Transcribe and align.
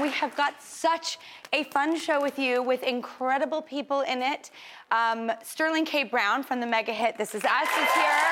We 0.00 0.08
have 0.10 0.34
got 0.34 0.62
such 0.62 1.18
a 1.52 1.64
fun 1.64 1.98
show 1.98 2.22
with 2.22 2.38
you 2.38 2.62
with 2.62 2.82
incredible 2.82 3.60
people 3.60 4.00
in 4.00 4.22
it. 4.22 4.50
Um, 4.90 5.30
Sterling 5.42 5.84
K. 5.84 6.04
Brown 6.04 6.42
from 6.42 6.58
the 6.60 6.66
mega 6.66 6.92
hit 6.92 7.18
This 7.18 7.34
Is 7.34 7.44
Us 7.44 7.68
is 7.68 7.92
here. 7.92 8.24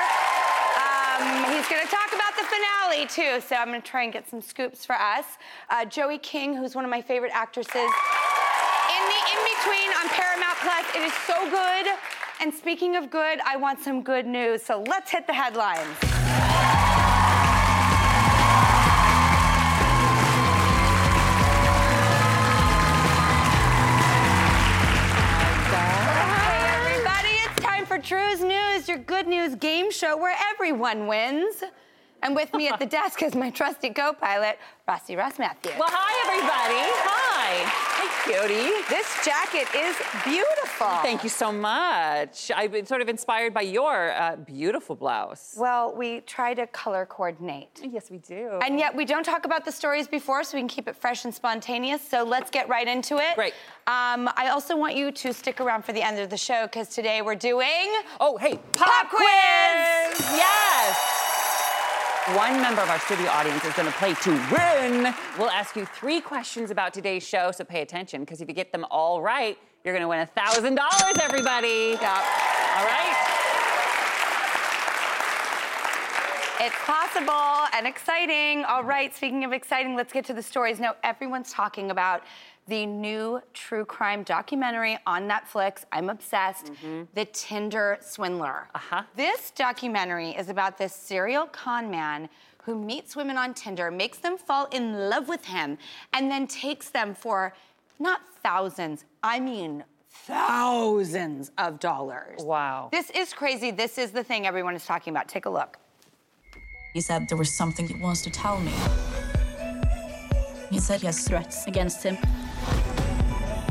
Um, 0.79 1.53
he's 1.53 1.67
going 1.67 1.85
to 1.85 1.91
talk 1.91 2.11
about 2.11 2.35
the 2.35 2.43
finale, 2.45 3.05
too, 3.05 3.45
so 3.45 3.55
I'm 3.55 3.67
going 3.67 3.81
to 3.81 3.87
try 3.87 4.03
and 4.03 4.11
get 4.11 4.27
some 4.27 4.41
scoops 4.41 4.83
for 4.83 4.95
us. 4.95 5.25
Uh, 5.69 5.85
Joey 5.85 6.17
King, 6.17 6.55
who's 6.55 6.73
one 6.73 6.85
of 6.85 6.89
my 6.91 7.01
favorite 7.01 7.33
actresses. 7.35 7.75
In 7.75 9.03
the 9.05 9.19
in 9.29 9.39
between 9.53 9.89
on 10.01 10.09
Paramount 10.09 10.57
Plus, 10.61 10.85
it 10.95 11.03
is 11.03 11.13
so 11.27 11.49
good. 11.51 11.93
And 12.41 12.51
speaking 12.51 12.95
of 12.95 13.11
good, 13.11 13.39
I 13.45 13.57
want 13.57 13.79
some 13.79 14.01
good 14.01 14.25
news, 14.25 14.63
so 14.63 14.83
let's 14.87 15.11
hit 15.11 15.27
the 15.27 15.33
headlines. 15.33 16.08
Drew's 28.09 28.41
News, 28.41 28.87
your 28.87 28.97
good 28.97 29.27
news 29.27 29.53
game 29.53 29.91
show 29.91 30.17
where 30.17 30.35
everyone 30.51 31.05
wins. 31.05 31.61
And 32.23 32.35
with 32.35 32.51
me 32.55 32.67
at 32.67 32.79
the 32.79 32.85
desk 32.97 33.21
is 33.21 33.35
my 33.35 33.51
trusty 33.51 33.91
co 33.91 34.13
pilot, 34.13 34.57
Rossi 34.87 35.15
Ross 35.15 35.37
Mathews. 35.37 35.73
Well, 35.77 35.89
hi, 35.91 36.27
everybody. 36.27 36.89
Hi. 37.05 37.88
Cutie. 38.29 38.71
this 38.89 39.25
jacket 39.25 39.67
is 39.75 39.95
beautiful. 40.23 40.87
Thank 41.01 41.23
you 41.23 41.29
so 41.29 41.51
much. 41.51 42.51
I've 42.55 42.71
been 42.71 42.85
sort 42.85 43.01
of 43.01 43.09
inspired 43.09 43.55
by 43.55 43.61
your 43.61 44.11
uh, 44.11 44.35
beautiful 44.35 44.95
blouse. 44.95 45.55
Well, 45.57 45.95
we 45.95 46.21
try 46.21 46.53
to 46.53 46.67
color 46.67 47.07
coordinate. 47.07 47.81
Yes, 47.83 48.11
we 48.11 48.19
do. 48.19 48.59
And 48.61 48.77
yet, 48.77 48.95
we 48.95 49.03
don't 49.05 49.23
talk 49.23 49.45
about 49.45 49.65
the 49.65 49.71
stories 49.71 50.07
before, 50.07 50.43
so 50.43 50.57
we 50.57 50.61
can 50.61 50.67
keep 50.67 50.87
it 50.87 50.95
fresh 50.95 51.25
and 51.25 51.33
spontaneous. 51.33 52.07
So 52.07 52.23
let's 52.23 52.51
get 52.51 52.69
right 52.69 52.87
into 52.87 53.17
it. 53.17 53.33
Great. 53.33 53.53
Um, 53.87 54.29
I 54.37 54.49
also 54.51 54.77
want 54.77 54.95
you 54.95 55.11
to 55.11 55.33
stick 55.33 55.59
around 55.59 55.83
for 55.83 55.93
the 55.93 56.03
end 56.03 56.19
of 56.19 56.29
the 56.29 56.37
show 56.37 56.67
because 56.67 56.89
today 56.89 57.23
we're 57.23 57.33
doing. 57.33 57.91
oh, 58.19 58.37
hey, 58.37 58.59
Pop 58.73 59.09
quiz! 59.09 59.19
Yes. 60.37 61.28
One 62.35 62.61
member 62.61 62.81
of 62.81 62.89
our 62.89 62.99
studio 62.99 63.27
audience 63.31 63.65
is 63.65 63.73
going 63.73 63.87
to 63.87 63.97
play 63.97 64.13
to 64.13 64.29
win. 64.51 65.15
We'll 65.39 65.49
ask 65.49 65.75
you 65.75 65.85
three 65.85 66.21
questions 66.21 66.69
about 66.69 66.93
today's 66.93 67.27
show, 67.27 67.51
so 67.51 67.63
pay 67.63 67.81
attention, 67.81 68.21
because 68.21 68.39
if 68.39 68.47
you 68.47 68.53
get 68.53 68.71
them 68.71 68.85
all 68.91 69.19
right, 69.19 69.57
you're 69.83 69.95
going 69.95 70.03
to 70.03 70.07
win 70.07 70.27
$1,000, 70.37 71.17
everybody. 71.19 71.93
All 71.93 72.85
right? 72.85 73.15
It's 76.61 76.75
possible 76.85 77.67
and 77.73 77.87
exciting. 77.87 78.63
All 78.65 78.83
right, 78.83 79.15
speaking 79.15 79.43
of 79.43 79.51
exciting, 79.51 79.95
let's 79.95 80.13
get 80.13 80.25
to 80.25 80.33
the 80.33 80.43
stories. 80.43 80.79
Now, 80.79 80.97
everyone's 81.03 81.51
talking 81.51 81.89
about 81.89 82.23
the 82.69 82.85
new 82.85 83.41
true 83.53 83.83
crime 83.83 84.23
documentary 84.23 84.97
on 85.05 85.27
Netflix. 85.27 85.85
I'm 85.91 86.09
obsessed. 86.09 86.71
The 87.15 87.25
Tinder 87.25 87.97
Swindler. 87.99 88.69
Uh-huh. 88.75 89.03
This 89.15 89.51
documentary 89.51 90.29
is 90.29 90.49
about 90.49 90.77
this 90.77 90.93
serial 90.93 91.47
con 91.47 91.89
man 91.89 92.29
who 92.63 92.75
meets 92.75 93.15
women 93.15 93.37
on 93.37 93.53
Tinder, 93.53 93.89
makes 93.89 94.19
them 94.19 94.37
fall 94.37 94.67
in 94.71 95.09
love 95.09 95.27
with 95.27 95.45
him, 95.45 95.77
and 96.13 96.29
then 96.29 96.45
takes 96.45 96.89
them 96.89 97.15
for 97.15 97.53
not 97.97 98.21
thousands, 98.43 99.05
I 99.23 99.39
mean 99.39 99.83
thousands 100.11 101.51
of 101.57 101.79
dollars. 101.79 102.41
Wow. 102.43 102.89
This 102.91 103.09
is 103.11 103.33
crazy. 103.33 103.71
This 103.71 103.97
is 103.97 104.11
the 104.11 104.23
thing 104.23 104.45
everyone 104.45 104.75
is 104.75 104.85
talking 104.85 105.11
about. 105.11 105.27
Take 105.27 105.45
a 105.45 105.49
look. 105.49 105.77
He 106.93 107.01
said 107.01 107.27
there 107.29 107.37
was 107.37 107.53
something 107.55 107.87
he 107.87 107.95
wants 107.95 108.21
to 108.23 108.29
tell 108.29 108.59
me. 108.59 108.73
He 110.69 110.79
said 110.79 110.99
he 111.01 111.07
has 111.07 111.27
threats 111.27 111.65
against 111.65 112.03
him. 112.03 112.17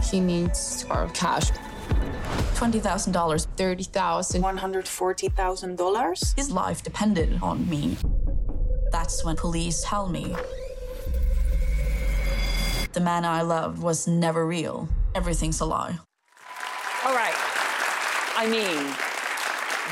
She 0.02 0.20
needs 0.20 0.84
our 0.90 1.08
cash. 1.08 1.50
$20,000. 2.54 3.46
30,000, 3.56 4.42
$140,000. 4.42 6.36
His 6.36 6.50
life 6.50 6.82
depended 6.82 7.38
on 7.42 7.68
me. 7.68 7.96
That's 8.90 9.24
when 9.24 9.36
police 9.36 9.82
tell 9.84 10.08
me 10.08 10.34
the 12.92 13.00
man 13.00 13.24
I 13.24 13.42
loved 13.42 13.80
was 13.80 14.08
never 14.08 14.46
real. 14.46 14.88
Everything's 15.14 15.60
a 15.60 15.64
lie. 15.64 15.98
All 17.04 17.14
right. 17.14 17.34
I 18.36 18.46
mean, 18.50 18.92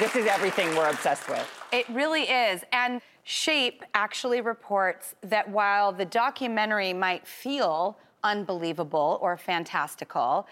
this 0.00 0.16
is 0.16 0.26
everything 0.26 0.74
we're 0.76 0.88
obsessed 0.88 1.28
with. 1.28 1.48
It 1.72 1.88
really 1.90 2.22
is. 2.22 2.62
And 2.72 3.00
Shape 3.22 3.84
actually 3.94 4.40
reports 4.40 5.14
that 5.22 5.48
while 5.48 5.92
the 5.92 6.04
documentary 6.04 6.92
might 6.92 7.26
feel 7.26 7.98
unbelievable 8.26 9.18
or 9.22 9.36
fantastical, 9.36 10.46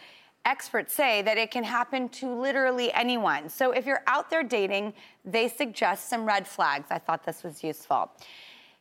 experts 0.46 0.92
say 0.94 1.22
that 1.22 1.36
it 1.38 1.50
can 1.50 1.64
happen 1.64 2.08
to 2.20 2.26
literally 2.46 2.92
anyone. 2.92 3.48
So 3.48 3.72
if 3.72 3.84
you're 3.86 4.02
out 4.06 4.30
there 4.30 4.42
dating, 4.42 4.94
they 5.24 5.48
suggest 5.48 6.08
some 6.08 6.24
red 6.24 6.46
flags. 6.46 6.86
I 6.90 6.98
thought 6.98 7.24
this 7.24 7.42
was 7.42 7.62
useful. 7.64 8.10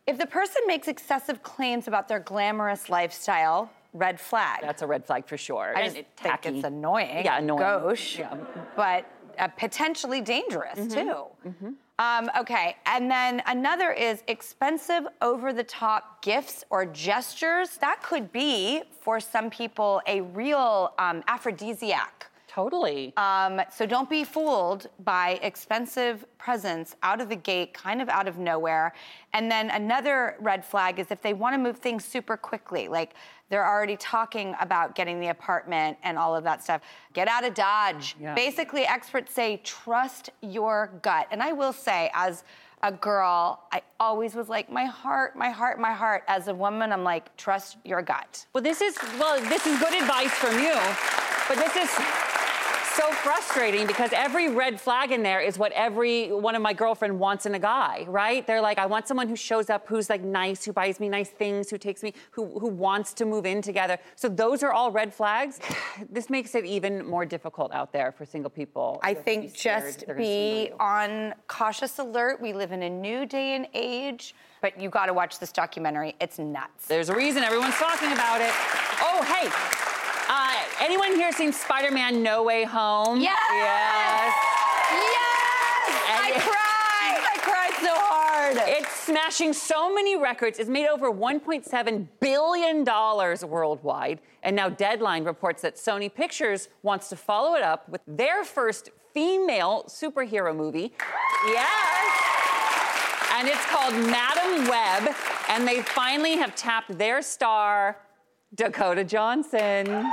If 0.06 0.18
the 0.18 0.26
person 0.28 0.62
makes 0.68 0.88
excessive 0.88 1.42
claims 1.44 1.88
about 1.88 2.08
their 2.10 2.20
glamorous 2.20 2.90
lifestyle, 2.90 3.70
red 3.94 4.20
flag. 4.20 4.60
That's 4.62 4.82
a 4.82 4.88
red 4.88 5.06
flag 5.06 5.26
for 5.26 5.38
sure. 5.38 5.74
I 5.76 5.82
And 5.82 5.86
just 5.86 5.98
it- 5.98 6.08
think 6.18 6.32
tacky. 6.34 6.50
it's 6.58 6.66
annoying. 6.66 7.24
Yeah, 7.26 7.38
annoying. 7.38 7.60
Gauche. 7.60 8.20
Yeah. 8.20 8.36
But 8.76 9.06
uh, 9.40 9.48
potentially 9.48 10.20
dangerous 10.22 10.78
Mm-hmm. 10.80 11.10
too. 11.50 11.74
Um, 12.00 12.30
okay, 12.40 12.76
and 12.88 13.10
then 13.10 13.44
another 13.46 13.92
is 13.92 14.24
expensive 14.28 15.06
over 15.22 15.54
the 15.54 15.64
top 15.64 16.24
gifts 16.24 16.64
or 16.72 16.86
gestures. 16.88 17.78
That 17.78 18.02
could 18.02 18.32
be, 18.32 18.82
for 19.02 19.20
some 19.20 19.52
people, 19.52 20.02
a 20.08 20.22
real 20.22 20.94
um, 20.98 21.24
aphrodisiac. 21.28 22.32
Totally. 22.54 23.14
Um, 23.18 23.62
so 23.72 23.88
don't 23.88 24.08
be 24.08 24.24
fooled 24.24 24.88
by 25.04 25.40
expensive 25.42 26.24
presents 26.38 26.96
out 27.02 27.20
of 27.20 27.28
the 27.28 27.36
gate, 27.36 27.74
kind 27.74 28.00
of 28.00 28.10
out 28.10 28.28
of 28.28 28.38
nowhere. 28.38 28.94
And 29.34 29.50
then 29.50 29.72
another 29.72 30.36
red 30.40 30.64
flag 30.64 31.00
is 31.00 31.10
if 31.10 31.20
they 31.24 31.34
want 31.34 31.56
to 31.56 31.58
move 31.58 31.78
things 31.78 32.06
super 32.06 32.38
quickly, 32.38 32.88
like 32.88 33.16
they're 33.50 33.68
already 33.68 33.98
talking 33.98 34.54
about 34.60 34.94
getting 34.94 35.20
the 35.20 35.30
apartment 35.30 35.98
and 36.04 36.16
all 36.16 36.36
of 36.36 36.44
that 36.44 36.64
stuff. 36.64 36.82
Get 37.14 37.28
out 37.28 37.44
of 37.44 37.56
Dodge. 37.56 38.16
Yeah. 38.22 38.36
Basically, 38.36 38.84
experts 38.84 39.34
say 39.34 39.60
trust 39.64 40.30
your 40.42 40.92
gut. 41.02 41.26
And 41.32 41.42
I 41.42 41.54
will 41.54 41.74
say, 41.74 42.12
as 42.14 42.44
a 42.84 42.92
girl, 42.92 43.64
I 43.72 43.82
always 44.00 44.36
was 44.36 44.48
like, 44.48 44.72
my 44.72 44.86
heart, 44.86 45.36
my 45.36 45.50
heart, 45.50 45.80
my 45.80 45.94
heart. 45.94 46.24
As 46.28 46.50
a 46.50 46.54
woman, 46.54 46.92
I'm 46.92 47.04
like, 47.04 47.36
trust 47.36 47.78
your 47.84 48.04
gut. 48.04 48.46
Well, 48.54 48.64
this 48.64 48.80
is 48.80 48.96
well, 49.18 49.42
this 49.42 49.66
is 49.66 49.80
good 49.80 49.94
advice 49.96 50.34
from 50.34 50.60
you, 50.60 50.76
but 51.48 51.58
this 51.58 51.76
is 51.76 52.23
so 52.96 53.12
frustrating 53.12 53.88
because 53.88 54.12
every 54.14 54.50
red 54.50 54.80
flag 54.80 55.12
in 55.12 55.24
there 55.24 55.40
is 55.40 55.58
what 55.58 55.72
every 55.72 56.32
one 56.32 56.56
of 56.56 56.62
my 56.62 56.74
girlfriend 56.74 57.18
wants 57.18 57.46
in 57.46 57.56
a 57.56 57.60
guy, 57.60 58.06
right? 58.08 58.46
They're 58.46 58.62
like, 58.62 58.78
I 58.78 58.86
want 58.86 59.08
someone 59.08 59.28
who 59.28 59.36
shows 59.36 59.70
up, 59.70 59.88
who's 59.88 60.10
like 60.10 60.22
nice, 60.22 60.64
who 60.64 60.74
buys 60.74 61.00
me 61.00 61.10
nice 61.10 61.30
things, 61.30 61.70
who 61.70 61.78
takes 61.78 62.04
me, 62.04 62.14
who, 62.32 62.60
who 62.60 62.68
wants 62.68 63.14
to 63.16 63.26
move 63.26 63.46
in 63.46 63.62
together. 63.62 63.98
So 64.16 64.30
those 64.30 64.62
are 64.64 64.72
all 64.72 64.92
red 64.92 65.14
flags. 65.14 65.60
This 66.10 66.30
makes 66.30 66.54
it 66.56 66.66
even 66.66 67.06
more 67.06 67.26
difficult 67.26 67.74
out 67.74 67.92
there 67.92 68.12
for 68.12 68.26
single 68.26 68.52
people. 68.52 69.00
I 69.04 69.14
think 69.14 69.54
just 69.54 70.06
they're 70.06 70.16
gonna 70.16 70.26
swindle 70.26 70.68
be 70.68 70.72
on 70.80 71.34
cautious 71.48 71.98
alert. 72.00 72.42
We 72.42 72.54
live 72.54 72.72
in 72.72 72.84
a 72.84 72.90
new 72.90 73.26
day 73.26 73.56
and 73.56 73.68
age, 73.74 74.36
but 74.62 74.80
you 74.80 74.90
got 74.90 75.08
to 75.08 75.14
watch 75.14 75.40
this 75.40 75.52
documentary. 75.52 76.16
It's 76.22 76.40
nuts. 76.40 76.88
There's 76.88 77.10
a 77.10 77.16
reason 77.16 77.44
everyone's 77.44 77.76
talking 77.76 78.12
about 78.12 78.42
it. 78.42 78.52
Oh, 79.02 79.24
hey. 79.24 79.83
Uh, 80.36 80.56
anyone 80.82 81.14
here 81.14 81.32
seen 81.32 81.54
Spider-Man 81.54 82.24
No 82.24 82.42
Way 82.42 82.64
Home? 82.64 83.22
Yes! 83.22 83.38
Yes. 83.52 84.34
Yes! 84.92 85.14
I 86.10 86.32
And- 86.34 86.42
cried. 86.42 87.22
I 87.34 87.38
cried 87.38 87.74
so 87.84 87.94
hard. 87.94 88.58
It's 88.66 88.90
smashing 88.92 89.54
so 89.54 89.94
many 89.94 90.18
records. 90.18 90.58
It's 90.58 90.70
made 90.72 90.88
over 90.88 91.12
$1.7 91.12 92.08
billion 92.20 92.84
worldwide. 93.48 94.22
And 94.42 94.56
now 94.56 94.70
Deadline 94.70 95.24
reports 95.24 95.62
that 95.62 95.76
Sony 95.76 96.12
Pictures 96.12 96.68
wants 96.82 97.10
to 97.10 97.16
follow 97.16 97.54
it 97.54 97.62
up 97.62 97.88
with 97.88 98.02
their 98.08 98.44
first 98.44 98.90
female 99.14 99.84
superhero 99.88 100.56
movie. 100.56 100.94
Yes. 101.46 101.70
And 103.36 103.48
it's 103.48 103.64
called 103.66 103.94
Madame 103.94 104.68
Web. 104.68 105.16
And 105.50 105.68
they 105.68 105.84
finally 105.84 106.38
have 106.38 106.56
tapped 106.56 106.98
their 106.98 107.22
star, 107.22 107.98
Dakota 108.56 109.04
Johnson. 109.04 110.12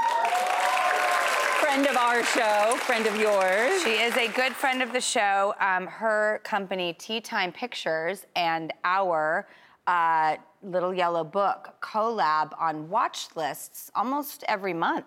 Friend 1.61 1.87
of 1.87 1.97
our 1.99 2.25
show, 2.25 2.75
friend 2.79 3.07
of 3.07 3.15
yours. 3.17 3.83
She 3.83 3.91
is 3.91 4.17
a 4.17 4.29
good 4.29 4.55
friend 4.55 4.83
of 4.83 4.95
the 4.95 5.01
show. 5.01 5.55
Um, 5.61 5.87
her 5.87 6.41
company, 6.43 6.95
Tea 6.95 7.21
Time 7.21 7.53
Pictures, 7.53 8.25
and 8.35 8.73
our 8.83 9.47
uh, 9.87 10.37
Little 10.63 10.95
Yellow 10.95 11.23
Book 11.23 11.75
collab 11.83 12.59
on 12.59 12.89
watch 12.89 13.29
lists 13.37 13.91
almost 13.95 14.43
every 14.49 14.73
month. 14.73 15.05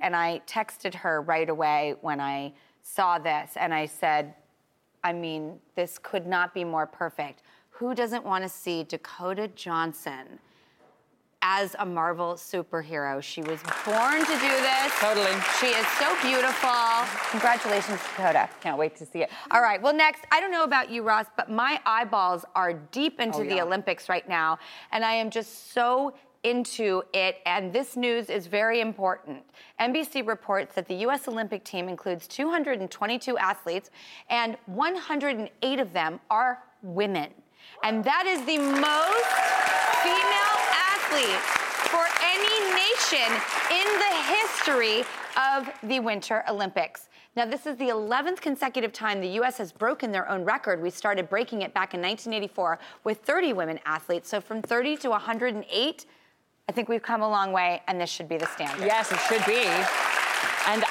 And 0.00 0.16
I 0.16 0.40
texted 0.48 0.92
her 0.94 1.22
right 1.22 1.48
away 1.48 1.94
when 2.00 2.20
I 2.20 2.52
saw 2.82 3.16
this, 3.18 3.52
and 3.56 3.72
I 3.72 3.86
said, 3.86 4.34
I 5.04 5.12
mean, 5.12 5.60
this 5.76 5.98
could 5.98 6.26
not 6.26 6.52
be 6.52 6.64
more 6.64 6.86
perfect. 6.86 7.42
Who 7.70 7.94
doesn't 7.94 8.24
want 8.24 8.42
to 8.42 8.48
see 8.48 8.82
Dakota 8.82 9.48
Johnson 9.54 10.40
as 11.42 11.76
a 11.78 11.86
Marvel 11.86 12.34
superhero? 12.34 13.22
She 13.22 13.42
was 13.42 13.60
born 13.84 14.20
to 14.20 14.32
do 14.32 14.48
this. 14.48 14.92
Totally. 14.98 15.32
She 15.60 15.66
is 15.66 15.86
so 15.98 16.16
beautiful. 16.22 16.70
Congratulations, 17.30 18.00
Dakota. 18.00 18.48
Can't 18.60 18.78
wait 18.78 18.96
to 18.96 19.06
see 19.06 19.22
it. 19.22 19.30
All 19.50 19.60
right, 19.60 19.80
well, 19.82 19.94
next, 19.94 20.24
I 20.30 20.40
don't 20.40 20.52
know 20.52 20.64
about 20.64 20.90
you, 20.90 21.02
Ross, 21.02 21.26
but 21.36 21.50
my 21.50 21.80
eyeballs 21.84 22.44
are 22.54 22.72
deep 22.72 23.20
into 23.20 23.38
Oh, 23.38 23.44
the. 23.44 23.60
Olympics 23.60 24.08
right 24.08 24.28
now, 24.28 24.58
and 24.92 25.04
I 25.04 25.12
am 25.12 25.30
just 25.30 25.72
so 25.72 26.14
into 26.44 27.02
it, 27.14 27.36
and 27.46 27.72
this 27.72 27.96
news 27.96 28.28
is 28.28 28.46
very 28.48 28.80
important. 28.80 29.42
NBC 29.80 30.26
reports 30.26 30.74
that 30.74 30.88
the 30.88 30.94
U.S. 30.96 31.28
Olympic 31.28 31.64
team 31.64 31.88
includes 31.88 32.26
222 32.26 33.38
athletes, 33.38 33.90
and 34.28 34.56
108 34.66 35.78
of 35.78 35.92
them 35.92 36.18
are 36.30 36.58
women. 36.82 37.30
And 37.84 38.02
that 38.04 38.26
is 38.26 38.44
the 38.44 38.58
most 38.58 38.72
female 38.80 39.81
athletes 41.12 41.44
for 41.90 42.04
any 42.22 42.74
nation 42.74 43.28
in 43.70 43.86
the 43.98 44.14
history 44.32 45.04
of 45.36 45.68
the 45.82 46.00
Winter 46.00 46.42
Olympics. 46.48 47.08
Now, 47.36 47.46
this 47.46 47.66
is 47.66 47.76
the 47.76 47.88
11th 47.88 48.40
consecutive 48.40 48.92
time 48.92 49.20
the 49.20 49.28
U.S. 49.28 49.58
has 49.58 49.72
broken 49.72 50.12
their 50.12 50.28
own 50.28 50.44
record. 50.44 50.82
We 50.82 50.90
started 50.90 51.28
breaking 51.28 51.62
it 51.62 51.72
back 51.74 51.94
in 51.94 52.00
1984 52.00 52.78
with 53.04 53.18
30 53.18 53.52
women 53.54 53.80
athletes. 53.86 54.28
So 54.28 54.40
from 54.40 54.62
30 54.62 54.96
to 54.98 55.10
108, 55.10 56.06
I 56.68 56.72
think 56.72 56.88
we've 56.88 57.02
come 57.02 57.22
a 57.22 57.28
long 57.28 57.52
way, 57.52 57.82
and 57.88 58.00
this 58.00 58.10
should 58.10 58.28
be 58.28 58.36
the 58.36 58.46
standard. 58.46 58.86
Yes, 58.86 59.10
it 59.12 59.18
should 59.28 59.44
be. 59.46 59.64
And 60.66 60.84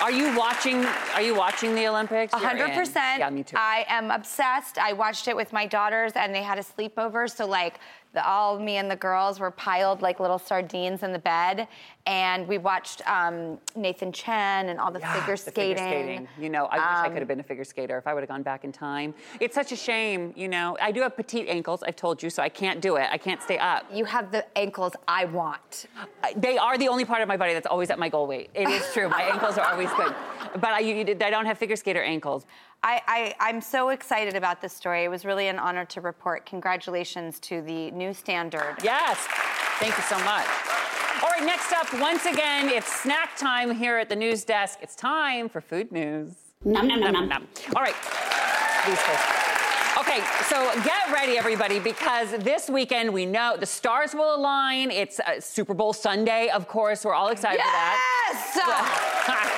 are 0.00 0.12
you 0.12 0.36
watching? 0.36 0.84
Are 1.14 1.22
you 1.22 1.34
watching 1.34 1.74
the 1.74 1.86
Olympics? 1.88 2.32
hundred 2.32 2.72
percent. 2.72 3.18
Yeah, 3.18 3.30
me 3.30 3.42
too. 3.42 3.56
I 3.58 3.84
am 3.88 4.10
obsessed. 4.10 4.78
I 4.78 4.92
watched 4.92 5.28
it 5.28 5.34
with 5.34 5.52
my 5.52 5.66
daughters, 5.66 6.12
and 6.14 6.34
they 6.34 6.42
had 6.42 6.58
a 6.58 6.62
sleepover. 6.62 7.28
So 7.28 7.46
like, 7.46 7.80
the, 8.14 8.26
all 8.26 8.58
me 8.58 8.76
and 8.76 8.90
the 8.90 8.96
girls 8.96 9.38
were 9.38 9.50
piled 9.50 10.02
like 10.02 10.18
little 10.20 10.38
sardines 10.38 11.02
in 11.02 11.12
the 11.12 11.18
bed, 11.18 11.68
and 12.06 12.48
we 12.48 12.56
watched 12.58 13.02
um, 13.08 13.58
Nathan 13.76 14.12
Chen 14.12 14.70
and 14.70 14.80
all 14.80 14.90
the 14.90 15.00
figure 15.00 15.36
The 15.36 15.50
skating. 15.50 16.28
You 16.38 16.48
know, 16.48 16.66
I 16.66 16.76
wish 16.76 16.86
I 16.86 17.06
Um, 17.06 17.12
could 17.12 17.18
have 17.18 17.28
been 17.28 17.40
a 17.40 17.42
figure 17.42 17.64
skater 17.64 17.98
if 17.98 18.06
I 18.06 18.14
would 18.14 18.20
have 18.20 18.28
gone 18.28 18.42
back 18.42 18.64
in 18.64 18.72
time. 18.72 19.14
It's 19.40 19.54
such 19.54 19.72
a 19.72 19.76
shame, 19.76 20.32
you 20.36 20.48
know. 20.48 20.76
I 20.80 20.90
do 20.90 21.02
have 21.02 21.16
petite 21.16 21.48
ankles, 21.48 21.82
I've 21.82 21.96
told 21.96 22.22
you, 22.22 22.30
so 22.30 22.42
I 22.42 22.48
can't 22.48 22.80
do 22.80 22.96
it. 22.96 23.08
I 23.10 23.18
can't 23.18 23.42
stay 23.42 23.58
up. 23.58 23.84
You 23.92 24.04
have 24.06 24.32
the 24.32 24.44
ankles 24.56 24.94
I 25.06 25.26
want. 25.26 25.86
They 26.36 26.56
are 26.56 26.78
the 26.78 26.88
only 26.88 27.04
part 27.04 27.20
of 27.22 27.28
my 27.28 27.36
body 27.36 27.52
that's 27.52 27.66
always 27.66 27.90
at 27.90 27.98
my 27.98 28.08
goal 28.08 28.26
weight. 28.26 28.50
It 28.54 28.68
is 28.68 28.90
true. 28.92 29.08
My 29.08 29.22
ankles 29.22 29.58
are 29.58 29.66
always 29.70 29.90
good. 29.92 30.14
But 30.54 30.70
I, 30.70 30.78
I 30.80 31.30
don't 31.30 31.46
have 31.46 31.58
figure 31.58 31.76
skater 31.76 32.02
ankles. 32.02 32.46
I, 32.82 33.00
I, 33.06 33.34
I'm 33.40 33.60
so 33.60 33.88
excited 33.90 34.34
about 34.36 34.60
this 34.62 34.72
story. 34.72 35.04
It 35.04 35.08
was 35.08 35.24
really 35.24 35.48
an 35.48 35.58
honor 35.58 35.84
to 35.86 36.00
report. 36.00 36.46
Congratulations 36.46 37.40
to 37.40 37.60
the 37.62 37.90
new 37.90 38.14
standard. 38.14 38.76
Yes. 38.82 39.18
Thank 39.80 39.96
you 39.96 40.02
so 40.04 40.16
much. 40.20 40.46
All 41.22 41.28
right, 41.30 41.44
next 41.44 41.72
up, 41.72 41.92
once 42.00 42.24
again, 42.26 42.68
it's 42.68 42.86
snack 43.02 43.36
time 43.36 43.74
here 43.74 43.98
at 43.98 44.08
the 44.08 44.14
news 44.16 44.44
desk. 44.44 44.78
It's 44.82 44.94
time 44.94 45.48
for 45.48 45.60
food 45.60 45.90
news. 45.90 46.34
Nom, 46.64 46.86
nom, 46.86 47.00
nom, 47.00 47.12
nom. 47.12 47.28
Nom. 47.28 47.46
All 47.74 47.82
right, 47.82 47.94
these 48.86 48.98
first. 49.00 49.24
Okay, 49.98 50.20
so 50.48 50.70
get 50.84 51.12
ready, 51.12 51.36
everybody, 51.36 51.80
because 51.80 52.30
this 52.38 52.70
weekend 52.70 53.12
we 53.12 53.26
know 53.26 53.56
the 53.58 53.66
stars 53.66 54.14
will 54.14 54.36
align. 54.36 54.92
It's 54.92 55.18
uh, 55.18 55.40
Super 55.40 55.74
Bowl 55.74 55.92
Sunday, 55.92 56.48
of 56.50 56.68
course. 56.68 57.04
We're 57.04 57.14
all 57.14 57.28
excited 57.30 57.58
Yes! 57.58 58.52
for 58.52 58.58
that. 58.60 59.24
yes! 59.26 59.54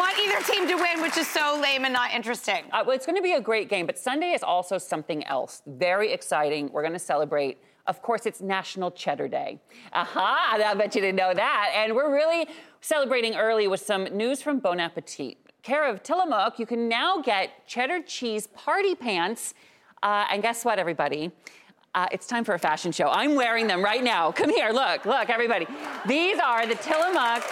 Want 0.00 0.18
either 0.18 0.42
team 0.50 0.66
to 0.66 0.76
win, 0.76 1.02
which 1.02 1.18
is 1.18 1.28
so 1.28 1.60
lame 1.60 1.84
and 1.84 1.92
not 1.92 2.10
interesting. 2.12 2.64
Uh, 2.72 2.82
well, 2.86 2.96
it's 2.96 3.04
going 3.04 3.16
to 3.16 3.22
be 3.22 3.34
a 3.34 3.40
great 3.40 3.68
game, 3.68 3.84
but 3.84 3.98
Sunday 3.98 4.32
is 4.32 4.42
also 4.42 4.78
something 4.78 5.22
else. 5.26 5.60
Very 5.66 6.10
exciting. 6.10 6.70
We're 6.72 6.80
going 6.80 6.94
to 6.94 6.98
celebrate. 6.98 7.58
Of 7.86 8.00
course, 8.00 8.24
it's 8.24 8.40
National 8.40 8.90
Cheddar 8.90 9.28
Day. 9.28 9.60
Aha! 9.92 10.52
I 10.66 10.72
bet 10.72 10.94
you 10.94 11.02
didn't 11.02 11.16
know 11.16 11.34
that. 11.34 11.72
And 11.76 11.94
we're 11.94 12.14
really 12.14 12.48
celebrating 12.80 13.34
early 13.34 13.68
with 13.68 13.80
some 13.80 14.04
news 14.04 14.40
from 14.40 14.58
Bon 14.58 14.80
Appetit. 14.80 15.36
Care 15.62 15.86
of 15.86 16.02
Tillamook, 16.02 16.58
you 16.58 16.64
can 16.64 16.88
now 16.88 17.20
get 17.20 17.66
cheddar 17.66 18.00
cheese 18.00 18.46
party 18.46 18.94
pants. 18.94 19.52
Uh, 20.02 20.24
and 20.30 20.40
guess 20.40 20.64
what, 20.64 20.78
everybody? 20.78 21.30
Uh, 21.94 22.06
it's 22.10 22.26
time 22.26 22.44
for 22.44 22.54
a 22.54 22.58
fashion 22.58 22.90
show. 22.90 23.10
I'm 23.10 23.34
wearing 23.34 23.66
them 23.66 23.84
right 23.84 24.02
now. 24.02 24.32
Come 24.32 24.48
here, 24.48 24.70
look, 24.70 25.04
look, 25.04 25.28
everybody. 25.28 25.66
These 26.06 26.38
are 26.38 26.66
the 26.66 26.76
Tillamook. 26.76 27.44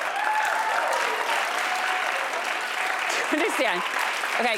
Understand? 3.32 3.82
Okay. 4.41 4.56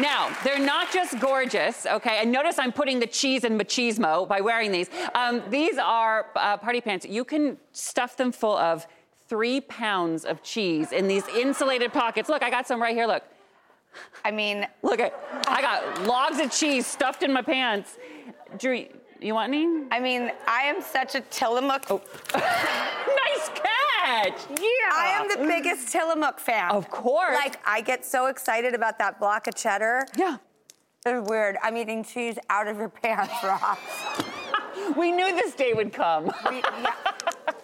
Now, 0.00 0.30
they're 0.44 0.60
not 0.60 0.92
just 0.92 1.18
gorgeous, 1.18 1.84
okay? 1.86 2.18
And 2.20 2.30
notice 2.30 2.58
I'm 2.58 2.72
putting 2.72 3.00
the 3.00 3.06
cheese 3.06 3.42
in 3.42 3.58
machismo 3.58 4.28
by 4.28 4.40
wearing 4.40 4.70
these. 4.70 4.88
Um, 5.14 5.42
these 5.50 5.76
are 5.76 6.26
uh, 6.36 6.56
party 6.56 6.80
pants. 6.80 7.04
You 7.04 7.24
can 7.24 7.56
stuff 7.72 8.16
them 8.16 8.30
full 8.30 8.56
of 8.56 8.86
three 9.28 9.60
pounds 9.60 10.24
of 10.24 10.42
cheese 10.42 10.92
in 10.92 11.08
these 11.08 11.26
insulated 11.28 11.92
pockets. 11.92 12.28
Look, 12.28 12.42
I 12.42 12.50
got 12.50 12.66
some 12.66 12.80
right 12.80 12.94
here. 12.94 13.06
Look. 13.06 13.24
I 14.24 14.30
mean, 14.30 14.66
Look 14.82 15.00
at, 15.00 15.14
I 15.48 15.60
got 15.60 16.02
logs 16.06 16.38
of 16.38 16.52
cheese 16.52 16.86
stuffed 16.86 17.22
in 17.22 17.32
my 17.32 17.42
pants. 17.42 17.98
Drew, 18.58 18.86
you 19.20 19.34
want 19.34 19.52
any? 19.52 19.66
I 19.90 19.98
mean, 19.98 20.30
I 20.46 20.62
am 20.62 20.80
such 20.80 21.14
a 21.16 21.20
Tillamook. 21.22 21.88
nice 21.90 22.00
catch. 24.08 24.46
Yeah. 24.50 24.56
I 24.92 25.18
am 25.20 25.28
the 25.28 25.46
biggest 25.46 25.88
Tillamook 25.92 26.38
fan. 26.40 26.70
Of 26.70 26.90
course. 26.90 27.34
Like, 27.34 27.58
I 27.66 27.80
get 27.80 28.04
so 28.04 28.26
excited 28.26 28.74
about 28.74 28.98
that 28.98 29.18
block 29.18 29.46
of 29.46 29.54
cheddar. 29.54 30.06
Yeah. 30.16 30.38
It's 31.06 31.28
weird. 31.28 31.56
I'm 31.62 31.76
eating 31.76 32.04
cheese 32.04 32.38
out 32.50 32.66
of 32.66 32.76
your 32.78 32.88
pants, 32.88 33.34
Ross. 33.42 33.78
We 34.96 35.10
knew 35.12 35.34
this 35.36 35.54
day 35.54 35.74
would 35.74 35.92
come. 35.92 36.26
We- 36.48 36.58
yeah. 36.62 36.94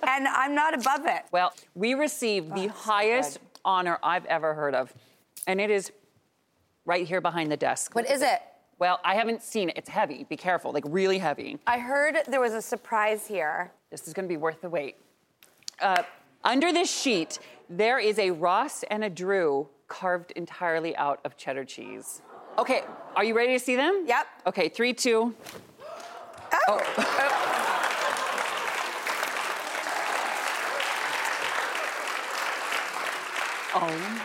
And 0.07 0.29
I'm 0.29 0.55
not 0.55 0.75
above 0.75 1.07
it. 1.07 1.23
Well, 1.33 1.55
we 1.75 1.95
received 1.95 2.55
the 2.55 2.67
highest 2.67 3.39
good. 3.39 3.61
honor 3.65 3.99
I've 4.03 4.27
ever 4.27 4.53
heard 4.53 4.75
of, 4.75 4.93
and 5.47 5.59
it 5.61 5.71
is 5.71 5.91
right 6.85 7.07
here 7.07 7.23
behind 7.23 7.51
the 7.51 7.57
desk. 7.57 7.95
What 7.95 8.11
is 8.11 8.21
it? 8.21 8.43
Well, 8.79 9.01
I 9.05 9.15
haven't 9.15 9.43
seen 9.43 9.71
it. 9.71 9.79
It's 9.79 9.89
heavy. 9.89 10.27
Be 10.29 10.37
careful, 10.37 10.73
like 10.73 10.85
really 10.87 11.17
heavy. 11.19 11.59
I 11.67 11.79
heard 11.79 12.19
there 12.29 12.41
was 12.41 12.53
a 12.53 12.61
surprise 12.61 13.27
here. 13.27 13.73
This 13.91 14.07
is 14.07 14.13
going 14.13 14.29
to 14.29 14.33
be 14.33 14.37
worth 14.37 14.61
the 14.61 14.69
wait. 14.69 14.97
Uh, 15.81 16.03
under 16.45 16.73
this 16.73 16.91
sheet, 16.91 17.39
there 17.69 17.99
is 17.99 18.19
a 18.19 18.31
Ross 18.31 18.83
and 18.85 19.03
a 19.03 19.11
Drew 19.11 19.67
carved 19.89 20.31
entirely 20.33 20.95
out 20.97 21.21
of 21.25 21.37
cheddar 21.37 21.65
cheese. 21.65 22.23
Okay, 22.59 22.83
are 23.17 23.25
you 23.25 23.35
ready 23.35 23.55
to 23.55 23.59
see 23.59 23.75
them? 23.77 24.05
Yep. 24.07 24.27
Okay, 24.47 24.69
three, 24.69 24.93
two. 24.93 25.35
Oh, 26.53 26.59
oh. 26.69 26.81
oh 33.75 34.21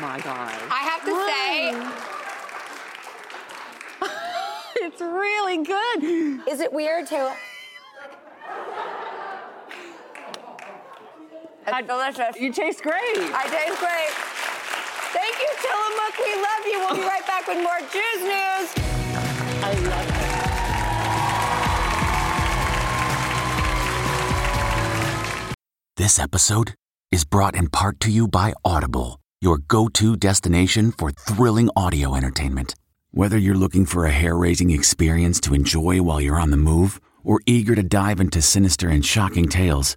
my 0.00 0.18
God. 0.20 0.54
I 0.70 0.82
have 0.82 1.04
to 1.04 1.14
say, 1.28 1.72
It's 4.86 5.00
really 5.00 5.58
good. 5.64 6.02
is 6.48 6.60
it 6.60 6.72
weird 6.72 7.06
to? 7.08 7.34
It's 11.70 11.86
delicious. 11.86 12.40
You 12.40 12.52
taste 12.52 12.82
great. 12.82 12.94
I 12.96 13.44
taste 13.46 13.78
great. 13.78 14.12
Thank 15.12 15.38
you, 15.38 15.48
Tillamook. 15.60 16.18
We 16.18 16.34
love 16.40 16.64
you. 16.66 16.78
We'll 16.80 16.96
be 16.96 17.02
right 17.02 17.26
back 17.26 17.46
with 17.46 17.58
more 17.62 17.80
Drew's 17.92 18.22
news. 18.22 18.72
I 19.62 19.72
love 19.88 20.08
it. 20.08 20.14
This 25.96 26.18
episode 26.18 26.74
is 27.10 27.24
brought 27.24 27.54
in 27.54 27.68
part 27.68 28.00
to 28.00 28.10
you 28.10 28.28
by 28.28 28.54
Audible, 28.64 29.18
your 29.40 29.58
go 29.58 29.88
to 29.88 30.16
destination 30.16 30.92
for 30.92 31.10
thrilling 31.10 31.68
audio 31.76 32.14
entertainment. 32.14 32.74
Whether 33.10 33.36
you're 33.36 33.54
looking 33.56 33.84
for 33.84 34.06
a 34.06 34.10
hair 34.10 34.36
raising 34.36 34.70
experience 34.70 35.40
to 35.40 35.54
enjoy 35.54 36.00
while 36.02 36.20
you're 36.20 36.40
on 36.40 36.50
the 36.50 36.56
move 36.56 37.00
or 37.24 37.40
eager 37.46 37.74
to 37.74 37.82
dive 37.82 38.20
into 38.20 38.40
sinister 38.40 38.88
and 38.88 39.04
shocking 39.04 39.48
tales, 39.48 39.96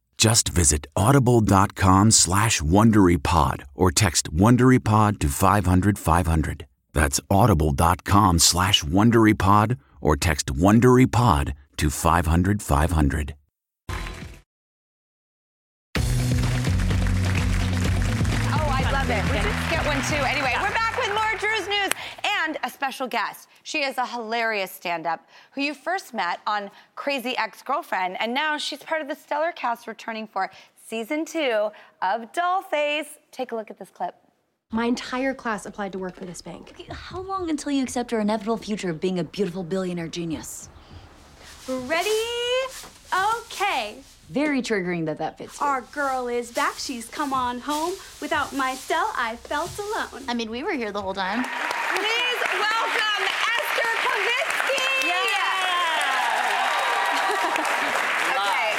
Just 0.21 0.49
visit 0.49 0.85
audible.com 0.95 2.11
slash 2.11 2.61
WonderyPod 2.61 3.63
or 3.73 3.89
text 3.89 4.31
WonderyPod 4.31 5.17
to 5.17 5.27
500 5.27 5.97
500. 5.97 6.67
That's 6.93 7.19
audible.com 7.31 8.37
slash 8.37 8.83
WonderyPod 8.83 9.77
or 9.99 10.15
text 10.15 10.53
WonderyPod 10.53 11.53
to 11.77 11.89
500 11.89 12.61
500. 12.61 13.35
Oh, 13.89 14.03
I 18.69 18.91
love 18.91 19.09
it. 19.09 19.23
Just 19.33 19.71
get 19.71 19.83
one 19.87 20.01
too. 20.03 20.23
Anyway, 20.23 20.53
and 22.45 22.57
a 22.63 22.69
special 22.69 23.07
guest. 23.07 23.47
She 23.63 23.83
is 23.83 23.97
a 23.97 24.05
hilarious 24.05 24.71
stand 24.71 25.05
up 25.05 25.27
who 25.51 25.61
you 25.61 25.73
first 25.73 26.13
met 26.13 26.39
on 26.47 26.71
Crazy 26.95 27.37
Ex 27.37 27.61
Girlfriend, 27.61 28.19
and 28.19 28.33
now 28.33 28.57
she's 28.57 28.79
part 28.79 29.01
of 29.01 29.07
the 29.07 29.15
stellar 29.15 29.51
cast 29.51 29.87
returning 29.87 30.27
for 30.27 30.49
season 30.87 31.25
two 31.25 31.69
of 32.01 32.31
Dollface. 32.33 33.07
Take 33.31 33.51
a 33.51 33.55
look 33.55 33.69
at 33.69 33.77
this 33.77 33.89
clip. 33.89 34.15
My 34.71 34.85
entire 34.85 35.33
class 35.33 35.65
applied 35.65 35.91
to 35.91 35.99
work 35.99 36.15
for 36.15 36.25
this 36.25 36.41
bank. 36.41 36.87
How 36.89 37.19
long 37.19 37.49
until 37.49 37.73
you 37.73 37.83
accept 37.83 38.11
your 38.11 38.21
inevitable 38.21 38.57
future 38.57 38.89
of 38.89 39.01
being 39.01 39.19
a 39.19 39.23
beautiful 39.23 39.63
billionaire 39.63 40.07
genius? 40.07 40.69
Ready? 41.67 42.09
Okay. 43.13 43.97
Very 44.29 44.61
triggering 44.61 45.05
that 45.07 45.17
that 45.17 45.37
fits 45.37 45.59
you. 45.59 45.67
Our 45.67 45.81
girl 45.81 46.29
is 46.29 46.51
back. 46.53 46.75
She's 46.77 47.09
come 47.09 47.33
on 47.33 47.59
home. 47.59 47.93
Without 48.21 48.55
my 48.55 48.75
cell, 48.75 49.11
I 49.17 49.35
felt 49.35 49.77
alone. 49.77 50.23
I 50.29 50.33
mean, 50.33 50.49
we 50.49 50.63
were 50.63 50.71
here 50.71 50.93
the 50.93 51.01
whole 51.01 51.13
time. 51.13 51.43
Welcome 52.81 53.25
Esther 53.29 53.93
Povitsky. 54.01 54.89
Yeah. 55.05 55.53
okay. 58.41 58.73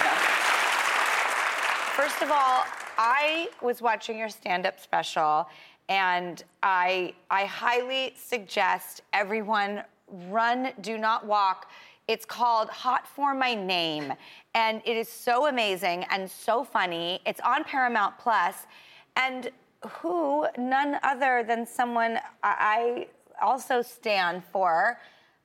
First 1.94 2.20
of 2.20 2.32
all, 2.32 2.64
I 2.98 3.48
was 3.60 3.80
watching 3.80 4.18
your 4.18 4.28
stand-up 4.28 4.80
special, 4.80 5.48
and 5.88 6.42
I 6.64 7.14
I 7.30 7.44
highly 7.44 8.14
suggest 8.16 9.02
everyone 9.12 9.84
run, 10.28 10.72
do 10.80 10.98
not 10.98 11.24
walk. 11.24 11.70
It's 12.08 12.24
called 12.24 12.70
Hot 12.70 13.06
for 13.06 13.34
My 13.34 13.54
Name, 13.54 14.12
and 14.56 14.82
it 14.84 14.96
is 14.96 15.08
so 15.08 15.46
amazing 15.46 16.06
and 16.10 16.28
so 16.28 16.64
funny. 16.64 17.20
It's 17.24 17.40
on 17.42 17.62
Paramount 17.62 18.18
Plus, 18.18 18.66
and 19.14 19.52
who, 19.88 20.48
none 20.58 20.98
other 21.04 21.44
than 21.46 21.64
someone 21.66 22.18
I 22.42 23.06
also 23.42 23.82
stand 23.82 24.44
for, 24.44 24.98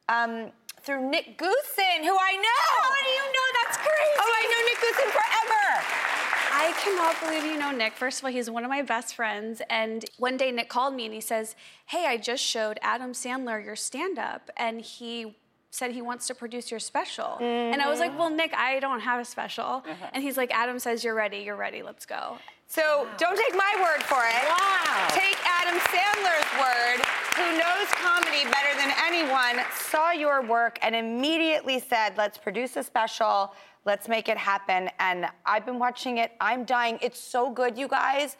um, 0.07 0.51
through 0.81 1.09
Nick 1.09 1.37
Goosen, 1.37 1.99
who 2.01 2.15
I 2.15 2.33
know. 2.37 2.63
How 2.79 3.03
do 3.03 3.09
you 3.09 3.25
know? 3.25 3.47
That's 3.63 3.77
crazy. 3.77 4.17
Oh, 4.19 4.33
I 4.39 4.43
know 4.51 4.61
Nick 4.69 4.79
Goosen 4.79 5.09
forever. 5.11 6.17
I 6.59 6.73
cannot 6.81 7.19
believe 7.21 7.43
you 7.43 7.59
know 7.59 7.71
Nick. 7.71 7.93
First 7.93 8.19
of 8.19 8.25
all, 8.25 8.31
he's 8.31 8.49
one 8.49 8.63
of 8.63 8.69
my 8.69 8.81
best 8.81 9.15
friends. 9.15 9.61
And 9.69 10.05
one 10.17 10.37
day 10.37 10.51
Nick 10.51 10.69
called 10.69 10.95
me 10.95 11.05
and 11.05 11.13
he 11.13 11.21
says, 11.21 11.55
Hey, 11.85 12.05
I 12.07 12.17
just 12.17 12.43
showed 12.43 12.79
Adam 12.81 13.11
Sandler 13.11 13.63
your 13.63 13.75
stand 13.75 14.17
up. 14.17 14.49
And 14.57 14.81
he 14.81 15.35
said 15.77 15.91
he 15.91 16.01
wants 16.01 16.27
to 16.27 16.35
produce 16.35 16.71
your 16.71 16.79
special. 16.79 17.37
And 17.39 17.81
I 17.81 17.87
was 17.87 17.99
like, 17.99 18.09
mm-hmm. 18.09 18.19
Well, 18.19 18.29
Nick, 18.31 18.53
I 18.53 18.79
don't 18.79 18.99
have 18.99 19.19
a 19.19 19.25
special. 19.25 19.83
Uh-huh. 19.85 20.07
And 20.13 20.23
he's 20.23 20.35
like, 20.35 20.51
Adam 20.51 20.79
says, 20.79 21.03
You're 21.03 21.15
ready. 21.15 21.37
You're 21.37 21.55
ready. 21.55 21.83
Let's 21.83 22.05
go. 22.05 22.37
So 22.69 23.07
don't 23.17 23.37
take 23.37 23.55
my 23.55 23.73
word 23.79 24.03
for 24.03 24.19
it. 24.19 24.43
Wow. 24.49 25.07
Take 25.11 25.37
Adam 25.47 25.79
Sandler's 25.79 26.51
word, 26.59 27.05
who 27.37 27.57
knows 27.57 27.87
comedy 27.91 28.43
better 28.43 28.77
than 28.77 28.93
anyone, 29.05 29.65
saw 29.73 30.11
your 30.11 30.45
work 30.45 30.77
and 30.81 30.93
immediately 30.93 31.79
said, 31.79 32.17
let's 32.17 32.37
produce 32.37 32.75
a 32.75 32.83
special, 32.83 33.53
let's 33.85 34.09
make 34.09 34.27
it 34.27 34.37
happen. 34.37 34.89
And 34.99 35.27
I've 35.45 35.65
been 35.65 35.79
watching 35.79 36.17
it, 36.17 36.33
I'm 36.41 36.65
dying. 36.65 36.99
It's 37.01 37.19
so 37.19 37.49
good, 37.49 37.77
you 37.77 37.87
guys. 37.87 38.35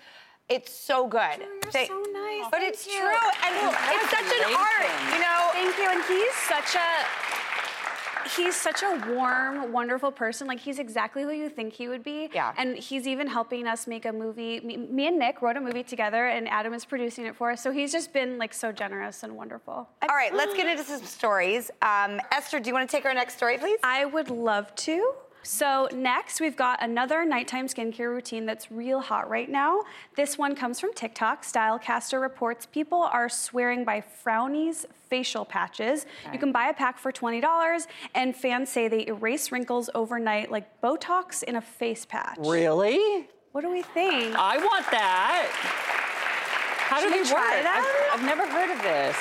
It's 0.49 0.71
so 0.71 1.07
good. 1.07 1.39
you're 1.39 1.71
They- 1.71 1.87
so 1.87 2.01
nice. 2.13 2.45
But 2.49 2.59
Thank 2.61 2.73
it's 2.73 2.87
you. 2.87 2.99
true. 2.99 3.09
And 3.43 3.55
it's 3.93 4.09
such 4.09 4.21
an 4.21 4.55
art, 4.55 5.13
you 5.13 5.19
know. 5.19 5.49
Thank 5.51 5.77
you. 5.77 5.89
And 5.89 6.03
he's 6.05 6.33
such 6.47 6.75
a 6.75 7.05
he's 8.35 8.55
such 8.55 8.83
a 8.83 9.03
warm, 9.13 9.71
wonderful 9.71 10.11
person. 10.11 10.47
Like 10.47 10.59
he's 10.59 10.79
exactly 10.79 11.23
who 11.23 11.31
you 11.31 11.49
think 11.49 11.73
he 11.73 11.87
would 11.87 12.03
be. 12.03 12.29
Yeah. 12.33 12.53
And 12.57 12.77
he's 12.77 13.07
even 13.07 13.27
helping 13.27 13.67
us 13.67 13.87
make 13.87 14.05
a 14.05 14.11
movie. 14.13 14.59
Me, 14.61 14.77
me 14.77 15.07
and 15.07 15.17
Nick 15.19 15.41
wrote 15.41 15.55
a 15.57 15.61
movie 15.61 15.83
together, 15.83 16.27
and 16.27 16.47
Adam 16.47 16.73
is 16.73 16.85
producing 16.85 17.25
it 17.25 17.35
for 17.35 17.51
us. 17.51 17.61
So 17.61 17.71
he's 17.71 17.91
just 17.91 18.13
been 18.13 18.37
like 18.37 18.53
so 18.53 18.71
generous 18.71 19.23
and 19.23 19.35
wonderful. 19.35 19.73
All 20.01 20.15
right, 20.15 20.33
let's 20.33 20.53
get 20.55 20.67
into 20.67 20.83
some 20.83 21.03
stories. 21.03 21.71
Um, 21.81 22.19
Esther, 22.31 22.59
do 22.59 22.67
you 22.69 22.73
want 22.73 22.89
to 22.89 22.95
take 22.95 23.05
our 23.05 23.13
next 23.13 23.35
story, 23.37 23.57
please? 23.57 23.79
I 23.83 24.05
would 24.05 24.29
love 24.29 24.73
to. 24.75 25.13
So, 25.43 25.87
next, 25.93 26.41
we've 26.41 26.57
got 26.57 26.83
another 26.83 27.23
nighttime 27.25 27.67
skincare 27.67 28.09
routine 28.09 28.45
that's 28.45 28.69
real 28.69 28.99
hot 28.99 29.29
right 29.29 29.49
now. 29.49 29.83
This 30.17 30.37
one 30.37 30.55
comes 30.55 30.79
from 30.79 30.93
TikTok. 30.93 31.43
Stylecaster 31.43 32.21
reports 32.21 32.65
people 32.65 33.01
are 33.01 33.29
swearing 33.29 33.85
by 33.85 34.03
Frownies 34.25 34.85
facial 35.09 35.45
patches. 35.45 36.05
You 36.33 36.39
can 36.39 36.51
buy 36.51 36.67
a 36.67 36.73
pack 36.73 36.99
for 36.99 37.13
$20, 37.13 37.87
and 38.13 38.35
fans 38.35 38.69
say 38.69 38.89
they 38.89 39.07
erase 39.07 39.51
wrinkles 39.51 39.89
overnight 39.95 40.51
like 40.51 40.81
Botox 40.81 41.43
in 41.43 41.55
a 41.55 41.61
face 41.61 42.05
patch. 42.05 42.37
Really? 42.39 43.29
What 43.53 43.61
do 43.61 43.71
we 43.71 43.81
think? 43.83 44.35
I 44.37 44.57
want 44.57 44.85
that. 44.91 45.47
How 46.89 46.99
Should 46.99 47.09
do 47.09 47.17
we 47.17 47.23
they 47.23 47.29
try 47.29 47.55
work? 47.55 47.63
that? 47.63 48.09
I've, 48.13 48.19
I've 48.19 48.25
never 48.25 48.45
heard 48.47 48.69
of 48.75 48.81
this. 48.81 49.17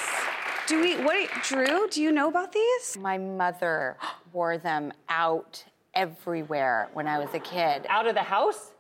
Do 0.67 0.81
we, 0.81 0.97
what, 1.05 1.31
Drew, 1.45 1.89
do 1.89 2.03
you 2.03 2.11
know 2.11 2.29
about 2.29 2.53
these? 2.53 2.99
My 3.01 3.17
mother 3.19 3.97
wore 4.33 4.59
them 4.59 4.93
out 5.09 5.65
everywhere 5.97 6.89
when 6.93 7.09
I 7.09 7.19
was 7.19 7.35
a 7.35 7.41
kid. 7.41 7.87
Out 7.89 8.07
of 8.07 8.15
the 8.15 8.23
house? 8.23 8.73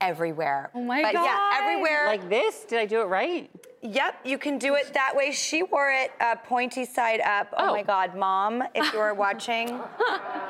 Everywhere. 0.00 0.70
Oh 0.74 0.82
my 0.82 1.00
but 1.00 1.14
yeah, 1.14 1.50
everywhere. 1.54 2.06
Like 2.08 2.28
this? 2.28 2.64
Did 2.64 2.80
I 2.80 2.84
do 2.84 3.00
it 3.00 3.06
right? 3.06 3.50
Yep, 3.80 4.20
you 4.24 4.38
can 4.38 4.58
do 4.58 4.74
it 4.74 4.92
that 4.92 5.14
way. 5.14 5.30
She 5.30 5.62
wore 5.62 5.90
it 5.90 6.10
uh, 6.20 6.36
pointy 6.36 6.84
side 6.84 7.20
up. 7.20 7.48
Oh. 7.56 7.68
Oh. 7.68 7.72
my 7.72 7.82
God, 7.82 8.16
mom, 8.16 8.62
if 8.74 8.92
you 8.92 8.98
are 8.98 9.14
watching, 9.14 9.68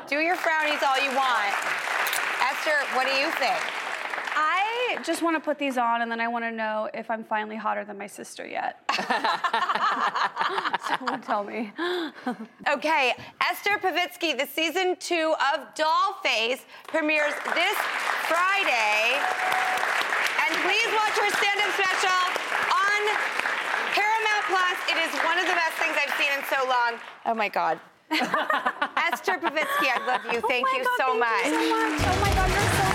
do 0.07 0.19
your 0.19 0.35
frownies 0.35 0.81
all 0.83 1.01
you 1.01 1.15
want. 1.15 1.53
Esther, 2.41 2.79
what 2.95 3.07
do 3.07 3.13
you 3.13 3.29
think? 3.31 3.84
I 4.97 5.03
just 5.03 5.21
want 5.21 5.35
to 5.35 5.41
put 5.41 5.59
these 5.59 5.77
on, 5.77 6.01
and 6.01 6.11
then 6.11 6.21
I 6.21 6.27
want 6.29 6.45
to 6.45 6.51
know 6.51 6.89
if 6.93 7.11
I'm 7.11 7.23
finally 7.25 7.57
hotter 7.57 7.83
than 7.83 7.97
my 7.97 8.07
sister 8.07 8.47
yet. 8.47 8.79
Someone 10.87 11.21
tell 11.21 11.43
me. 11.43 11.73
Okay, 12.69 13.13
Esther 13.41 13.77
Povitsky, 13.77 14.37
the 14.37 14.47
season 14.47 14.95
two 14.99 15.35
of 15.53 15.67
Dollface 15.75 16.63
premieres 16.87 17.33
this 17.53 17.77
Friday. 18.31 19.19
And 20.47 20.55
please 20.63 20.87
watch 20.95 21.15
her 21.19 21.29
stand-up 21.43 21.71
special 21.75 22.23
on 22.71 23.01
Paramount 23.91 24.45
Plus. 24.47 24.77
It 24.87 24.97
is 25.03 25.11
one 25.25 25.37
of 25.37 25.45
the 25.45 25.55
best 25.59 25.75
things 25.75 25.95
I've 25.99 26.15
seen 26.15 26.31
in 26.31 26.43
so 26.47 26.63
long. 26.67 26.99
Oh 27.25 27.33
my 27.33 27.49
God. 27.49 27.79
Esther 28.11 29.39
Povitsky, 29.43 29.91
I 29.91 29.99
love 30.07 30.21
you. 30.31 30.39
Oh 30.41 30.47
thank 30.47 30.65
oh 30.65 30.77
you 30.77 30.83
God, 30.83 30.97
so 30.97 31.05
thank 31.07 31.19
much. 31.19 31.45
You 31.45 31.51
so 31.51 31.69
much. 31.69 32.01
Oh 32.07 32.21
my 32.21 32.33
God, 32.33 32.49
you're 32.49 32.89
so 32.89 32.94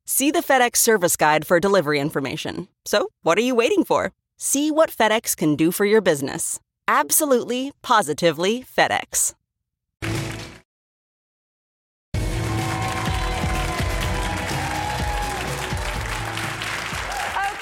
See 0.13 0.29
the 0.29 0.39
FedEx 0.39 0.75
service 0.75 1.15
guide 1.15 1.47
for 1.47 1.61
delivery 1.61 1.97
information. 1.97 2.67
So, 2.83 3.11
what 3.23 3.37
are 3.37 3.47
you 3.49 3.55
waiting 3.55 3.85
for? 3.85 4.11
See 4.37 4.69
what 4.69 4.89
FedEx 4.89 5.37
can 5.37 5.55
do 5.55 5.71
for 5.71 5.85
your 5.85 6.01
business. 6.01 6.59
Absolutely, 6.85 7.71
positively 7.81 8.61
FedEx. 8.61 9.33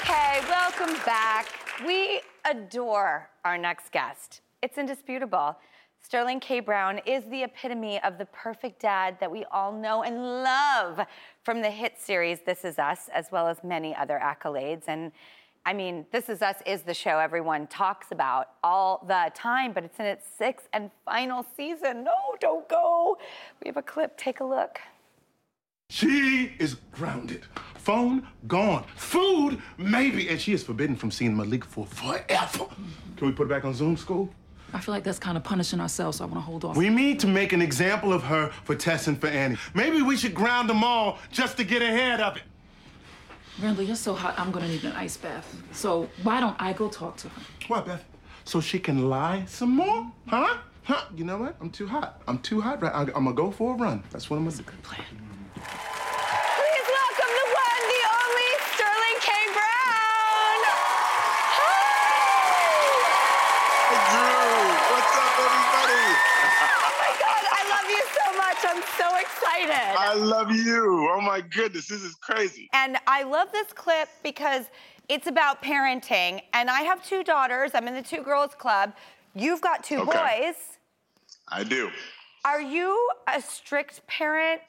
Okay, 0.02 0.40
welcome 0.48 0.96
back. 1.06 1.46
We 1.86 2.20
adore 2.50 3.30
our 3.44 3.58
next 3.58 3.92
guest. 3.92 4.40
It's 4.60 4.76
indisputable. 4.76 5.56
Sterling 6.02 6.40
K. 6.40 6.60
Brown 6.60 6.98
is 7.06 7.24
the 7.30 7.44
epitome 7.44 8.02
of 8.02 8.18
the 8.18 8.24
perfect 8.26 8.80
dad 8.80 9.16
that 9.20 9.30
we 9.30 9.44
all 9.52 9.70
know 9.70 10.02
and 10.02 10.16
love 10.42 11.06
from 11.44 11.60
the 11.62 11.70
hit 11.70 11.98
series 11.98 12.40
This 12.40 12.64
Is 12.64 12.78
Us, 12.78 13.08
as 13.14 13.26
well 13.30 13.46
as 13.46 13.58
many 13.62 13.94
other 13.94 14.20
accolades. 14.20 14.84
And 14.88 15.12
I 15.64 15.72
mean, 15.72 16.06
This 16.10 16.28
Is 16.28 16.42
Us 16.42 16.56
is 16.66 16.82
the 16.82 16.94
show 16.94 17.18
everyone 17.18 17.66
talks 17.68 18.08
about 18.10 18.48
all 18.64 19.04
the 19.06 19.30
time, 19.34 19.72
but 19.72 19.84
it's 19.84 20.00
in 20.00 20.06
its 20.06 20.26
sixth 20.36 20.68
and 20.72 20.90
final 21.04 21.46
season. 21.56 22.02
No, 22.02 22.16
don't 22.40 22.68
go. 22.68 23.18
We 23.62 23.68
have 23.68 23.76
a 23.76 23.82
clip. 23.82 24.16
Take 24.16 24.40
a 24.40 24.44
look. 24.44 24.80
She 25.90 26.52
is 26.58 26.76
grounded. 26.90 27.44
Phone 27.76 28.26
gone. 28.48 28.84
Food 28.96 29.60
maybe, 29.76 30.28
and 30.28 30.40
she 30.40 30.54
is 30.54 30.64
forbidden 30.64 30.96
from 30.96 31.10
seeing 31.10 31.36
Malik 31.36 31.64
for 31.64 31.86
forever. 31.86 32.66
Can 33.16 33.26
we 33.26 33.32
put 33.32 33.46
it 33.46 33.50
back 33.50 33.64
on 33.64 33.74
Zoom 33.74 33.96
school? 33.96 34.30
I 34.72 34.80
feel 34.80 34.94
like 34.94 35.04
that's 35.04 35.18
kind 35.18 35.36
of 35.36 35.44
punishing 35.44 35.80
ourselves, 35.80 36.18
so 36.18 36.24
I 36.24 36.26
want 36.26 36.36
to 36.38 36.40
hold 36.42 36.64
off. 36.64 36.76
We 36.76 36.88
need 36.88 37.18
to 37.20 37.26
make 37.26 37.52
an 37.52 37.60
example 37.62 38.12
of 38.12 38.22
her 38.24 38.50
for 38.64 38.74
Tess 38.74 39.08
and 39.08 39.20
for 39.20 39.26
Annie. 39.26 39.56
Maybe 39.74 40.02
we 40.02 40.16
should 40.16 40.34
ground 40.34 40.68
them 40.68 40.84
all 40.84 41.18
just 41.30 41.56
to 41.56 41.64
get 41.64 41.82
ahead 41.82 42.20
of 42.20 42.36
it. 42.36 42.42
Randall, 43.60 43.84
you're 43.84 43.96
so 43.96 44.14
hot, 44.14 44.38
I'm 44.38 44.50
gonna 44.50 44.68
need 44.68 44.84
an 44.84 44.92
ice 44.92 45.16
bath. 45.16 45.54
So 45.72 46.08
why 46.22 46.40
don't 46.40 46.56
I 46.58 46.72
go 46.72 46.88
talk 46.88 47.16
to 47.18 47.28
her? 47.28 47.42
What, 47.68 47.84
Beth? 47.86 48.04
So 48.44 48.60
she 48.60 48.78
can 48.78 49.10
lie 49.10 49.44
some 49.46 49.70
more? 49.70 50.10
Huh? 50.28 50.58
Huh? 50.84 51.04
You 51.14 51.24
know 51.24 51.36
what? 51.38 51.56
I'm 51.60 51.70
too 51.70 51.86
hot. 51.86 52.22
I'm 52.26 52.38
too 52.38 52.60
hot. 52.60 52.80
Right? 52.82 52.92
I'm, 52.94 53.08
I'm 53.08 53.24
gonna 53.24 53.34
go 53.34 53.50
for 53.50 53.74
a 53.74 53.76
run. 53.76 54.02
That's 54.10 54.30
what 54.30 54.38
I'm 54.38 54.44
gonna 54.44 54.56
do. 54.56 54.62
Good 54.62 54.82
plan. 54.82 55.04
Please 55.54 56.86
welcome 56.88 57.32
the 57.36 57.46
one, 57.52 57.82
the 57.94 58.02
only 58.22 58.50
Sterling 58.72 59.18
K. 59.20 59.28
Brown. 59.52 60.62
What's 64.90 65.14
up, 65.20 65.36
everybody? 65.36 66.04
Oh 66.64 66.92
my 66.96 67.12
God, 67.20 67.44
I 67.44 67.60
love 67.68 67.88
you 67.92 68.02
so 68.16 68.26
much. 68.40 68.60
I'm 68.64 68.82
so 68.96 69.06
I 69.98 70.14
love 70.14 70.50
you. 70.52 71.08
Oh 71.12 71.20
my 71.20 71.40
goodness, 71.40 71.88
this 71.88 72.02
is 72.02 72.14
crazy. 72.16 72.68
And 72.72 72.96
I 73.06 73.22
love 73.22 73.52
this 73.52 73.72
clip 73.72 74.08
because 74.22 74.66
it's 75.08 75.26
about 75.26 75.62
parenting. 75.62 76.40
And 76.52 76.70
I 76.70 76.82
have 76.82 77.04
two 77.04 77.24
daughters. 77.24 77.72
I'm 77.74 77.88
in 77.88 77.94
the 77.94 78.02
two 78.02 78.22
girls 78.22 78.54
club. 78.54 78.94
You've 79.34 79.60
got 79.60 79.84
two 79.84 80.00
Okay. 80.00 80.10
boys. 80.46 80.54
I 81.48 81.64
do. 81.64 81.90
Are 82.44 82.60
you 82.60 83.10
a 83.28 83.40
strict 83.42 84.06
parent? 84.06 84.60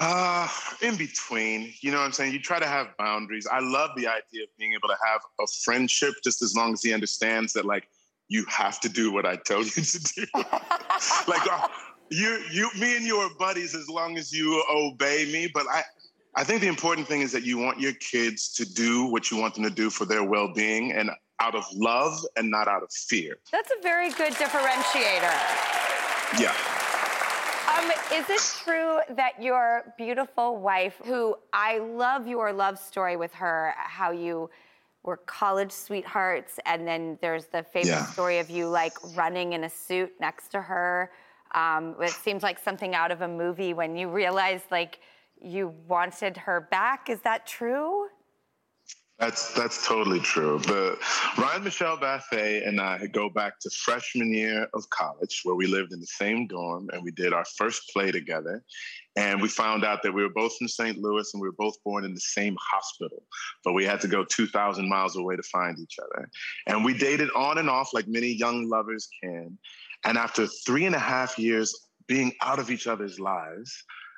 Uh, 0.00 0.48
in 0.82 0.96
between, 0.96 1.72
you 1.80 1.92
know 1.92 1.98
what 1.98 2.04
I'm 2.04 2.12
saying? 2.12 2.32
You 2.32 2.40
try 2.40 2.58
to 2.58 2.66
have 2.66 2.88
boundaries. 2.98 3.46
I 3.46 3.60
love 3.60 3.90
the 3.96 4.08
idea 4.08 4.42
of 4.42 4.48
being 4.58 4.72
able 4.72 4.88
to 4.88 4.96
have 5.06 5.20
a 5.40 5.46
friendship 5.62 6.14
just 6.24 6.42
as 6.42 6.56
long 6.56 6.72
as 6.72 6.82
he 6.82 6.92
understands 6.92 7.52
that, 7.52 7.64
like, 7.64 7.88
you 8.28 8.44
have 8.48 8.80
to 8.80 8.88
do 8.88 9.12
what 9.12 9.24
I 9.24 9.36
tell 9.36 9.62
you 9.62 9.70
to 9.70 10.00
do. 10.00 10.26
like, 10.34 11.46
uh, 11.52 11.68
you, 12.10 12.42
you, 12.50 12.70
me 12.78 12.96
and 12.96 13.04
you 13.04 13.16
are 13.16 13.30
buddies 13.38 13.74
as 13.74 13.88
long 13.88 14.16
as 14.18 14.32
you 14.32 14.62
obey 14.70 15.28
me. 15.32 15.50
But 15.52 15.66
I, 15.70 15.82
I 16.34 16.44
think 16.44 16.60
the 16.60 16.68
important 16.68 17.06
thing 17.06 17.20
is 17.22 17.32
that 17.32 17.44
you 17.44 17.58
want 17.58 17.80
your 17.80 17.94
kids 17.94 18.52
to 18.54 18.64
do 18.64 19.06
what 19.06 19.30
you 19.30 19.36
want 19.36 19.54
them 19.54 19.64
to 19.64 19.70
do 19.70 19.90
for 19.90 20.04
their 20.04 20.24
well-being 20.24 20.92
and 20.92 21.10
out 21.40 21.54
of 21.54 21.64
love 21.72 22.18
and 22.36 22.50
not 22.50 22.68
out 22.68 22.82
of 22.82 22.92
fear. 22.92 23.36
That's 23.50 23.70
a 23.78 23.82
very 23.82 24.10
good 24.10 24.32
differentiator. 24.34 25.34
Yeah. 26.38 26.54
Um, 27.76 27.90
is 28.12 28.28
it 28.30 28.62
true 28.64 29.00
that 29.16 29.42
your 29.42 29.94
beautiful 29.98 30.56
wife, 30.58 31.00
who 31.04 31.36
I 31.52 31.78
love 31.78 32.26
your 32.28 32.52
love 32.52 32.78
story 32.78 33.16
with 33.16 33.34
her, 33.34 33.74
how 33.76 34.12
you 34.12 34.48
were 35.02 35.16
college 35.16 35.72
sweethearts, 35.72 36.58
and 36.66 36.86
then 36.86 37.18
there's 37.20 37.46
the 37.46 37.62
famous 37.62 37.88
Yeah. 37.88 38.06
story 38.06 38.38
of 38.38 38.48
you 38.48 38.68
like 38.68 38.94
running 39.16 39.52
in 39.52 39.64
a 39.64 39.70
suit 39.70 40.12
next 40.20 40.48
to 40.48 40.62
her. 40.62 41.10
Um, 41.54 41.94
it 42.00 42.10
seems 42.10 42.42
like 42.42 42.58
something 42.58 42.94
out 42.94 43.10
of 43.10 43.20
a 43.20 43.28
movie 43.28 43.74
when 43.74 43.96
you 43.96 44.08
realized 44.08 44.64
like 44.70 44.98
you 45.40 45.74
wanted 45.86 46.36
her 46.36 46.68
back. 46.70 47.08
Is 47.08 47.20
that 47.20 47.46
true? 47.46 48.08
That's 49.18 49.54
that's 49.54 49.86
totally 49.86 50.18
true. 50.18 50.58
The 50.58 50.98
Ryan 51.38 51.62
Michelle 51.62 51.96
Bathe 51.96 52.64
and 52.66 52.80
I 52.80 53.06
go 53.06 53.30
back 53.30 53.60
to 53.60 53.70
freshman 53.70 54.34
year 54.34 54.66
of 54.74 54.90
college, 54.90 55.42
where 55.44 55.54
we 55.54 55.68
lived 55.68 55.92
in 55.92 56.00
the 56.00 56.06
same 56.06 56.48
dorm 56.48 56.90
and 56.92 57.00
we 57.00 57.12
did 57.12 57.32
our 57.32 57.44
first 57.56 57.90
play 57.92 58.10
together. 58.10 58.64
And 59.16 59.40
we 59.40 59.46
found 59.46 59.84
out 59.84 60.02
that 60.02 60.12
we 60.12 60.22
were 60.22 60.32
both 60.34 60.56
from 60.56 60.66
St. 60.66 60.98
Louis 60.98 61.32
and 61.32 61.40
we 61.40 61.46
were 61.46 61.54
both 61.56 61.76
born 61.84 62.04
in 62.04 62.12
the 62.12 62.20
same 62.20 62.56
hospital, 62.60 63.22
but 63.62 63.72
we 63.72 63.84
had 63.84 64.00
to 64.00 64.08
go 64.08 64.24
2,000 64.24 64.88
miles 64.88 65.14
away 65.14 65.36
to 65.36 65.42
find 65.44 65.78
each 65.78 65.96
other. 66.02 66.28
And 66.66 66.84
we 66.84 66.98
dated 66.98 67.30
on 67.36 67.58
and 67.58 67.70
off 67.70 67.94
like 67.94 68.08
many 68.08 68.32
young 68.32 68.68
lovers 68.68 69.08
can. 69.22 69.56
And 70.04 70.18
after 70.18 70.46
three 70.66 70.84
and 70.86 70.94
a 70.94 71.00
half 71.00 71.38
years 71.38 71.74
being 72.06 72.32
out 72.42 72.58
of 72.58 72.70
each 72.70 72.86
other's 72.86 73.18
lives, 73.18 73.72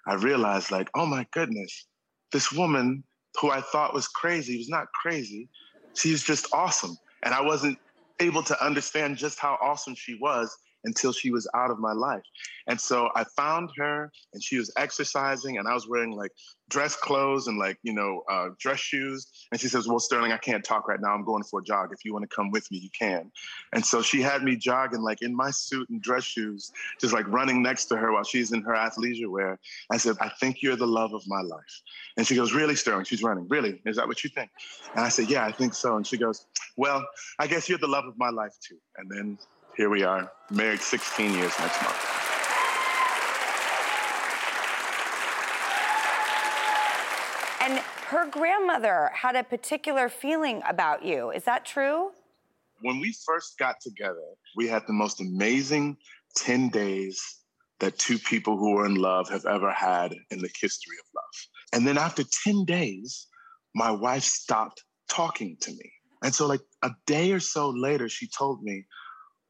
I 0.09 0.15
realized, 0.15 0.71
like, 0.71 0.89
oh 0.95 1.07
my 1.07 1.27
goodness, 1.33 1.87
this 2.33 2.53
woman 2.53 3.05
who 3.41 3.51
I 3.51 3.61
thought 3.61 3.95
was 3.95 4.09
crazy 4.09 4.57
was 4.59 4.69
not 4.69 4.87
crazy. 5.03 5.49
She 5.95 6.13
was 6.13 6.23
just 6.23 6.47
awesome. 6.53 6.97
And 7.25 7.35
I 7.35 7.41
wasn't 7.41 7.79
able 8.21 8.43
to 8.45 8.65
understand 8.65 9.17
just 9.17 9.39
how 9.39 9.59
awesome 9.63 9.95
she 9.95 10.17
was 10.21 10.55
until 10.87 11.13
she 11.13 11.31
was 11.31 11.47
out 11.55 11.71
of 11.71 11.79
my 11.79 11.93
life. 11.93 12.23
And 12.69 12.81
so 12.81 13.11
I 13.15 13.25
found 13.25 13.71
her 13.77 14.11
and 14.33 14.43
she 14.43 14.57
was 14.57 14.73
exercising 14.77 15.59
and 15.59 15.69
I 15.69 15.75
was 15.75 15.87
wearing 15.87 16.13
like 16.13 16.33
dress 16.69 16.97
clothes 16.97 17.47
and 17.47 17.59
like, 17.59 17.79
you 17.83 17.93
know, 17.93 18.23
uh, 18.31 18.49
dress 18.59 18.81
shoes. 18.81 19.47
And 19.53 19.61
she 19.61 19.69
says, 19.69 19.87
well, 19.87 20.01
Sterling, 20.01 20.33
I 20.33 20.39
can't 20.39 20.65
talk 20.65 20.89
right 20.89 21.01
now. 21.01 21.15
I'm 21.15 21.25
going 21.25 21.45
for 21.45 21.61
a 21.61 21.63
jog. 21.63 21.93
If 21.93 22.05
you 22.05 22.13
want 22.13 22.29
to 22.29 22.35
come 22.35 22.51
with 22.51 22.69
me, 22.71 22.79
you 22.79 22.91
can. 22.99 23.31
And 23.73 23.85
so 23.85 24.03
she 24.03 24.21
had 24.21 24.43
me 24.43 24.57
jogging 24.57 25.03
like 25.03 25.23
in 25.23 25.35
my 25.35 25.51
suit 25.51 25.89
and 25.91 26.01
dress 26.01 26.25
shoes, 26.25 26.73
just 27.01 27.13
like 27.13 27.27
running 27.29 27.63
next 27.63 27.87
to 27.87 27.97
her 27.97 28.13
while 28.13 28.25
she's 28.25 28.53
in 28.53 28.63
her 28.63 28.75
athleisure 28.75 29.31
wear. 29.31 29.59
I 29.91 29.97
said, 29.97 30.17
I 30.21 30.31
think 30.41 30.63
you're 30.63 30.77
the 30.77 30.87
love 30.87 31.13
of 31.13 31.23
my 31.27 31.41
life. 31.41 31.83
And 32.17 32.27
she 32.27 32.35
goes, 32.35 32.53
really, 32.53 32.75
Sterling? 32.75 33.05
She's 33.05 33.23
running. 33.23 33.47
Really? 33.49 33.81
Is 33.85 33.97
that 33.97 34.09
what 34.09 34.25
you 34.25 34.31
think? 34.31 34.51
And 34.95 35.05
I 35.05 35.09
said, 35.09 35.29
yeah, 35.29 35.45
I 35.45 35.53
think 35.53 35.75
so. 35.75 35.97
And 35.97 36.07
she 36.07 36.17
goes, 36.17 36.47
well, 36.77 37.05
I 37.39 37.47
guess 37.47 37.69
you're 37.69 37.79
the 37.79 37.87
love 37.87 38.07
of 38.07 38.19
my 38.19 38.31
life 38.31 38.55
too. 38.61 38.79
And 38.97 39.11
then 39.11 39.39
here 39.77 39.91
we 39.91 40.03
are, 40.03 40.33
married 40.51 40.81
16 40.81 41.33
years 41.33 41.53
next 41.59 41.83
month. 41.83 41.97
And 47.61 47.79
her 48.07 48.31
grandmother 48.31 49.11
had 49.13 49.37
a 49.37 49.43
particular 49.43 50.09
feeling 50.09 50.63
about 50.69 51.05
you. 51.05 51.31
Is 51.31 51.45
that 51.45 51.67
true? 51.67 52.13
When 52.81 53.01
we 53.01 53.15
first 53.27 53.59
got 53.59 53.81
together, 53.81 54.25
we 54.57 54.67
had 54.67 54.83
the 54.87 54.93
most 54.93 55.21
amazing 55.21 55.97
10 56.37 56.71
days 56.71 57.21
that 57.81 57.99
two 57.99 58.19
people 58.19 58.57
who 58.57 58.75
were 58.77 58.87
in 58.87 58.95
love 58.95 59.29
have 59.29 59.45
ever 59.45 59.71
had 59.73 60.15
in 60.31 60.39
the 60.39 60.51
history 60.61 60.97
of 60.99 61.07
love. 61.15 61.75
And 61.75 61.87
then 61.87 61.99
after 61.99 62.23
10 62.45 62.65
days, 62.65 63.27
my 63.75 63.91
wife 63.91 64.23
stopped 64.23 64.83
talking 65.11 65.57
to 65.61 65.71
me. 65.71 65.93
And 66.23 66.35
so, 66.35 66.47
like 66.47 66.63
a 66.83 66.91
day 67.07 67.33
or 67.33 67.41
so 67.41 67.69
later, 67.69 68.09
she 68.09 68.27
told 68.27 68.63
me, 68.63 68.87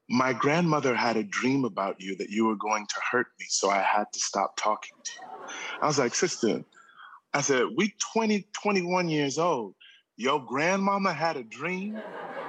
My 0.09 0.33
grandmother 0.33 0.95
had 0.95 1.17
a 1.17 1.25
dream 1.25 1.65
about 1.65 2.01
you 2.01 2.17
that 2.17 2.31
you 2.31 2.47
were 2.47 2.57
going 2.57 2.87
to 2.87 3.01
hurt 3.11 3.27
me, 3.41 3.47
so 3.49 3.71
I 3.71 3.83
had 3.83 4.05
to 4.13 4.21
stop 4.21 4.57
talking 4.57 4.97
to 5.03 5.13
you. 5.21 5.49
I 5.83 5.87
was 5.87 5.99
like, 5.99 6.15
Sister, 6.15 6.65
I 7.35 7.41
said, 7.41 7.65
We 7.77 7.93
20, 8.13 8.47
21 8.63 9.09
years 9.09 9.39
old. 9.39 9.75
Your 10.17 10.45
grandmama 10.45 11.13
had 11.13 11.37
a 11.37 11.43
dream, 11.43 12.01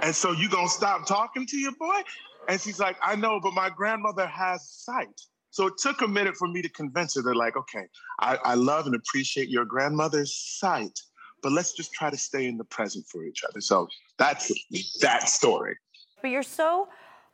and 0.02 0.16
so 0.16 0.32
you 0.32 0.50
gonna 0.50 0.70
stop 0.70 1.06
talking 1.06 1.46
to 1.48 1.58
your 1.58 1.74
boy? 1.80 2.02
And 2.48 2.62
she's 2.62 2.80
like, 2.80 2.96
I 3.02 3.16
know, 3.16 3.40
but 3.42 3.54
my 3.54 3.70
grandmother 3.70 4.26
has 4.26 4.70
sight. 4.70 5.20
So 5.50 5.68
it 5.68 5.74
took 5.80 6.02
a 6.02 6.08
minute 6.08 6.38
for 6.38 6.48
me 6.48 6.62
to 6.62 6.70
convince 6.70 7.16
her 7.16 7.22
that, 7.24 7.36
like, 7.36 7.58
okay, 7.58 7.88
I, 8.20 8.38
I 8.44 8.54
love 8.54 8.86
and 8.86 8.96
appreciate 8.96 9.50
your 9.50 9.66
grandmother's 9.66 10.34
sight, 10.34 10.98
but 11.42 11.52
let's 11.52 11.74
just 11.74 11.92
try 11.92 12.10
to 12.10 12.18
stay 12.18 12.48
in 12.48 12.58
the 12.58 12.64
present 12.64 13.06
for 13.12 13.26
each 13.26 13.44
other. 13.44 13.60
So 13.60 13.88
that's 14.18 14.52
that 15.02 15.28
story. 15.28 15.76
But 16.22 16.30
you're 16.30 16.44
so 16.44 16.88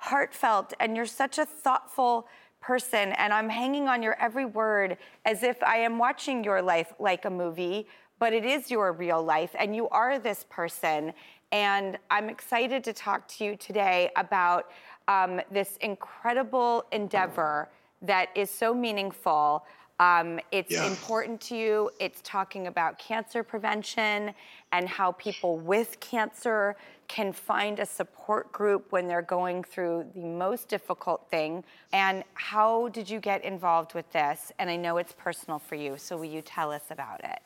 heartfelt 0.03 0.73
and 0.81 0.97
you're 0.97 1.05
such 1.05 1.37
a 1.37 1.45
thoughtful 1.45 2.27
person 2.59 3.13
and 3.13 3.31
I'm 3.31 3.47
hanging 3.47 3.87
on 3.87 4.03
your 4.03 4.15
every 4.21 4.43
word 4.45 4.97
as 5.23 5.43
if 5.43 5.61
I 5.63 5.77
am 5.77 5.97
watching 5.97 6.43
your 6.43 6.61
life 6.61 6.93
like 6.99 7.23
a 7.23 7.29
movie, 7.29 7.87
but 8.19 8.33
it 8.33 8.43
is 8.43 8.69
your 8.69 8.91
real 8.91 9.23
life 9.23 9.55
and 9.57 9.73
you 9.73 9.87
are 9.89 10.19
this 10.19 10.45
person. 10.49 11.13
And 11.53 11.97
I'm 12.11 12.29
excited 12.29 12.83
to 12.83 12.91
talk 12.93 13.27
to 13.29 13.45
you 13.45 13.55
today 13.55 14.11
about 14.17 14.71
um, 15.07 15.39
this 15.51 15.77
incredible 15.77 16.85
endeavor 16.91 17.69
that 18.01 18.27
is 18.35 18.49
so 18.49 18.73
meaningful. 18.73 19.65
Um, 20.01 20.39
it's 20.51 20.71
Yeah. 20.71 20.85
important 20.85 21.39
to 21.47 21.55
you. 21.55 21.91
It's 21.99 22.19
talking 22.23 22.67
about 22.67 22.99
cancer 22.99 23.41
prevention 23.41 24.33
and 24.73 24.89
how 24.89 25.13
people 25.13 25.59
with 25.59 25.97
cancer 26.01 26.75
can 27.13 27.31
find 27.31 27.77
a 27.77 27.85
support 27.85 28.51
group 28.51 28.91
when 28.91 29.07
they're 29.07 29.21
going 29.21 29.63
through 29.63 30.03
the 30.15 30.25
most 30.25 30.67
difficult 30.67 31.29
thing. 31.29 31.63
And 31.91 32.23
how 32.33 32.87
did 32.87 33.07
you 33.07 33.19
get 33.19 33.45
involved 33.45 33.93
with 33.93 34.11
this? 34.11 34.51
And 34.57 34.67
I 34.67 34.77
know 34.77 34.97
it's 34.97 35.13
personal 35.13 35.59
for 35.59 35.75
you, 35.75 35.95
so 35.99 36.17
will 36.17 36.25
you 36.25 36.41
tell 36.41 36.71
us 36.71 36.81
about 36.89 37.23
it? 37.23 37.37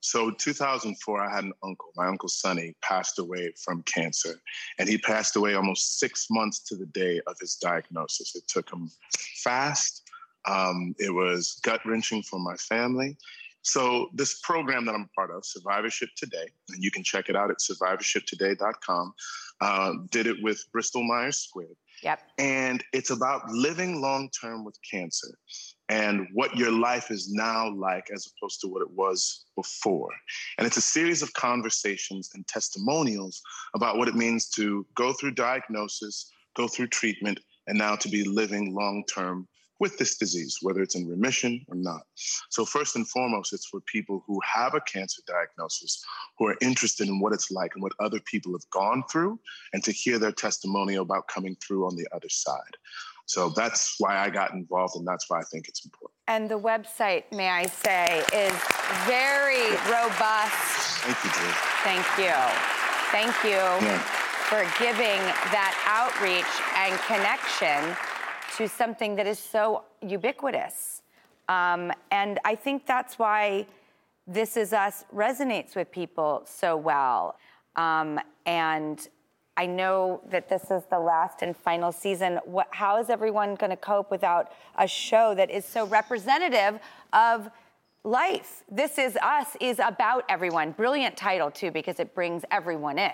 So 0.00 0.30
2004, 0.32 1.18
I 1.18 1.34
had 1.34 1.44
an 1.44 1.54
uncle. 1.62 1.92
My 1.96 2.08
uncle 2.08 2.28
Sonny 2.28 2.74
passed 2.82 3.18
away 3.18 3.54
from 3.56 3.82
cancer, 3.84 4.34
and 4.78 4.86
he 4.86 4.98
passed 4.98 5.34
away 5.36 5.54
almost 5.54 5.98
six 5.98 6.26
months 6.30 6.58
to 6.64 6.76
the 6.76 6.84
day 6.84 7.22
of 7.26 7.38
his 7.40 7.54
diagnosis. 7.54 8.36
It 8.36 8.46
took 8.48 8.70
him 8.70 8.90
fast. 9.42 10.02
Um, 10.44 10.94
it 10.98 11.14
was 11.14 11.58
gut 11.62 11.80
wrenching 11.86 12.22
for 12.22 12.38
my 12.38 12.56
family. 12.56 13.16
So 13.64 14.10
this 14.12 14.40
program 14.40 14.84
that 14.84 14.94
I'm 14.94 15.08
a 15.10 15.20
part 15.20 15.30
of, 15.30 15.44
Survivorship 15.44 16.10
Today, 16.16 16.46
and 16.68 16.82
you 16.82 16.90
can 16.90 17.02
check 17.02 17.28
it 17.28 17.36
out 17.36 17.50
at 17.50 17.56
survivorshiptoday.com, 17.58 19.14
uh, 19.60 19.92
did 20.10 20.26
it 20.26 20.36
with 20.42 20.62
Bristol 20.70 21.02
Myers 21.02 21.48
Squibb. 21.48 21.74
Yep. 22.02 22.20
And 22.38 22.84
it's 22.92 23.10
about 23.10 23.48
living 23.48 24.02
long 24.02 24.28
term 24.38 24.64
with 24.64 24.76
cancer 24.88 25.38
and 25.88 26.26
what 26.34 26.54
your 26.56 26.70
life 26.70 27.10
is 27.10 27.32
now 27.32 27.70
like 27.74 28.08
as 28.12 28.26
opposed 28.26 28.60
to 28.60 28.68
what 28.68 28.82
it 28.82 28.90
was 28.90 29.46
before. 29.56 30.10
And 30.58 30.66
it's 30.66 30.76
a 30.76 30.82
series 30.82 31.22
of 31.22 31.32
conversations 31.32 32.30
and 32.34 32.46
testimonials 32.46 33.40
about 33.74 33.96
what 33.96 34.08
it 34.08 34.14
means 34.14 34.50
to 34.50 34.86
go 34.94 35.14
through 35.14 35.32
diagnosis, 35.32 36.30
go 36.54 36.68
through 36.68 36.88
treatment, 36.88 37.40
and 37.66 37.78
now 37.78 37.96
to 37.96 38.08
be 38.10 38.24
living 38.24 38.74
long 38.74 39.04
term 39.12 39.48
with 39.80 39.98
this 39.98 40.16
disease, 40.16 40.58
whether 40.62 40.82
it's 40.82 40.94
in 40.94 41.08
remission 41.08 41.64
or 41.68 41.76
not. 41.76 42.02
So, 42.50 42.64
first 42.64 42.96
and 42.96 43.08
foremost, 43.08 43.52
it's 43.52 43.66
for 43.66 43.80
people 43.80 44.22
who 44.26 44.40
have 44.44 44.74
a 44.74 44.80
cancer 44.80 45.22
diagnosis, 45.26 46.02
who 46.38 46.46
are 46.48 46.56
interested 46.60 47.08
in 47.08 47.20
what 47.20 47.32
it's 47.32 47.50
like 47.50 47.72
and 47.74 47.82
what 47.82 47.92
other 48.00 48.20
people 48.20 48.52
have 48.52 48.68
gone 48.70 49.02
through, 49.10 49.38
and 49.72 49.82
to 49.84 49.92
hear 49.92 50.18
their 50.18 50.32
testimonial 50.32 51.02
about 51.02 51.26
coming 51.28 51.56
through 51.56 51.86
on 51.86 51.96
the 51.96 52.06
other 52.14 52.28
side. 52.28 52.76
So, 53.26 53.48
that's 53.50 53.96
why 53.98 54.18
I 54.18 54.30
got 54.30 54.52
involved, 54.52 54.96
and 54.96 55.06
that's 55.06 55.28
why 55.28 55.40
I 55.40 55.44
think 55.50 55.68
it's 55.68 55.84
important. 55.84 56.12
And 56.28 56.48
the 56.48 56.58
website, 56.58 57.24
may 57.32 57.48
I 57.50 57.66
say, 57.66 58.22
is 58.32 58.54
very 59.04 59.70
robust. 59.90 61.02
Thank 61.04 61.24
you, 61.24 61.30
Drew. 61.30 61.52
Thank 61.82 62.06
you. 62.18 62.34
Thank 63.10 63.44
you 63.44 63.86
Yeah. 63.86 63.98
for 64.48 64.62
giving 64.78 65.20
that 65.52 65.74
outreach 65.86 66.52
and 66.76 66.98
connection 67.06 67.96
to 68.56 68.68
something 68.68 69.16
that 69.16 69.26
is 69.26 69.38
so 69.38 69.82
ubiquitous. 70.00 71.02
Um, 71.48 71.92
and 72.10 72.38
I 72.44 72.54
think 72.54 72.86
that's 72.86 73.18
why 73.18 73.66
This 74.26 74.56
Is 74.56 74.72
Us 74.72 75.04
resonates 75.14 75.76
with 75.76 75.90
people 75.90 76.42
so 76.46 76.76
well. 76.76 77.36
Um, 77.76 78.20
and 78.46 79.06
I 79.56 79.66
know 79.66 80.20
that 80.30 80.48
this 80.48 80.70
is 80.70 80.84
the 80.90 80.98
last 80.98 81.42
and 81.42 81.56
final 81.56 81.92
season. 81.92 82.40
What, 82.44 82.68
how 82.70 82.98
is 82.98 83.10
everyone 83.10 83.54
going 83.56 83.70
to 83.70 83.76
cope 83.76 84.10
without 84.10 84.52
a 84.78 84.86
show 84.86 85.34
that 85.34 85.50
is 85.50 85.64
so 85.64 85.86
representative 85.86 86.80
of 87.12 87.50
life? 88.04 88.64
This 88.70 88.98
Is 88.98 89.16
Us 89.16 89.56
is 89.60 89.78
about 89.78 90.24
everyone. 90.28 90.72
Brilliant 90.72 91.16
title, 91.16 91.50
too, 91.50 91.70
because 91.70 92.00
it 92.00 92.14
brings 92.14 92.44
everyone 92.50 92.98
in. 92.98 93.12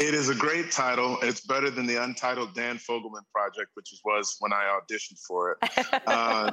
It 0.00 0.14
is 0.14 0.30
a 0.30 0.34
great 0.34 0.72
title. 0.72 1.18
It's 1.20 1.42
better 1.42 1.68
than 1.68 1.84
the 1.84 2.02
untitled 2.02 2.54
Dan 2.54 2.78
Fogelman 2.78 3.20
project, 3.34 3.72
which 3.74 3.92
was 4.02 4.34
when 4.40 4.50
I 4.50 4.64
auditioned 4.80 5.20
for 5.28 5.58
it. 5.60 6.02
uh, 6.06 6.52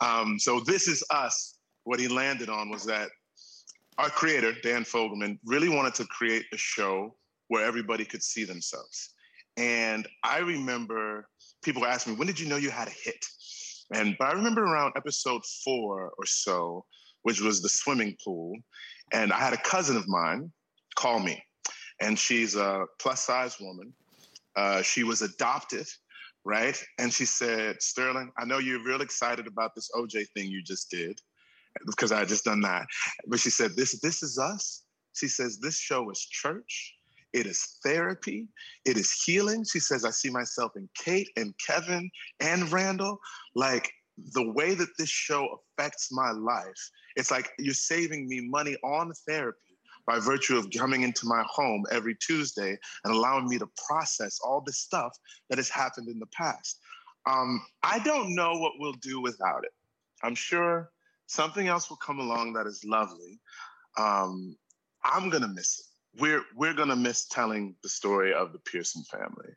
um, 0.00 0.38
so 0.38 0.60
this 0.60 0.86
is 0.86 1.02
us. 1.10 1.58
What 1.82 1.98
he 1.98 2.06
landed 2.06 2.48
on 2.48 2.70
was 2.70 2.84
that 2.84 3.08
our 3.98 4.08
creator, 4.10 4.52
Dan 4.62 4.84
Fogelman, 4.84 5.40
really 5.44 5.68
wanted 5.68 5.94
to 5.94 6.04
create 6.04 6.44
a 6.52 6.56
show 6.56 7.16
where 7.48 7.64
everybody 7.64 8.04
could 8.04 8.22
see 8.22 8.44
themselves. 8.44 9.10
And 9.56 10.06
I 10.22 10.38
remember 10.38 11.26
people 11.64 11.84
ask 11.84 12.06
me, 12.06 12.14
when 12.14 12.28
did 12.28 12.38
you 12.38 12.48
know 12.48 12.56
you 12.58 12.70
had 12.70 12.86
a 12.86 12.94
hit? 13.02 13.24
And 13.92 14.14
but 14.20 14.28
I 14.28 14.32
remember 14.34 14.62
around 14.62 14.92
episode 14.96 15.42
four 15.64 16.12
or 16.16 16.26
so, 16.26 16.84
which 17.22 17.40
was 17.40 17.60
the 17.60 17.68
swimming 17.68 18.16
pool, 18.24 18.54
and 19.12 19.32
I 19.32 19.38
had 19.38 19.52
a 19.52 19.60
cousin 19.62 19.96
of 19.96 20.06
mine 20.06 20.52
call 20.94 21.18
me 21.18 21.42
and 22.00 22.18
she's 22.18 22.56
a 22.56 22.86
plus 22.98 23.22
size 23.22 23.58
woman. 23.60 23.92
Uh, 24.56 24.82
she 24.82 25.04
was 25.04 25.22
adopted, 25.22 25.86
right? 26.44 26.80
And 26.98 27.12
she 27.12 27.24
said, 27.24 27.82
Sterling, 27.82 28.30
I 28.38 28.44
know 28.44 28.58
you're 28.58 28.84
real 28.84 29.00
excited 29.00 29.46
about 29.46 29.74
this 29.74 29.90
OJ 29.94 30.28
thing 30.30 30.50
you 30.50 30.62
just 30.62 30.90
did 30.90 31.20
because 31.86 32.12
I 32.12 32.24
just 32.24 32.44
done 32.44 32.60
that. 32.62 32.86
But 33.26 33.40
she 33.40 33.50
said, 33.50 33.76
This, 33.76 34.00
this 34.00 34.22
is 34.22 34.38
us. 34.38 34.82
She 35.14 35.28
says, 35.28 35.58
This 35.58 35.78
show 35.78 36.08
is 36.10 36.20
church. 36.20 36.94
It 37.32 37.46
is 37.46 37.78
therapy. 37.84 38.46
It 38.84 38.96
is 38.96 39.10
healing. 39.24 39.64
She 39.64 39.80
says, 39.80 40.04
I 40.04 40.10
see 40.10 40.30
myself 40.30 40.72
in 40.76 40.88
Kate 40.94 41.28
and 41.36 41.52
Kevin 41.58 42.08
and 42.38 42.70
Randall. 42.70 43.18
Like 43.56 43.92
the 44.34 44.52
way 44.52 44.74
that 44.74 44.96
this 44.96 45.08
show 45.08 45.60
affects 45.76 46.12
my 46.12 46.30
life, 46.30 46.90
it's 47.16 47.32
like 47.32 47.50
you're 47.58 47.74
saving 47.74 48.28
me 48.28 48.40
money 48.40 48.76
on 48.84 49.12
therapy 49.26 49.58
by 50.06 50.18
virtue 50.18 50.56
of 50.56 50.70
coming 50.70 51.02
into 51.02 51.26
my 51.26 51.44
home 51.48 51.84
every 51.90 52.14
Tuesday 52.16 52.76
and 53.04 53.14
allowing 53.14 53.48
me 53.48 53.58
to 53.58 53.68
process 53.86 54.38
all 54.44 54.60
the 54.60 54.72
stuff 54.72 55.16
that 55.48 55.58
has 55.58 55.68
happened 55.68 56.08
in 56.08 56.18
the 56.18 56.26
past. 56.26 56.78
Um, 57.26 57.64
I 57.82 58.00
don't 58.00 58.34
know 58.34 58.58
what 58.58 58.72
we'll 58.78 58.92
do 58.94 59.20
without 59.20 59.64
it. 59.64 59.72
I'm 60.22 60.34
sure 60.34 60.90
something 61.26 61.68
else 61.68 61.88
will 61.88 61.96
come 61.96 62.18
along 62.18 62.52
that 62.54 62.66
is 62.66 62.84
lovely. 62.84 63.40
Um, 63.96 64.56
I'm 65.04 65.30
gonna 65.30 65.48
miss 65.48 65.78
it. 65.78 66.20
We're 66.20 66.42
we're 66.54 66.74
gonna 66.74 66.96
miss 66.96 67.26
telling 67.26 67.74
the 67.82 67.88
story 67.88 68.32
of 68.32 68.52
the 68.52 68.58
Pearson 68.60 69.02
family. 69.04 69.52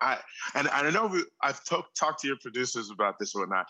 I 0.00 0.18
and, 0.54 0.68
I 0.68 0.88
know 0.90 1.06
we, 1.06 1.24
I've 1.42 1.60
talked 1.64 2.20
to 2.20 2.26
your 2.26 2.38
producers 2.42 2.90
about 2.90 3.18
this 3.18 3.34
or 3.34 3.46
not. 3.46 3.66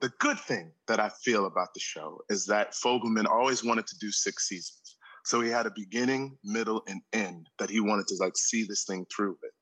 The 0.00 0.10
good 0.18 0.38
thing 0.38 0.72
that 0.88 1.00
I 1.00 1.10
feel 1.24 1.46
about 1.46 1.74
the 1.74 1.80
show 1.80 2.20
is 2.28 2.46
that 2.46 2.72
Fogelman 2.72 3.26
always 3.26 3.62
wanted 3.64 3.86
to 3.88 3.98
do 3.98 4.10
six 4.10 4.48
seasons. 4.48 4.96
So 5.24 5.40
he 5.40 5.50
had 5.50 5.66
a 5.66 5.72
beginning, 5.74 6.36
middle, 6.44 6.82
and 6.88 7.00
end 7.12 7.48
that 7.58 7.70
he 7.70 7.80
wanted 7.80 8.06
to 8.08 8.16
like 8.20 8.36
see 8.36 8.64
this 8.64 8.84
thing 8.84 9.06
through 9.14 9.36
with. 9.42 9.52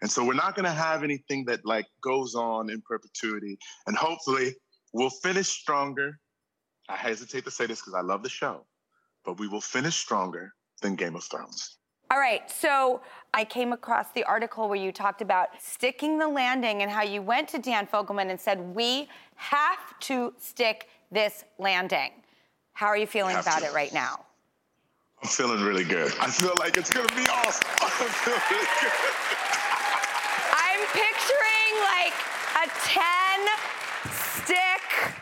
And 0.00 0.10
so 0.10 0.24
we're 0.24 0.34
not 0.34 0.56
gonna 0.56 0.72
have 0.72 1.04
anything 1.04 1.44
that 1.46 1.64
like 1.64 1.86
goes 2.02 2.34
on 2.34 2.70
in 2.70 2.82
perpetuity. 2.82 3.58
And 3.86 3.96
hopefully 3.96 4.54
we'll 4.92 5.10
finish 5.10 5.48
stronger. 5.48 6.18
I 6.88 6.96
hesitate 6.96 7.44
to 7.44 7.50
say 7.50 7.66
this 7.66 7.80
because 7.80 7.94
I 7.94 8.00
love 8.00 8.22
the 8.22 8.28
show, 8.28 8.66
but 9.24 9.38
we 9.38 9.48
will 9.48 9.60
finish 9.60 9.96
stronger 9.96 10.52
than 10.80 10.96
Game 10.96 11.14
of 11.14 11.24
Thrones. 11.24 11.78
All 12.10 12.18
right, 12.18 12.50
so 12.50 13.00
I 13.32 13.42
came 13.42 13.72
across 13.72 14.12
the 14.12 14.22
article 14.24 14.68
where 14.68 14.78
you 14.78 14.92
talked 14.92 15.22
about 15.22 15.48
sticking 15.58 16.18
the 16.18 16.28
landing 16.28 16.82
and 16.82 16.90
how 16.90 17.02
you 17.02 17.22
went 17.22 17.48
to 17.50 17.58
Dan 17.58 17.86
Fogelman 17.86 18.28
and 18.28 18.38
said, 18.38 18.60
We 18.74 19.08
have 19.36 19.98
to 20.00 20.34
stick 20.38 20.88
this 21.10 21.44
landing. 21.58 22.10
How 22.74 22.88
are 22.88 22.98
you 22.98 23.06
feeling 23.06 23.36
about 23.36 23.60
to. 23.60 23.66
it 23.66 23.72
right 23.72 23.94
now? 23.94 24.26
I'm 25.22 25.28
feeling 25.28 25.60
really 25.62 25.84
good. 25.84 26.12
I 26.20 26.26
feel 26.28 26.52
like 26.58 26.76
it's 26.76 26.90
gonna 26.90 27.06
be 27.14 27.28
awesome. 27.28 27.64
I 27.80 27.88
feel 27.88 28.34
really 28.50 28.66
good. 28.80 28.92
I'm 30.52 30.80
picturing 30.92 31.74
like 31.94 32.12
a 32.58 32.66
10 32.88 33.02
stick, 34.42 35.14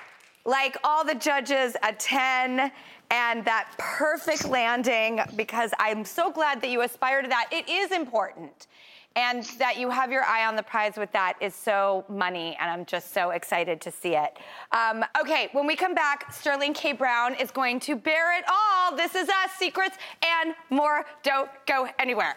like 0.47 0.79
all 0.85 1.05
the 1.05 1.15
judges, 1.15 1.77
a 1.83 1.93
10, 1.93 2.73
and 3.11 3.45
that 3.45 3.69
perfect 3.77 4.49
landing 4.49 5.21
because 5.37 5.73
I'm 5.79 6.07
so 6.07 6.31
glad 6.31 6.63
that 6.63 6.71
you 6.71 6.81
aspire 6.81 7.21
to 7.21 7.29
that. 7.29 7.49
It 7.53 7.69
is 7.69 7.93
important. 7.93 8.69
And 9.17 9.43
that 9.59 9.77
you 9.77 9.91
have 9.91 10.13
your 10.13 10.25
eye 10.25 10.47
on 10.47 10.55
the 10.55 10.63
prize 10.63 10.97
with 10.97 11.11
that 11.13 11.35
is 11.41 11.55
so 11.55 12.05
money, 12.09 12.57
and 12.61 12.71
I'm 12.71 12.87
just 12.87 13.13
so 13.13 13.31
excited 13.31 13.81
to 13.81 13.91
see 13.91 14.15
it. 14.15 14.39
Um, 14.71 15.05
okay, 15.21 15.49
when 15.53 15.67
we 15.67 15.75
come 15.75 15.95
back, 15.95 16.33
Sterling 16.33 16.75
K. 16.75 16.93
Brown 16.93 17.35
is 17.35 17.51
going 17.51 17.81
to 17.81 17.97
bear 17.97 18.39
it 18.39 18.45
all. 18.49 18.97
This 18.97 19.15
is 19.17 19.29
us, 19.29 19.51
secrets 19.59 19.97
and 20.25 20.55
more. 20.71 21.05
Don't 21.25 21.51
go 21.67 21.89
anywhere. 21.99 22.37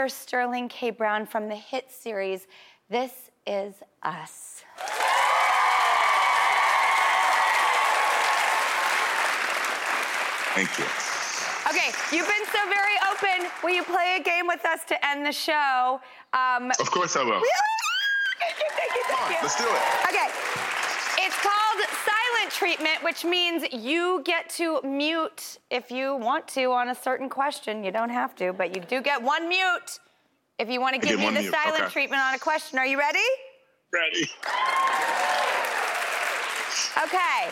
Actor 0.00 0.08
Sterling 0.08 0.68
K. 0.68 0.90
Brown 0.90 1.26
from 1.26 1.48
the 1.48 1.54
hit 1.54 1.90
series 1.90 2.46
This 2.88 3.30
Is 3.46 3.74
Us. 4.02 4.64
Thank 10.54 10.78
you. 10.78 10.84
Okay, 11.68 11.92
you've 12.16 12.26
been 12.26 12.46
so 12.46 12.60
very 12.68 12.96
open. 13.12 13.50
Will 13.62 13.74
you 13.74 13.84
play 13.84 14.16
a 14.18 14.22
game 14.22 14.46
with 14.46 14.64
us 14.64 14.84
to 14.86 15.06
end 15.06 15.26
the 15.26 15.32
show? 15.32 16.00
Um, 16.32 16.70
Of 16.80 16.90
course 16.90 17.16
I 17.16 17.22
will. 17.22 17.32
Really? 17.32 17.44
Thank 18.40 18.58
you, 18.58 18.68
thank 18.70 18.94
you, 18.94 19.02
thank 19.06 19.30
you. 19.30 19.36
Let's 19.42 19.58
do 19.58 19.64
it. 19.64 20.08
Okay. 20.08 20.49
It's 22.50 22.58
called 22.58 22.70
silent 22.70 22.78
treatment, 22.78 23.04
which 23.04 23.24
means 23.24 23.64
you 23.72 24.22
get 24.24 24.48
to 24.50 24.80
mute 24.82 25.58
if 25.70 25.90
you 25.90 26.16
want 26.16 26.48
to 26.48 26.72
on 26.72 26.88
a 26.88 26.94
certain 26.94 27.28
question. 27.28 27.84
You 27.84 27.92
don't 27.92 28.10
have 28.10 28.34
to, 28.36 28.52
but 28.52 28.74
you 28.74 28.82
do 28.82 29.00
get 29.00 29.22
one 29.22 29.48
mute 29.48 29.98
if 30.58 30.68
you 30.68 30.80
want 30.80 31.00
to 31.00 31.06
give 31.06 31.18
me 31.18 31.26
the 31.26 31.40
mute, 31.40 31.52
silent 31.52 31.84
okay. 31.84 31.92
treatment 31.92 32.22
on 32.22 32.34
a 32.34 32.38
question. 32.38 32.78
Are 32.78 32.86
you 32.86 32.98
ready? 32.98 33.18
Ready. 33.92 34.30
Okay. 37.02 37.50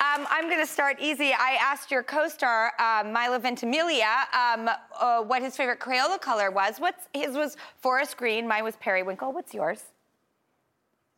Um, 0.00 0.26
I'm 0.30 0.48
going 0.48 0.60
to 0.60 0.66
start 0.66 0.98
easy. 1.00 1.32
I 1.32 1.56
asked 1.60 1.90
your 1.90 2.02
co-star, 2.02 2.72
uh, 2.78 3.04
Milo 3.06 3.38
Ventimiglia, 3.38 4.26
um, 4.34 4.68
uh, 5.00 5.22
what 5.22 5.42
his 5.42 5.56
favorite 5.56 5.80
Crayola 5.80 6.20
color 6.20 6.50
was. 6.50 6.78
What's 6.78 7.08
his 7.14 7.36
was 7.36 7.56
forest 7.78 8.16
green. 8.16 8.46
Mine 8.46 8.64
was 8.64 8.76
periwinkle. 8.76 9.32
What's 9.32 9.54
yours? 9.54 9.93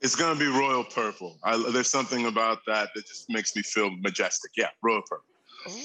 It's 0.07 0.15
gonna 0.15 0.39
be 0.39 0.47
royal 0.47 0.85
purple. 0.85 1.37
I, 1.43 1.57
there's 1.73 1.91
something 1.91 2.27
about 2.27 2.61
that 2.69 2.91
that 2.95 3.07
just 3.09 3.29
makes 3.29 3.57
me 3.57 3.63
feel 3.63 3.91
majestic. 3.91 4.53
Yeah, 4.57 4.69
royal 4.81 5.03
purple. 5.03 5.27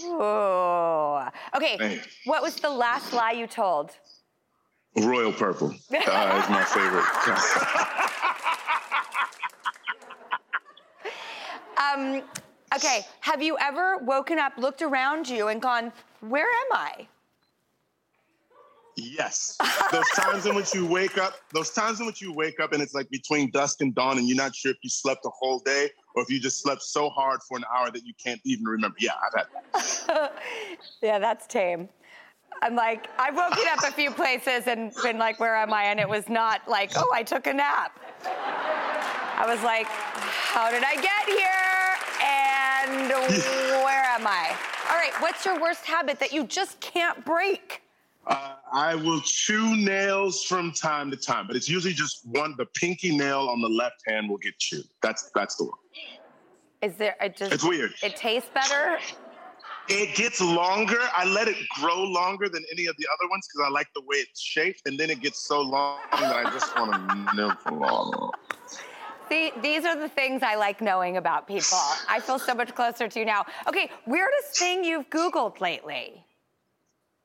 Ooh. 0.05 1.57
Okay. 1.57 1.75
Thank 1.79 2.07
What 2.25 2.43
was 2.43 2.55
the 2.57 2.69
last 2.69 3.13
lie 3.13 3.31
you 3.31 3.47
told? 3.47 3.97
Royal 4.95 5.33
purple 5.33 5.69
uh, 5.69 6.43
is 6.43 6.49
my 6.51 6.63
favorite. 6.63 7.03
Um, 11.91 12.21
okay. 12.75 13.01
Have 13.21 13.41
you 13.41 13.57
ever 13.59 13.97
woken 13.97 14.37
up, 14.37 14.53
looked 14.55 14.83
around 14.83 15.27
you, 15.27 15.47
and 15.47 15.59
gone, 15.59 15.91
"Where 16.19 16.45
am 16.45 16.67
I?" 16.73 17.07
Yes. 19.01 19.57
Those 19.91 20.07
times 20.15 20.45
in 20.45 20.55
which 20.55 20.73
you 20.73 20.85
wake 20.85 21.17
up, 21.17 21.33
those 21.53 21.71
times 21.71 21.99
in 21.99 22.05
which 22.05 22.21
you 22.21 22.31
wake 22.33 22.61
up 22.61 22.71
and 22.71 22.81
it's 22.81 22.93
like 22.93 23.09
between 23.09 23.51
dusk 23.51 23.81
and 23.81 23.93
dawn 23.93 24.17
and 24.17 24.27
you're 24.27 24.37
not 24.37 24.55
sure 24.55 24.71
if 24.71 24.77
you 24.81 24.89
slept 24.89 25.23
the 25.23 25.31
whole 25.37 25.59
day 25.59 25.89
or 26.15 26.23
if 26.23 26.29
you 26.29 26.39
just 26.39 26.61
slept 26.61 26.81
so 26.81 27.09
hard 27.09 27.41
for 27.43 27.57
an 27.57 27.65
hour 27.75 27.91
that 27.91 28.05
you 28.05 28.13
can't 28.23 28.39
even 28.45 28.63
remember. 28.63 28.95
Yeah, 28.99 29.11
I've 29.21 29.33
had 29.37 29.47
that. 30.13 30.33
yeah, 31.01 31.19
that's 31.19 31.45
tame. 31.47 31.89
I'm 32.61 32.75
like, 32.75 33.09
I've 33.17 33.35
woken 33.35 33.65
up 33.71 33.83
a 33.83 33.91
few 33.91 34.11
places 34.11 34.67
and 34.67 34.93
been 35.03 35.17
like, 35.17 35.39
where 35.39 35.55
am 35.55 35.73
I? 35.73 35.85
And 35.85 35.99
it 35.99 36.07
was 36.07 36.29
not 36.29 36.61
like, 36.69 36.91
oh, 36.95 37.09
I 37.13 37.23
took 37.23 37.47
a 37.47 37.53
nap. 37.53 37.99
I 38.23 39.45
was 39.47 39.61
like, 39.63 39.87
how 39.87 40.69
did 40.69 40.83
I 40.83 40.95
get 40.95 41.25
here? 41.27 41.81
And 42.23 43.09
where 43.83 44.03
am 44.03 44.27
I? 44.27 44.55
All 44.89 44.95
right, 44.95 45.13
what's 45.19 45.45
your 45.45 45.59
worst 45.59 45.85
habit 45.85 46.19
that 46.19 46.31
you 46.31 46.45
just 46.45 46.79
can't 46.79 47.25
break? 47.25 47.80
Uh, 48.27 48.55
I 48.71 48.95
will 48.95 49.19
chew 49.21 49.75
nails 49.75 50.43
from 50.43 50.71
time 50.71 51.09
to 51.11 51.17
time, 51.17 51.47
but 51.47 51.55
it's 51.55 51.67
usually 51.67 51.93
just 51.93 52.25
one. 52.25 52.55
The 52.57 52.67
pinky 52.67 53.15
nail 53.15 53.49
on 53.49 53.61
the 53.61 53.69
left 53.69 54.03
hand 54.07 54.29
will 54.29 54.37
get 54.37 54.57
chewed. 54.59 54.85
That's 55.01 55.31
that's 55.33 55.55
the 55.55 55.65
one. 55.65 55.73
Is 56.81 56.95
there, 56.95 57.15
it 57.21 57.35
just, 57.35 57.53
It's 57.53 57.63
weird. 57.63 57.91
It 58.01 58.15
tastes 58.15 58.49
better? 58.53 58.97
It 59.87 60.15
gets 60.15 60.41
longer. 60.41 60.99
I 61.15 61.25
let 61.25 61.47
it 61.47 61.57
grow 61.79 62.03
longer 62.03 62.49
than 62.49 62.63
any 62.71 62.85
of 62.87 62.95
the 62.97 63.05
other 63.13 63.29
ones 63.29 63.47
because 63.47 63.67
I 63.67 63.71
like 63.71 63.87
the 63.93 64.01
way 64.01 64.17
it's 64.17 64.41
shaped, 64.41 64.81
and 64.85 64.97
then 64.97 65.09
it 65.09 65.21
gets 65.21 65.47
so 65.47 65.61
long 65.61 65.99
that 66.11 66.33
I 66.33 66.49
just 66.51 66.75
want 66.75 66.93
to 66.93 67.35
nibble 67.35 67.83
on 67.83 68.29
it. 68.29 68.79
See, 69.29 69.51
these 69.61 69.85
are 69.85 69.95
the 69.95 70.09
things 70.09 70.43
I 70.43 70.55
like 70.55 70.81
knowing 70.81 71.17
about 71.17 71.47
people. 71.47 71.77
I 72.09 72.19
feel 72.19 72.37
so 72.37 72.53
much 72.53 72.75
closer 72.75 73.07
to 73.07 73.19
you 73.19 73.25
now. 73.25 73.45
Okay, 73.67 73.89
weirdest 74.05 74.57
thing 74.57 74.83
you've 74.83 75.09
Googled 75.09 75.61
lately? 75.61 76.25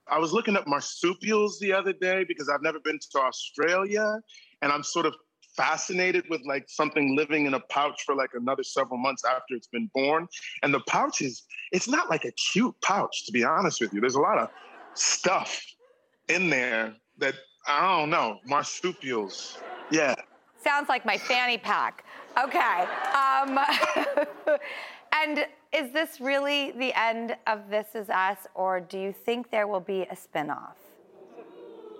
I 0.08 0.18
was 0.18 0.32
looking 0.32 0.56
at 0.56 0.66
marsupials 0.66 1.58
the 1.58 1.72
other 1.72 1.92
day 1.92 2.24
because 2.24 2.48
I've 2.48 2.62
never 2.62 2.78
been 2.78 2.98
to 3.12 3.20
Australia, 3.20 4.20
and 4.62 4.72
I'm 4.72 4.82
sort 4.82 5.06
of 5.06 5.14
fascinated 5.56 6.24
with 6.28 6.42
like 6.46 6.64
something 6.68 7.16
living 7.16 7.46
in 7.46 7.54
a 7.54 7.60
pouch 7.60 8.02
for 8.04 8.14
like 8.14 8.30
another 8.34 8.62
several 8.62 8.98
months 8.98 9.24
after 9.24 9.54
it's 9.54 9.66
been 9.66 9.90
born. 9.94 10.28
And 10.62 10.72
the 10.72 10.80
pouch 10.80 11.22
is, 11.22 11.42
it's 11.72 11.88
not 11.88 12.10
like 12.10 12.24
a 12.24 12.32
cute 12.52 12.74
pouch, 12.82 13.24
to 13.26 13.32
be 13.32 13.42
honest 13.42 13.80
with 13.80 13.92
you. 13.92 14.00
There's 14.00 14.16
a 14.16 14.20
lot 14.20 14.38
of 14.38 14.50
stuff 14.94 15.64
in 16.28 16.50
there 16.50 16.94
that 17.18 17.34
I 17.66 17.98
don't 17.98 18.10
know, 18.10 18.38
marsupials. 18.44 19.58
Yeah. 19.90 20.14
Sounds 20.62 20.88
like 20.88 21.04
my 21.04 21.18
fanny 21.18 21.58
pack. 21.58 22.04
Okay. 22.38 22.86
Um, 23.14 23.58
and 25.12 25.46
is 25.76 25.92
this 25.92 26.20
really 26.22 26.70
the 26.72 26.98
end 26.98 27.36
of 27.46 27.68
This 27.68 27.88
Is 27.94 28.08
Us, 28.08 28.38
or 28.54 28.80
do 28.80 28.98
you 28.98 29.12
think 29.12 29.50
there 29.50 29.66
will 29.66 29.80
be 29.80 30.02
a 30.02 30.16
spinoff? 30.16 30.72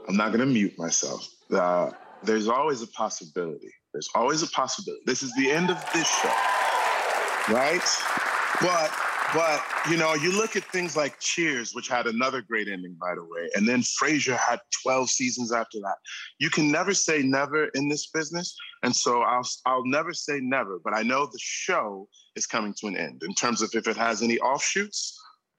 I'm 0.09 0.17
not 0.17 0.29
going 0.29 0.41
to 0.41 0.47
mute 0.47 0.79
myself. 0.79 1.29
Uh, 1.53 1.91
there's 2.23 2.49
always 2.49 2.81
a 2.81 2.87
possibility. 2.87 3.71
There's 3.93 4.09
always 4.15 4.43
a 4.43 4.47
possibility. 4.49 5.03
This 5.05 5.23
is 5.23 5.31
the 5.37 5.51
end 5.51 5.71
of 5.71 5.77
this 5.93 6.09
show, 6.09 6.33
right? 7.51 7.85
But, 8.63 8.91
but 9.35 9.63
you 9.91 9.97
know, 9.97 10.15
you 10.15 10.33
look 10.33 10.57
at 10.57 10.65
things 10.65 10.97
like 10.97 11.19
Cheers, 11.21 11.73
which 11.75 11.89
had 11.89 12.07
another 12.07 12.43
great 12.43 12.69
ending, 12.69 12.97
by 13.01 13.15
the 13.15 13.23
way, 13.23 13.49
and 13.55 13.69
then 13.69 13.83
Frasier 13.83 14.37
had 14.37 14.61
12 14.83 15.11
seasons 15.11 15.53
after 15.53 15.79
that. 15.81 15.97
You 16.39 16.51
can 16.51 16.71
never 16.71 16.95
say 16.95 17.23
never 17.23 17.67
in 17.75 17.89
this 17.89 18.09
business, 18.09 18.57
and 18.83 18.95
so 18.95 19.23
I'll 19.23 19.47
I'll 19.65 19.87
never 19.87 20.13
say 20.13 20.41
never. 20.41 20.79
But 20.83 20.95
I 20.95 21.03
know 21.03 21.27
the 21.27 21.39
show 21.41 22.09
is 22.37 22.47
coming 22.47 22.75
to 22.81 22.87
an 22.87 22.97
end. 22.97 23.23
In 23.25 23.35
terms 23.35 23.63
of 23.63 23.71
if 23.75 23.89
it 23.89 23.97
has 23.97 24.23
any 24.23 24.39
offshoots, 24.39 25.19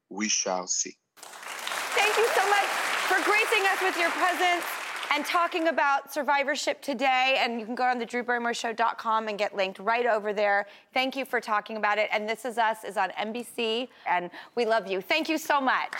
we 0.10 0.30
shall 0.30 0.68
see. 0.68 0.96
Thank 1.18 2.16
you 2.18 2.28
so 2.36 2.50
much 2.50 2.70
for 3.10 3.24
gracing 3.24 3.66
us 3.68 3.82
with 3.82 3.98
your 3.98 4.12
presence 4.12 4.87
and 5.14 5.26
talking 5.26 5.68
about 5.68 6.14
survivorship 6.14 6.82
today. 6.82 7.38
And 7.40 7.60
you 7.60 7.66
can 7.66 7.76
go 7.76 7.84
on 7.84 8.00
the 8.00 8.06
drewbarrymoreshow.com 8.06 9.28
and 9.28 9.38
get 9.38 9.56
linked 9.56 9.80
right 9.80 10.06
over 10.06 10.34
there. 10.34 10.68
Thank 10.94 11.16
you 11.16 11.26
for 11.26 11.40
talking 11.40 11.78
about 11.78 11.98
it. 11.98 12.10
And 12.12 12.28
This 12.28 12.46
Is 12.46 12.58
Us 12.58 12.84
is 12.84 12.98
on 12.98 13.10
NBC, 13.12 13.88
and 14.06 14.30
we 14.56 14.66
love 14.66 14.88
you. 14.88 15.02
Thank 15.02 15.30
you 15.30 15.38
so 15.38 15.62
much. 15.62 15.94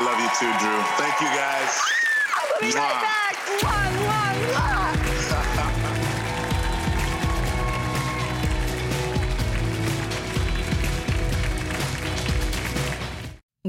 Love 0.00 0.18
you 0.18 0.28
too, 0.38 0.52
Drew. 0.58 0.82
Thank 0.96 1.20
you, 1.20 1.26
guys. 1.28 1.80
We'll 2.60 2.70
be 2.70 2.76
right 2.76 3.00
back. 3.60 3.91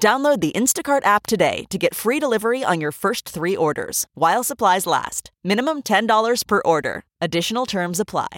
Download 0.00 0.40
the 0.40 0.52
Instacart 0.52 1.04
app 1.04 1.26
today 1.26 1.64
to 1.70 1.76
get 1.76 1.94
free 1.94 2.20
delivery 2.20 2.62
on 2.62 2.80
your 2.80 2.92
first 2.92 3.28
three 3.28 3.56
orders 3.56 4.06
while 4.14 4.44
supplies 4.44 4.86
last. 4.86 5.30
Minimum 5.44 5.82
$10 5.82 6.46
per 6.46 6.62
order. 6.64 7.02
Additional 7.20 7.66
terms 7.66 8.00
apply. 8.00 8.28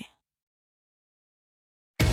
Welcome 2.00 2.08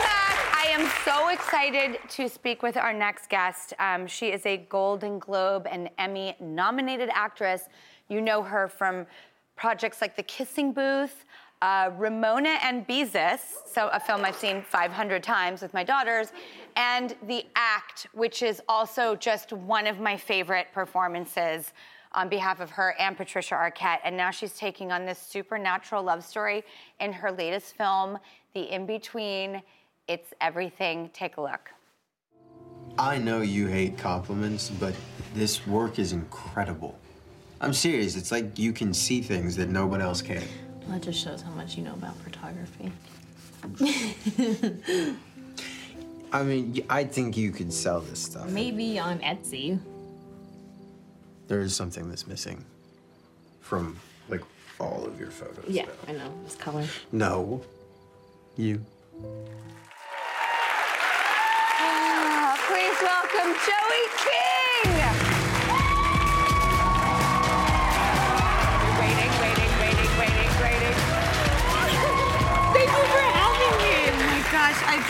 back. 0.00 0.38
I 0.56 0.68
am 0.70 0.90
so 1.04 1.28
excited 1.28 1.98
to 2.08 2.30
speak 2.30 2.62
with 2.62 2.78
our 2.78 2.94
next 2.94 3.28
guest. 3.28 3.74
Um, 3.78 4.06
she 4.06 4.28
is 4.28 4.46
a 4.46 4.56
Golden 4.56 5.18
Globe 5.18 5.68
and 5.70 5.90
Emmy 5.98 6.34
nominated 6.40 7.10
actress. 7.12 7.64
You 8.08 8.22
know 8.22 8.42
her 8.42 8.66
from 8.66 9.06
projects 9.56 10.00
like 10.00 10.16
The 10.16 10.22
Kissing 10.22 10.72
Booth, 10.72 11.26
uh, 11.62 11.90
Ramona 11.98 12.58
and 12.62 12.86
Beezus, 12.86 13.40
so 13.66 13.88
a 13.92 14.00
film 14.00 14.24
I've 14.24 14.36
seen 14.36 14.62
500 14.62 15.22
times 15.22 15.60
with 15.60 15.74
my 15.74 15.84
daughters, 15.84 16.32
and 16.76 17.14
The 17.26 17.44
Act, 17.54 18.06
which 18.12 18.42
is 18.42 18.62
also 18.68 19.14
just 19.14 19.52
one 19.52 19.86
of 19.86 20.00
my 20.00 20.16
favorite 20.16 20.68
performances 20.72 21.72
on 22.12 22.28
behalf 22.28 22.60
of 22.60 22.70
her 22.70 22.94
and 22.98 23.16
Patricia 23.16 23.54
Arquette. 23.54 23.98
And 24.04 24.16
now 24.16 24.30
she's 24.30 24.54
taking 24.54 24.90
on 24.90 25.04
this 25.04 25.18
supernatural 25.18 26.02
love 26.02 26.24
story 26.24 26.64
in 26.98 27.12
her 27.12 27.30
latest 27.30 27.76
film, 27.76 28.18
The 28.54 28.62
In 28.72 28.86
Between. 28.86 29.62
It's 30.08 30.32
everything. 30.40 31.10
Take 31.12 31.36
a 31.36 31.42
look. 31.42 31.70
I 32.98 33.18
know 33.18 33.42
you 33.42 33.66
hate 33.66 33.96
compliments, 33.96 34.70
but 34.70 34.94
this 35.34 35.66
work 35.66 35.98
is 35.98 36.12
incredible. 36.12 36.98
I'm 37.60 37.74
serious. 37.74 38.16
It's 38.16 38.32
like 38.32 38.58
you 38.58 38.72
can 38.72 38.92
see 38.92 39.20
things 39.20 39.54
that 39.56 39.68
no 39.68 39.86
one 39.86 40.00
else 40.00 40.22
can. 40.22 40.42
Well, 40.90 40.98
that 40.98 41.04
just 41.04 41.22
shows 41.22 41.40
how 41.40 41.52
much 41.52 41.76
you 41.76 41.84
know 41.84 41.92
about 41.92 42.16
photography. 42.16 42.90
I 46.32 46.42
mean, 46.42 46.84
I 46.90 47.04
think 47.04 47.36
you 47.36 47.52
could 47.52 47.72
sell 47.72 48.00
this 48.00 48.20
stuff. 48.20 48.50
Maybe 48.50 48.98
on 48.98 49.20
Etsy. 49.20 49.78
There 51.46 51.60
is 51.60 51.76
something 51.76 52.08
that's 52.08 52.26
missing 52.26 52.64
from 53.60 54.00
like 54.28 54.40
all 54.80 55.06
of 55.06 55.20
your 55.20 55.30
photos. 55.30 55.64
Yeah, 55.68 55.86
I 56.08 56.12
know. 56.12 56.34
It's 56.44 56.56
color. 56.56 56.84
No. 57.12 57.62
You. 58.56 58.84
Ah, 61.78 62.58
please 62.66 62.98
welcome 63.00 63.54
Joey 63.64 64.08
King. 64.24 65.09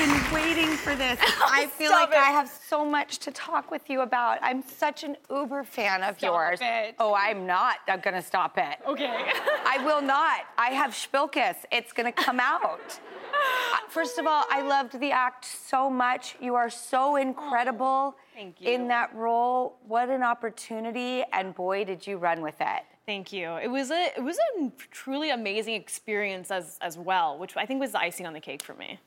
Been 0.01 0.33
waiting 0.33 0.71
for 0.79 0.95
this. 0.95 1.19
I 1.43 1.67
feel 1.67 1.91
like 1.91 2.15
I 2.15 2.31
have 2.31 2.49
so 2.49 2.87
much 2.87 3.19
to 3.19 3.31
talk 3.31 3.71
with 3.71 3.91
you 3.91 4.01
about. 4.01 4.39
I'm 4.41 4.63
such 4.63 5.05
an 5.05 5.15
uber 5.31 5.63
fan 5.63 6.03
of 6.03 6.17
Stop 6.17 6.23
yours. 6.23 6.59
it. 6.63 6.95
Oh, 6.99 7.15
I'm 7.15 7.47
not 7.47 7.81
uh, 7.87 7.99
gonna 7.99 8.23
stop 8.23 8.57
it. 8.57 8.79
Okay. 8.87 9.31
I 9.67 9.77
will 9.85 10.01
not. 10.01 10.41
I 10.57 10.69
have 10.71 10.93
shpilkes. 10.93 11.57
It's 11.71 11.93
gonna 11.93 12.13
come 12.13 12.41
out. 12.41 12.81
Uh, 13.33 13.77
First 13.89 14.19
of 14.19 14.27
all, 14.27 14.45
I 14.51 14.61
loved 14.61 15.01
the 15.01 15.13
act 15.13 15.47
so 15.47 15.89
much. 15.89 16.37
You 16.41 16.57
are 16.57 16.69
so 16.69 17.17
incredible 17.17 18.17
Thank 18.35 18.61
in 18.61 18.89
that 18.89 19.15
role. 19.15 19.79
What 19.87 20.11
an 20.11 20.23
opportunity, 20.23 21.25
and 21.33 21.55
boy, 21.55 21.85
did 21.85 22.07
you 22.07 22.19
run 22.19 22.43
with 22.43 22.57
it. 22.61 22.83
Thank 23.07 23.33
you. 23.33 23.57
It 23.57 23.69
was 23.69 23.91
a 23.91 24.13
it 24.17 24.23
was 24.23 24.37
a 24.39 24.71
truly 24.91 25.31
amazing 25.31 25.75
experience 25.75 26.51
as 26.51 26.77
as 26.83 26.99
well, 26.99 27.39
which 27.39 27.57
I 27.57 27.65
think 27.65 27.81
was 27.81 27.93
the 27.93 28.01
icing 28.01 28.27
on 28.27 28.33
the 28.35 28.41
cake 28.41 28.63
for 28.63 28.75
me. 28.75 28.99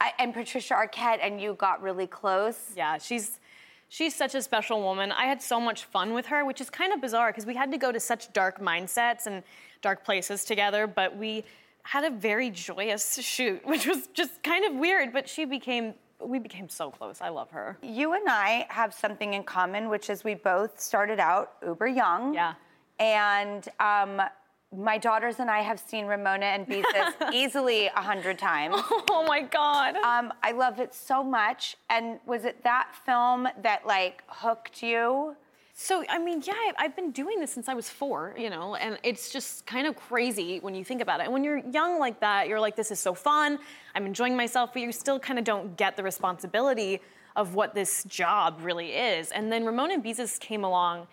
I, 0.00 0.12
and 0.18 0.32
Patricia 0.32 0.74
Arquette 0.74 1.18
and 1.22 1.40
you 1.40 1.54
got 1.54 1.82
really 1.82 2.06
close. 2.06 2.72
Yeah, 2.76 2.98
she's 2.98 3.40
she's 3.88 4.14
such 4.14 4.34
a 4.34 4.42
special 4.42 4.82
woman. 4.82 5.12
I 5.12 5.26
had 5.26 5.42
so 5.42 5.60
much 5.60 5.84
fun 5.84 6.14
with 6.14 6.26
her, 6.26 6.44
which 6.44 6.60
is 6.60 6.70
kind 6.70 6.92
of 6.92 7.00
bizarre 7.00 7.30
because 7.30 7.46
we 7.46 7.54
had 7.54 7.72
to 7.72 7.78
go 7.78 7.90
to 7.90 8.00
such 8.00 8.32
dark 8.32 8.60
mindsets 8.60 9.26
and 9.26 9.42
dark 9.82 10.04
places 10.04 10.44
together, 10.44 10.86
but 10.86 11.16
we 11.16 11.44
had 11.82 12.04
a 12.04 12.10
very 12.10 12.50
joyous 12.50 13.18
shoot, 13.20 13.64
which 13.66 13.86
was 13.86 14.08
just 14.08 14.42
kind 14.42 14.64
of 14.64 14.74
weird, 14.74 15.12
but 15.12 15.28
she 15.28 15.44
became 15.44 15.94
we 16.20 16.38
became 16.38 16.68
so 16.68 16.90
close. 16.90 17.20
I 17.20 17.28
love 17.28 17.50
her. 17.50 17.78
You 17.80 18.14
and 18.14 18.28
I 18.28 18.66
have 18.70 18.92
something 18.92 19.34
in 19.34 19.44
common, 19.44 19.88
which 19.88 20.10
is 20.10 20.24
we 20.24 20.34
both 20.34 20.80
started 20.80 21.20
out 21.20 21.52
uber 21.64 21.86
young. 21.86 22.34
Yeah. 22.34 22.54
And 22.98 23.68
um, 23.78 24.20
my 24.76 24.98
daughters 24.98 25.38
and 25.38 25.50
I 25.50 25.60
have 25.60 25.80
seen 25.80 26.06
Ramona 26.06 26.46
and 26.46 26.66
Beezus 26.66 27.32
easily 27.32 27.86
a 27.86 28.02
hundred 28.02 28.38
times. 28.38 28.76
Oh 29.10 29.24
my 29.26 29.42
God. 29.42 29.96
Um, 29.96 30.32
I 30.42 30.52
love 30.52 30.78
it 30.78 30.94
so 30.94 31.24
much. 31.24 31.76
And 31.88 32.20
was 32.26 32.44
it 32.44 32.62
that 32.64 32.92
film 33.06 33.48
that 33.62 33.86
like 33.86 34.22
hooked 34.28 34.82
you? 34.82 35.34
So, 35.80 36.04
I 36.08 36.18
mean, 36.18 36.42
yeah, 36.44 36.54
I've 36.76 36.96
been 36.96 37.12
doing 37.12 37.38
this 37.38 37.52
since 37.52 37.68
I 37.68 37.74
was 37.74 37.88
four, 37.88 38.34
you 38.36 38.50
know, 38.50 38.74
and 38.74 38.98
it's 39.04 39.30
just 39.30 39.64
kind 39.64 39.86
of 39.86 39.94
crazy 39.94 40.58
when 40.58 40.74
you 40.74 40.84
think 40.84 41.00
about 41.00 41.20
it. 41.20 41.24
And 41.24 41.32
when 41.32 41.44
you're 41.44 41.58
young 41.58 42.00
like 42.00 42.18
that, 42.18 42.48
you're 42.48 42.58
like, 42.58 42.74
this 42.74 42.90
is 42.90 42.98
so 42.98 43.14
fun, 43.14 43.60
I'm 43.94 44.04
enjoying 44.04 44.36
myself, 44.36 44.72
but 44.72 44.82
you 44.82 44.90
still 44.90 45.20
kind 45.20 45.38
of 45.38 45.44
don't 45.44 45.76
get 45.76 45.96
the 45.96 46.02
responsibility 46.02 47.00
of 47.36 47.54
what 47.54 47.76
this 47.76 48.02
job 48.04 48.58
really 48.60 48.88
is. 48.88 49.30
And 49.30 49.52
then 49.52 49.64
Ramona 49.64 49.94
and 49.94 50.04
Beezus 50.04 50.40
came 50.40 50.64
along, 50.64 51.06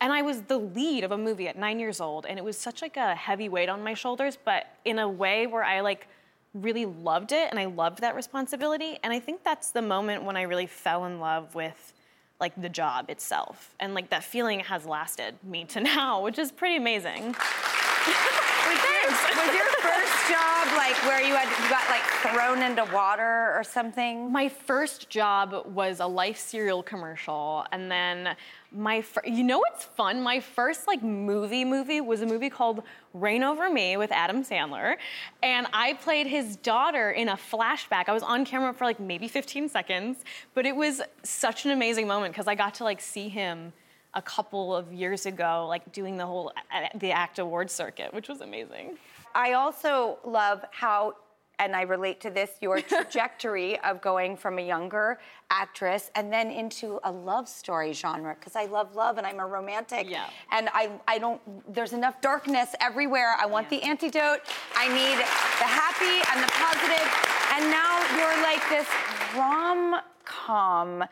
and 0.00 0.12
I 0.12 0.22
was 0.22 0.42
the 0.42 0.58
lead 0.58 1.04
of 1.04 1.12
a 1.12 1.18
movie 1.18 1.48
at 1.48 1.58
nine 1.58 1.78
years 1.78 2.00
old, 2.00 2.26
and 2.26 2.38
it 2.38 2.44
was 2.44 2.56
such 2.56 2.82
like 2.82 2.96
a 2.96 3.14
heavy 3.14 3.48
weight 3.48 3.68
on 3.68 3.82
my 3.82 3.94
shoulders, 3.94 4.38
but 4.42 4.66
in 4.84 4.98
a 4.98 5.08
way 5.08 5.46
where 5.46 5.64
I 5.64 5.80
like 5.80 6.08
really 6.54 6.86
loved 6.86 7.32
it, 7.32 7.48
and 7.50 7.58
I 7.58 7.66
loved 7.66 8.00
that 8.00 8.14
responsibility. 8.14 8.98
And 9.02 9.12
I 9.12 9.20
think 9.20 9.44
that's 9.44 9.70
the 9.70 9.82
moment 9.82 10.24
when 10.24 10.36
I 10.36 10.42
really 10.42 10.66
fell 10.66 11.04
in 11.04 11.20
love 11.20 11.54
with 11.54 11.92
like 12.40 12.60
the 12.60 12.68
job 12.68 13.10
itself. 13.10 13.74
And 13.78 13.94
like 13.94 14.10
that 14.10 14.24
feeling 14.24 14.60
has 14.60 14.86
lasted 14.86 15.34
me 15.44 15.64
to 15.66 15.80
now, 15.80 16.22
which 16.22 16.38
is 16.38 16.50
pretty 16.50 16.76
amazing. 16.76 17.36
Was 18.70 18.78
your, 18.78 19.10
was 19.44 19.54
your 19.54 19.66
first 19.80 20.30
job 20.30 20.76
like 20.76 20.94
where 21.04 21.20
you 21.20 21.34
had 21.34 21.48
you 21.60 21.68
got 21.68 21.88
like 21.90 22.04
thrown 22.22 22.62
into 22.62 22.84
water 22.94 23.52
or 23.56 23.64
something? 23.64 24.30
My 24.30 24.48
first 24.48 25.10
job 25.10 25.66
was 25.66 25.98
a 25.98 26.06
life 26.06 26.38
cereal 26.38 26.80
commercial, 26.80 27.64
and 27.72 27.90
then 27.90 28.36
my 28.70 29.02
fir- 29.02 29.26
you 29.26 29.42
know 29.42 29.58
what's 29.58 29.84
fun? 29.84 30.22
My 30.22 30.38
first 30.38 30.86
like 30.86 31.02
movie 31.02 31.64
movie 31.64 32.00
was 32.00 32.22
a 32.22 32.26
movie 32.26 32.48
called 32.48 32.84
Reign 33.12 33.42
Over 33.42 33.70
Me 33.70 33.96
with 33.96 34.12
Adam 34.12 34.44
Sandler, 34.44 34.98
and 35.42 35.66
I 35.72 35.94
played 35.94 36.28
his 36.28 36.54
daughter 36.54 37.10
in 37.10 37.28
a 37.28 37.36
flashback. 37.36 38.04
I 38.08 38.12
was 38.12 38.22
on 38.22 38.44
camera 38.44 38.72
for 38.72 38.84
like 38.84 39.00
maybe 39.00 39.26
15 39.26 39.68
seconds, 39.68 40.24
but 40.54 40.64
it 40.64 40.76
was 40.76 41.02
such 41.24 41.64
an 41.64 41.72
amazing 41.72 42.06
moment 42.06 42.34
because 42.34 42.46
I 42.46 42.54
got 42.54 42.74
to 42.74 42.84
like 42.84 43.00
see 43.00 43.28
him 43.28 43.72
a 44.14 44.22
couple 44.22 44.74
of 44.74 44.92
years 44.92 45.26
ago, 45.26 45.66
like 45.68 45.92
doing 45.92 46.16
the 46.16 46.26
whole 46.26 46.52
uh, 46.72 46.84
uh, 46.84 46.88
the 46.98 47.12
act 47.12 47.38
award 47.38 47.70
circuit, 47.70 48.12
which 48.12 48.28
was 48.28 48.40
amazing. 48.40 48.98
I 49.34 49.52
also 49.52 50.18
love 50.24 50.64
how, 50.72 51.14
and 51.60 51.76
I 51.76 51.82
relate 51.82 52.20
to 52.22 52.30
this, 52.30 52.50
your 52.60 52.80
trajectory 52.94 53.78
of 53.80 54.00
going 54.00 54.36
from 54.36 54.58
a 54.58 54.66
younger 54.66 55.20
actress 55.50 56.10
and 56.16 56.32
then 56.32 56.50
into 56.50 56.98
a 57.04 57.12
love 57.12 57.48
story 57.48 57.92
genre, 57.92 58.34
because 58.34 58.56
I 58.56 58.64
love 58.64 58.96
love 58.96 59.18
and 59.18 59.26
I'm 59.26 59.38
a 59.38 59.46
romantic. 59.46 60.10
Yeah. 60.10 60.28
And 60.50 60.68
I, 60.72 60.90
I 61.06 61.18
don't, 61.18 61.40
there's 61.72 61.92
enough 61.92 62.20
darkness 62.20 62.74
everywhere. 62.80 63.36
I 63.38 63.46
want 63.46 63.70
the 63.70 63.82
antidote. 63.82 64.40
I 64.74 64.88
need 64.88 65.18
the 65.18 65.70
happy 65.70 66.24
and 66.32 66.42
the 66.42 66.50
positive. 66.52 67.30
And 67.54 67.70
now 67.70 68.00
you're 68.16 68.42
like 68.42 68.68
this 68.68 68.88
rom 69.36 70.00
com 70.24 71.04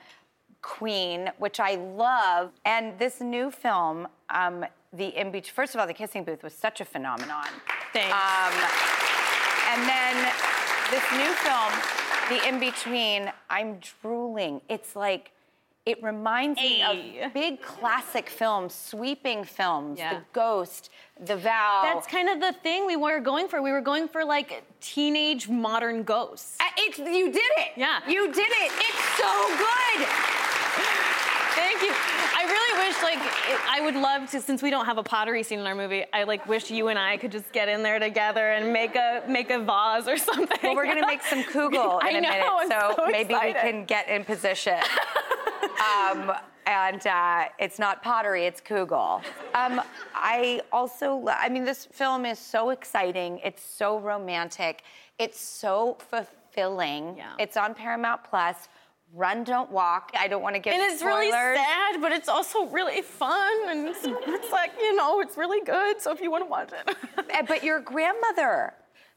queen, 0.62 1.30
which 1.38 1.60
I 1.60 1.74
love. 1.76 2.50
And 2.64 2.98
this 2.98 3.20
new 3.20 3.50
film, 3.50 4.08
um, 4.30 4.64
the 4.92 5.06
in 5.18 5.30
between. 5.30 5.52
First 5.54 5.74
of 5.74 5.80
all, 5.80 5.86
the 5.86 5.94
kissing 5.94 6.24
booth 6.24 6.42
was 6.42 6.52
such 6.54 6.80
a 6.80 6.84
phenomenon. 6.84 7.46
Thanks. 7.92 8.12
Um, 8.12 8.54
and 9.70 9.88
then 9.88 10.32
this 10.90 11.04
new 11.12 11.32
film, 11.44 11.72
the 12.30 12.48
in 12.48 12.58
between. 12.60 13.30
I'm 13.50 13.78
drooling. 14.02 14.60
It's 14.68 14.96
like. 14.96 15.32
It 15.86 16.02
reminds 16.02 16.60
me 16.60 16.80
Hey. 16.80 17.22
of 17.22 17.32
big 17.32 17.62
classic 17.62 18.28
films, 18.28 18.74
sweeping 18.74 19.42
films, 19.42 19.98
Yeah. 19.98 20.16
The 20.18 20.20
Ghost, 20.34 20.90
The 21.18 21.34
Vow. 21.34 21.80
That's 21.82 22.06
kind 22.06 22.28
of 22.28 22.40
the 22.40 22.52
thing 22.60 22.86
we 22.86 22.94
were 22.96 23.20
going 23.20 23.48
for. 23.48 23.62
We 23.62 23.72
were 23.72 23.80
going 23.80 24.06
for 24.06 24.22
like 24.22 24.64
teenage 24.82 25.48
modern 25.48 26.02
ghosts. 26.02 26.58
Uh, 26.60 26.64
It's 26.76 26.98
you 26.98 27.32
did 27.32 27.40
it. 27.56 27.68
Yeah. 27.78 28.00
You 28.06 28.26
did 28.30 28.50
it. 28.50 28.70
It's 28.74 29.04
so 29.16 29.56
good. 29.56 30.06
Thank 31.54 31.82
you. 31.82 31.92
I 31.92 32.44
really 32.44 32.88
wish, 32.88 33.02
like, 33.02 33.18
it, 33.18 33.60
I 33.68 33.80
would 33.80 33.94
love 33.94 34.30
to, 34.30 34.40
since 34.40 34.62
we 34.62 34.70
don't 34.70 34.86
have 34.86 34.98
a 34.98 35.02
pottery 35.02 35.42
scene 35.42 35.58
in 35.58 35.66
our 35.66 35.74
movie. 35.74 36.04
I 36.12 36.24
like 36.24 36.46
wish 36.46 36.70
you 36.70 36.88
and 36.88 36.98
I 36.98 37.16
could 37.16 37.32
just 37.32 37.52
get 37.52 37.68
in 37.68 37.82
there 37.82 37.98
together 37.98 38.52
and 38.52 38.72
make 38.72 38.94
a 38.96 39.22
make 39.28 39.50
a 39.50 39.58
vase 39.58 40.06
or 40.06 40.16
something. 40.18 40.58
Well, 40.62 40.76
we're 40.76 40.86
gonna 40.86 41.06
make 41.06 41.22
some 41.22 41.42
kugel 41.52 42.00
in 42.02 42.06
I 42.06 42.10
a 42.10 42.20
know, 42.20 42.30
minute, 42.30 42.46
I'm 42.48 42.70
so, 42.70 42.94
so 42.96 43.06
maybe 43.10 43.34
we 43.34 43.52
can 43.54 43.84
get 43.84 44.08
in 44.08 44.24
position. 44.24 44.78
um, 45.62 46.32
and 46.66 47.06
uh, 47.06 47.46
it's 47.58 47.78
not 47.78 48.02
pottery; 48.02 48.44
it's 48.46 48.60
kugel. 48.60 49.22
Um, 49.54 49.80
I 50.14 50.60
also, 50.70 51.26
I 51.28 51.48
mean, 51.48 51.64
this 51.64 51.86
film 51.86 52.24
is 52.26 52.38
so 52.38 52.70
exciting. 52.70 53.40
It's 53.42 53.64
so 53.64 53.98
romantic. 53.98 54.82
It's 55.18 55.40
so 55.40 55.96
fulfilling. 56.10 57.16
Yeah. 57.16 57.32
It's 57.38 57.56
on 57.56 57.74
Paramount 57.74 58.22
Plus. 58.22 58.68
Run, 59.14 59.42
don't 59.44 59.70
walk. 59.70 60.12
I 60.18 60.28
don't 60.28 60.42
want 60.42 60.54
to 60.54 60.60
give 60.60 60.72
And 60.74 60.82
it's 60.82 61.00
spoilers. 61.00 61.32
really 61.32 61.56
sad, 61.56 62.00
but 62.00 62.12
it's 62.12 62.28
also 62.28 62.66
really 62.66 63.02
fun, 63.02 63.52
and 63.68 63.88
it's, 63.88 64.00
it's 64.04 64.52
like 64.52 64.72
you 64.78 64.94
know, 64.96 65.20
it's 65.20 65.36
really 65.36 65.64
good. 65.64 66.00
So 66.00 66.12
if 66.12 66.20
you 66.20 66.30
want 66.30 66.44
to 66.44 66.50
watch 66.50 66.70
it, 66.72 66.96
Uh, 67.16 67.42
but 67.48 67.62
your 67.64 67.80
grandmother 67.80 68.74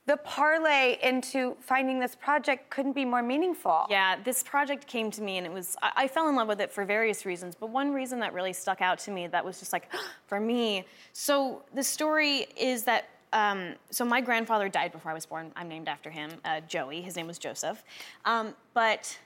the 0.08 0.18
parlay 0.18 0.98
into 1.04 1.56
finding 1.60 2.00
this 2.00 2.16
project 2.16 2.70
couldn't 2.72 2.94
be 2.94 3.06
more 3.06 3.22
meaningful. 3.22 3.86
Yeah, 3.90 4.16
this 4.24 4.42
project 4.42 4.88
came 4.88 5.12
to 5.12 5.22
me 5.22 5.38
and 5.38 5.46
it 5.46 5.54
was, 5.54 5.78
I, 5.82 5.92
I 5.96 6.08
fell 6.08 6.28
in 6.28 6.36
love 6.36 6.48
with 6.48 6.60
it 6.60 6.72
for 6.72 6.86
various 6.86 7.26
reasons, 7.26 7.54
but 7.56 7.70
one 7.70 7.94
reason 7.94 8.20
that 8.22 8.34
really 8.34 8.52
stuck 8.54 8.82
out 8.82 8.98
to 9.00 9.12
me 9.12 9.28
that 9.28 9.46
was 9.46 9.60
just 9.60 9.72
like, 9.72 9.92
for 10.26 10.40
me. 10.40 10.86
So 11.14 11.62
the 11.76 11.84
story 11.84 12.48
is 12.58 12.84
that, 12.86 13.10
um, 13.32 13.76
so 13.92 14.04
my 14.04 14.22
grandfather 14.22 14.68
died 14.70 14.92
before 14.92 15.12
I 15.12 15.14
was 15.14 15.26
born. 15.28 15.52
I'm 15.56 15.70
named 15.70 15.88
after 15.88 16.10
him, 16.10 16.32
uh, 16.44 16.62
Joey. 16.62 17.02
His 17.02 17.16
name 17.16 17.28
was 17.28 17.38
Joseph. 17.38 17.84
Um, 18.26 18.56
but 18.74 19.18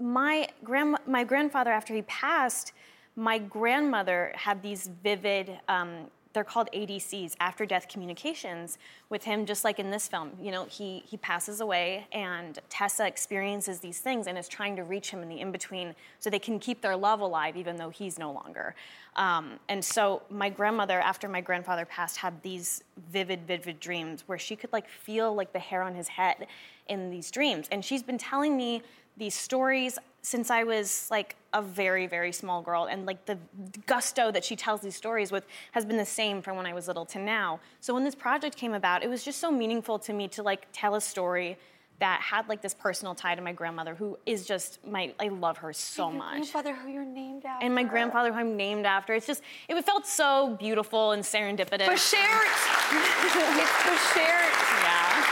my 0.00 0.48
grand 0.62 0.96
my 1.06 1.24
grandfather 1.24 1.70
after 1.70 1.94
he 1.94 2.02
passed 2.02 2.72
my 3.16 3.38
grandmother 3.38 4.32
had 4.34 4.60
these 4.62 4.90
vivid 5.02 5.58
um, 5.68 6.10
they're 6.34 6.44
called 6.44 6.68
adcs 6.74 7.34
after 7.40 7.64
death 7.64 7.88
communications 7.88 8.76
with 9.08 9.24
him 9.24 9.46
just 9.46 9.64
like 9.64 9.78
in 9.78 9.90
this 9.90 10.06
film. 10.06 10.32
You 10.40 10.50
know 10.50 10.66
he 10.66 11.02
he 11.06 11.16
passes 11.16 11.60
away 11.60 12.06
and 12.12 12.58
tessa 12.68 13.06
experiences 13.06 13.80
these 13.80 14.00
things 14.00 14.26
and 14.26 14.36
is 14.36 14.48
trying 14.48 14.76
to 14.76 14.84
reach 14.84 15.10
him 15.10 15.22
in 15.22 15.28
the 15.28 15.40
in-between 15.40 15.94
so 16.18 16.28
they 16.28 16.38
can 16.38 16.58
keep 16.58 16.82
their 16.82 16.96
love 16.96 17.20
alive 17.20 17.56
even 17.56 17.76
though 17.76 17.90
he's 17.90 18.18
no 18.18 18.32
longer. 18.32 18.74
Um, 19.16 19.60
and 19.68 19.82
so 19.82 20.22
my 20.28 20.50
grandmother 20.50 21.00
after 21.00 21.28
my 21.28 21.40
grandfather 21.40 21.84
passed 21.86 22.16
had 22.18 22.42
these 22.42 22.82
vivid 23.10 23.46
vivid 23.46 23.80
dreams 23.80 24.24
where 24.26 24.38
she 24.38 24.56
could 24.56 24.72
like 24.72 24.88
feel 24.88 25.34
like 25.34 25.52
the 25.52 25.60
hair 25.60 25.82
on 25.82 25.94
his 25.94 26.08
head 26.08 26.48
in 26.88 27.10
these 27.10 27.30
dreams. 27.30 27.68
And 27.70 27.84
she's 27.84 28.02
been 28.02 28.18
telling 28.18 28.56
me 28.56 28.82
these 29.16 29.34
stories 29.34 29.98
since 30.24 30.50
I 30.50 30.64
was 30.64 31.06
like 31.10 31.36
a 31.52 31.60
very, 31.60 32.06
very 32.06 32.32
small 32.32 32.62
girl. 32.62 32.86
And 32.86 33.04
like 33.04 33.26
the 33.26 33.38
gusto 33.86 34.32
that 34.32 34.42
she 34.42 34.56
tells 34.56 34.80
these 34.80 34.96
stories 34.96 35.30
with 35.30 35.44
has 35.72 35.84
been 35.84 35.98
the 35.98 36.06
same 36.06 36.40
from 36.40 36.56
when 36.56 36.64
I 36.64 36.72
was 36.72 36.88
little 36.88 37.04
to 37.06 37.18
now. 37.18 37.60
So 37.80 37.92
when 37.92 38.04
this 38.04 38.14
project 38.14 38.56
came 38.56 38.72
about, 38.72 39.04
it 39.04 39.10
was 39.10 39.22
just 39.22 39.38
so 39.38 39.50
meaningful 39.50 39.98
to 40.00 40.14
me 40.14 40.26
to 40.28 40.42
like 40.42 40.66
tell 40.72 40.94
a 40.94 41.00
story 41.00 41.58
that 42.00 42.22
had 42.22 42.48
like 42.48 42.62
this 42.62 42.72
personal 42.72 43.14
tie 43.14 43.34
to 43.34 43.42
my 43.42 43.52
grandmother 43.52 43.94
who 43.94 44.18
is 44.24 44.46
just 44.46 44.84
my 44.86 45.12
I 45.20 45.28
love 45.28 45.58
her 45.58 45.74
so 45.74 46.08
Your 46.08 46.18
much. 46.18 46.32
grandfather 46.32 46.74
who 46.74 46.88
you're 46.88 47.04
named 47.04 47.44
after. 47.44 47.64
And 47.64 47.74
my 47.74 47.84
grandfather 47.84 48.32
who 48.32 48.38
I'm 48.38 48.56
named 48.56 48.86
after. 48.86 49.12
It's 49.12 49.26
just 49.26 49.42
it 49.68 49.80
felt 49.84 50.06
so 50.06 50.56
beautiful 50.58 51.12
and 51.12 51.22
serendipitous. 51.22 51.86
Bashert. 51.86 52.48
it's 53.60 53.72
Bashert. 53.84 54.52
Yeah. 54.82 55.24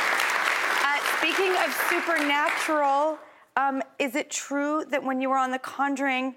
Uh, 0.85 1.17
speaking 1.17 1.53
of 1.65 1.73
supernatural, 1.89 3.19
um, 3.57 3.83
is 3.99 4.15
it 4.15 4.31
true 4.31 4.85
that 4.91 5.03
when 5.03 5.21
you 5.21 5.29
were 5.31 5.37
on 5.37 5.51
The 5.51 5.59
Conjuring, 5.59 6.35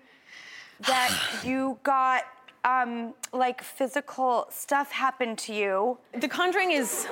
that 0.81 1.41
you 1.43 1.79
got 1.83 2.23
um, 2.63 3.13
like 3.31 3.61
physical 3.61 4.47
stuff 4.49 4.91
happened 4.91 5.37
to 5.39 5.53
you? 5.53 5.97
The 6.19 6.27
Conjuring 6.27 6.71
is. 6.71 7.07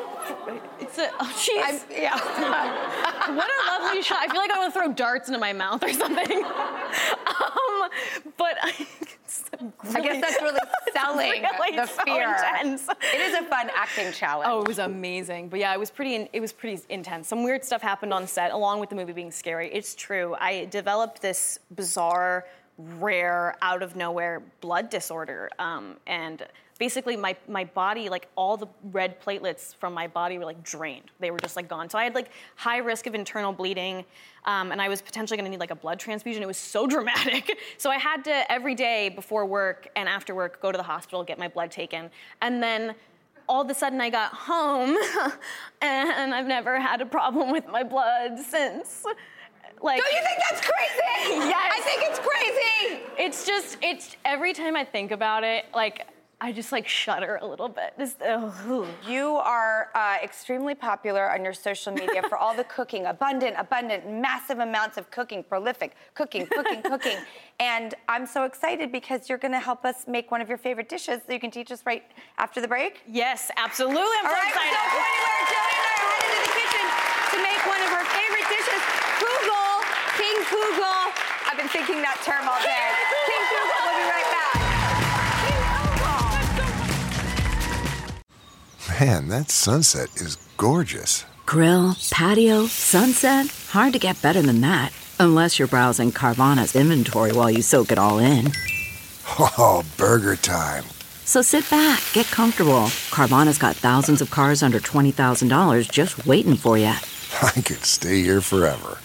It's 0.80 0.98
a. 0.98 1.10
Oh, 1.20 1.34
jeez. 1.38 1.84
Yeah. 1.92 2.16
what 3.36 3.48
a 3.48 3.84
lovely 3.84 4.02
shot. 4.02 4.20
I 4.22 4.28
feel 4.28 4.42
like 4.42 4.52
I 4.52 4.60
want 4.60 4.74
to 4.74 4.80
throw 4.80 4.92
darts 4.92 5.30
into 5.30 5.40
my 5.40 5.54
mouth 5.54 5.84
or 5.84 5.94
something. 5.94 6.44
um, 6.44 7.90
but 8.38 8.58
I, 8.62 8.88
I 9.96 10.02
guess 10.02 10.22
that's 10.22 10.42
really 10.42 10.60
selling 10.94 11.44
really 11.44 11.76
the 11.78 11.86
so 11.86 12.04
fear. 12.04 12.30
intense. 12.34 12.88
It 13.14 13.22
is 13.22 13.34
a 13.40 13.44
fun 13.46 13.70
acting 13.76 14.12
challenge. 14.12 14.48
Oh, 14.50 14.62
it 14.62 14.68
was 14.68 14.80
amazing. 14.80 15.50
But 15.50 15.60
yeah, 15.60 15.74
it 15.74 15.80
was 15.80 15.90
pretty. 15.92 16.16
in- 16.16 16.30
It 16.34 16.40
was 16.40 16.52
pretty 16.54 16.82
intense. 16.90 17.28
Some 17.28 17.44
weird 17.44 17.64
stuff 17.64 17.82
happened 17.82 18.14
on 18.14 18.28
set, 18.28 18.52
along 18.52 18.80
with 18.80 18.90
the 18.90 18.96
movie 18.96 19.14
being 19.14 19.32
scary. 19.32 19.70
It's 19.74 19.96
true. 19.96 20.36
I 20.40 20.66
developed 20.66 21.22
this 21.22 21.60
bizarre, 21.76 22.46
rare, 22.78 23.56
out 23.62 23.84
of 23.84 23.96
nowhere 23.96 24.42
blood 24.62 24.90
disorder, 24.90 25.50
um, 25.60 25.98
and 26.08 26.46
basically 26.80 27.16
my 27.16 27.36
my 27.48 27.64
body, 27.64 28.10
like 28.10 28.28
all 28.36 28.58
the 28.58 28.68
red 28.92 29.22
platelets 29.22 29.76
from 29.76 29.94
my 29.94 30.08
body, 30.08 30.38
were 30.38 30.46
like 30.46 30.64
drained. 30.64 31.12
They 31.20 31.32
were 31.32 31.40
just 31.40 31.56
like 31.56 31.68
gone. 31.68 31.90
So 31.90 31.98
I 31.98 32.04
had 32.04 32.16
like 32.16 32.30
high 32.56 32.78
risk 32.78 33.08
of 33.08 33.16
internal 33.16 33.54
bleeding. 33.54 34.06
Um, 34.46 34.72
and 34.74 34.82
I 34.82 34.90
was 34.90 35.02
potentially 35.02 35.38
going 35.38 35.46
to 35.46 35.52
need 35.52 35.62
like 35.62 35.72
a 35.72 35.76
blood 35.76 36.00
transfusion. 36.00 36.44
It 36.44 36.48
was 36.48 36.58
so 36.58 36.86
dramatic. 36.94 37.58
So 37.78 37.90
I 37.90 37.98
had 37.98 38.24
to 38.26 38.52
every 38.52 38.76
day 38.76 39.10
before 39.10 39.46
work 39.46 39.88
and 39.96 40.10
after 40.10 40.36
work 40.36 40.62
go 40.62 40.72
to 40.72 40.78
the 40.78 40.84
hospital 40.84 41.24
get 41.24 41.40
my 41.40 41.48
blood 41.48 41.72
taken, 41.72 42.10
and 42.42 42.62
then 42.62 42.96
all 43.48 43.62
of 43.62 43.70
a 43.70 43.74
sudden 43.74 44.00
I 44.00 44.10
got 44.10 44.32
home 44.34 44.98
and 45.82 46.34
I've 46.34 46.48
never 46.48 46.80
had 46.80 47.02
a 47.02 47.06
problem 47.06 47.52
with 47.52 47.68
my 47.68 47.84
blood 47.84 48.40
since. 48.40 49.06
Like, 49.84 50.02
Don't 50.02 50.14
you 50.14 50.24
think 50.24 50.40
that's 50.50 50.62
crazy? 50.62 51.00
Yes. 51.54 51.72
I 51.74 51.80
think 51.82 52.02
it's 52.04 52.20
crazy. 52.20 53.02
It's 53.18 53.46
just, 53.46 53.78
it's 53.82 54.18
every 54.26 54.54
time 54.54 54.76
I 54.76 54.84
think 54.84 55.12
about 55.12 55.44
it, 55.46 55.66
like, 55.74 56.06
I 56.42 56.52
just 56.52 56.74
like 56.74 56.86
shudder 56.88 57.40
a 57.42 57.48
little 57.48 57.70
bit. 57.70 57.94
Just, 57.98 58.22
ugh. 58.22 58.86
You 59.08 59.36
are 59.38 59.90
uh, 59.96 60.18
extremely 60.22 60.76
popular 60.76 61.32
on 61.32 61.44
your 61.46 61.54
social 61.54 61.94
media 61.94 62.22
for 62.28 62.38
all 62.38 62.54
the 62.54 62.66
cooking, 62.66 63.06
abundant, 63.06 63.56
abundant, 63.58 64.10
massive 64.12 64.60
amounts 64.60 64.98
of 64.98 65.10
cooking, 65.12 65.44
prolific 65.44 65.96
cooking, 66.14 66.46
cooking, 66.48 66.82
cooking. 66.92 67.18
And 67.62 67.96
I'm 68.10 68.26
so 68.26 68.44
excited 68.44 68.92
because 68.92 69.30
you're 69.30 69.38
going 69.38 69.54
to 69.54 69.60
help 69.62 69.86
us 69.86 70.06
make 70.08 70.30
one 70.32 70.42
of 70.42 70.50
your 70.50 70.58
favorite 70.58 70.90
dishes 70.90 71.22
that 71.26 71.34
you 71.34 71.40
can 71.40 71.52
teach 71.52 71.72
us 71.72 71.84
right 71.86 72.04
after 72.38 72.60
the 72.60 72.68
break. 72.68 73.02
Yes, 73.08 73.50
absolutely. 73.56 74.02
I'm 74.20 74.26
All 74.26 74.32
so 74.32 74.38
right, 74.38 74.50
excited. 74.50 74.74
so 74.76 74.80
point 74.92 75.16
where 75.24 75.46
Jillian 75.48 75.80
and 75.80 75.88
I 75.88 75.96
are 76.04 76.12
headed 76.20 76.28
to 76.28 76.40
the 76.44 76.52
kitchen 76.60 76.86
to 77.32 77.38
make 77.40 77.62
one 77.72 77.80
of 77.80 77.90
her 77.96 78.04
favorite 78.12 78.48
dishes, 78.52 78.82
Kugel, 79.16 79.72
King 80.20 80.38
Kugel. 80.52 81.00
I've 81.48 81.56
been 81.58 81.63
thinking 81.74 82.04
that 82.04 82.22
term 82.22 82.48
all 82.48 82.62
day. 82.62 82.86
King 83.26 83.44
Kugel, 83.50 83.82
we'll 83.84 83.98
be 83.98 84.06
right 84.14 84.30
back. 88.88 89.00
Man, 89.02 89.28
that 89.30 89.50
sunset 89.50 90.10
is 90.16 90.36
gorgeous. 90.58 91.26
Grill, 91.48 91.96
patio, 92.12 92.68
sunset. 92.68 93.48
Hard 93.70 93.94
to 93.94 94.00
get 94.00 94.22
better 94.22 94.44
than 94.44 94.62
that. 94.62 94.94
Unless 95.20 95.58
you're 95.58 95.68
browsing 95.68 96.12
Carvana's 96.12 96.76
inventory 96.76 97.32
while 97.32 97.50
you 97.50 97.64
soak 97.64 97.92
it 97.92 97.98
all 97.98 98.20
in. 98.20 98.52
Oh, 99.40 99.84
burger 99.98 100.36
time. 100.36 100.84
So 101.26 101.42
sit 101.42 101.68
back, 101.72 102.04
get 102.14 102.28
comfortable. 102.28 102.92
Carvana's 103.10 103.58
got 103.58 103.76
thousands 103.76 104.22
of 104.22 104.30
cars 104.30 104.62
under 104.62 104.80
$20,000 104.80 105.90
just 105.92 106.28
waiting 106.28 106.56
for 106.56 106.78
you. 106.78 106.86
I 107.42 107.62
could 107.62 107.84
stay 107.84 108.22
here 108.22 108.42
forever. 108.42 109.00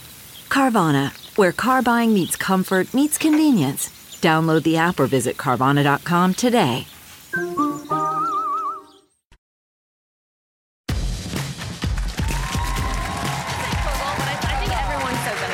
Carvana, 0.51 1.13
where 1.39 1.53
car 1.53 1.83
buying 1.83 2.13
meets 2.13 2.35
comfort, 2.35 2.93
meets 2.93 3.17
convenience. 3.17 3.89
Download 4.21 4.65
the 4.65 4.77
app 4.77 4.99
or 4.99 5.07
visit 5.07 5.37
Carvana.com 5.37 6.35
today. 6.35 6.85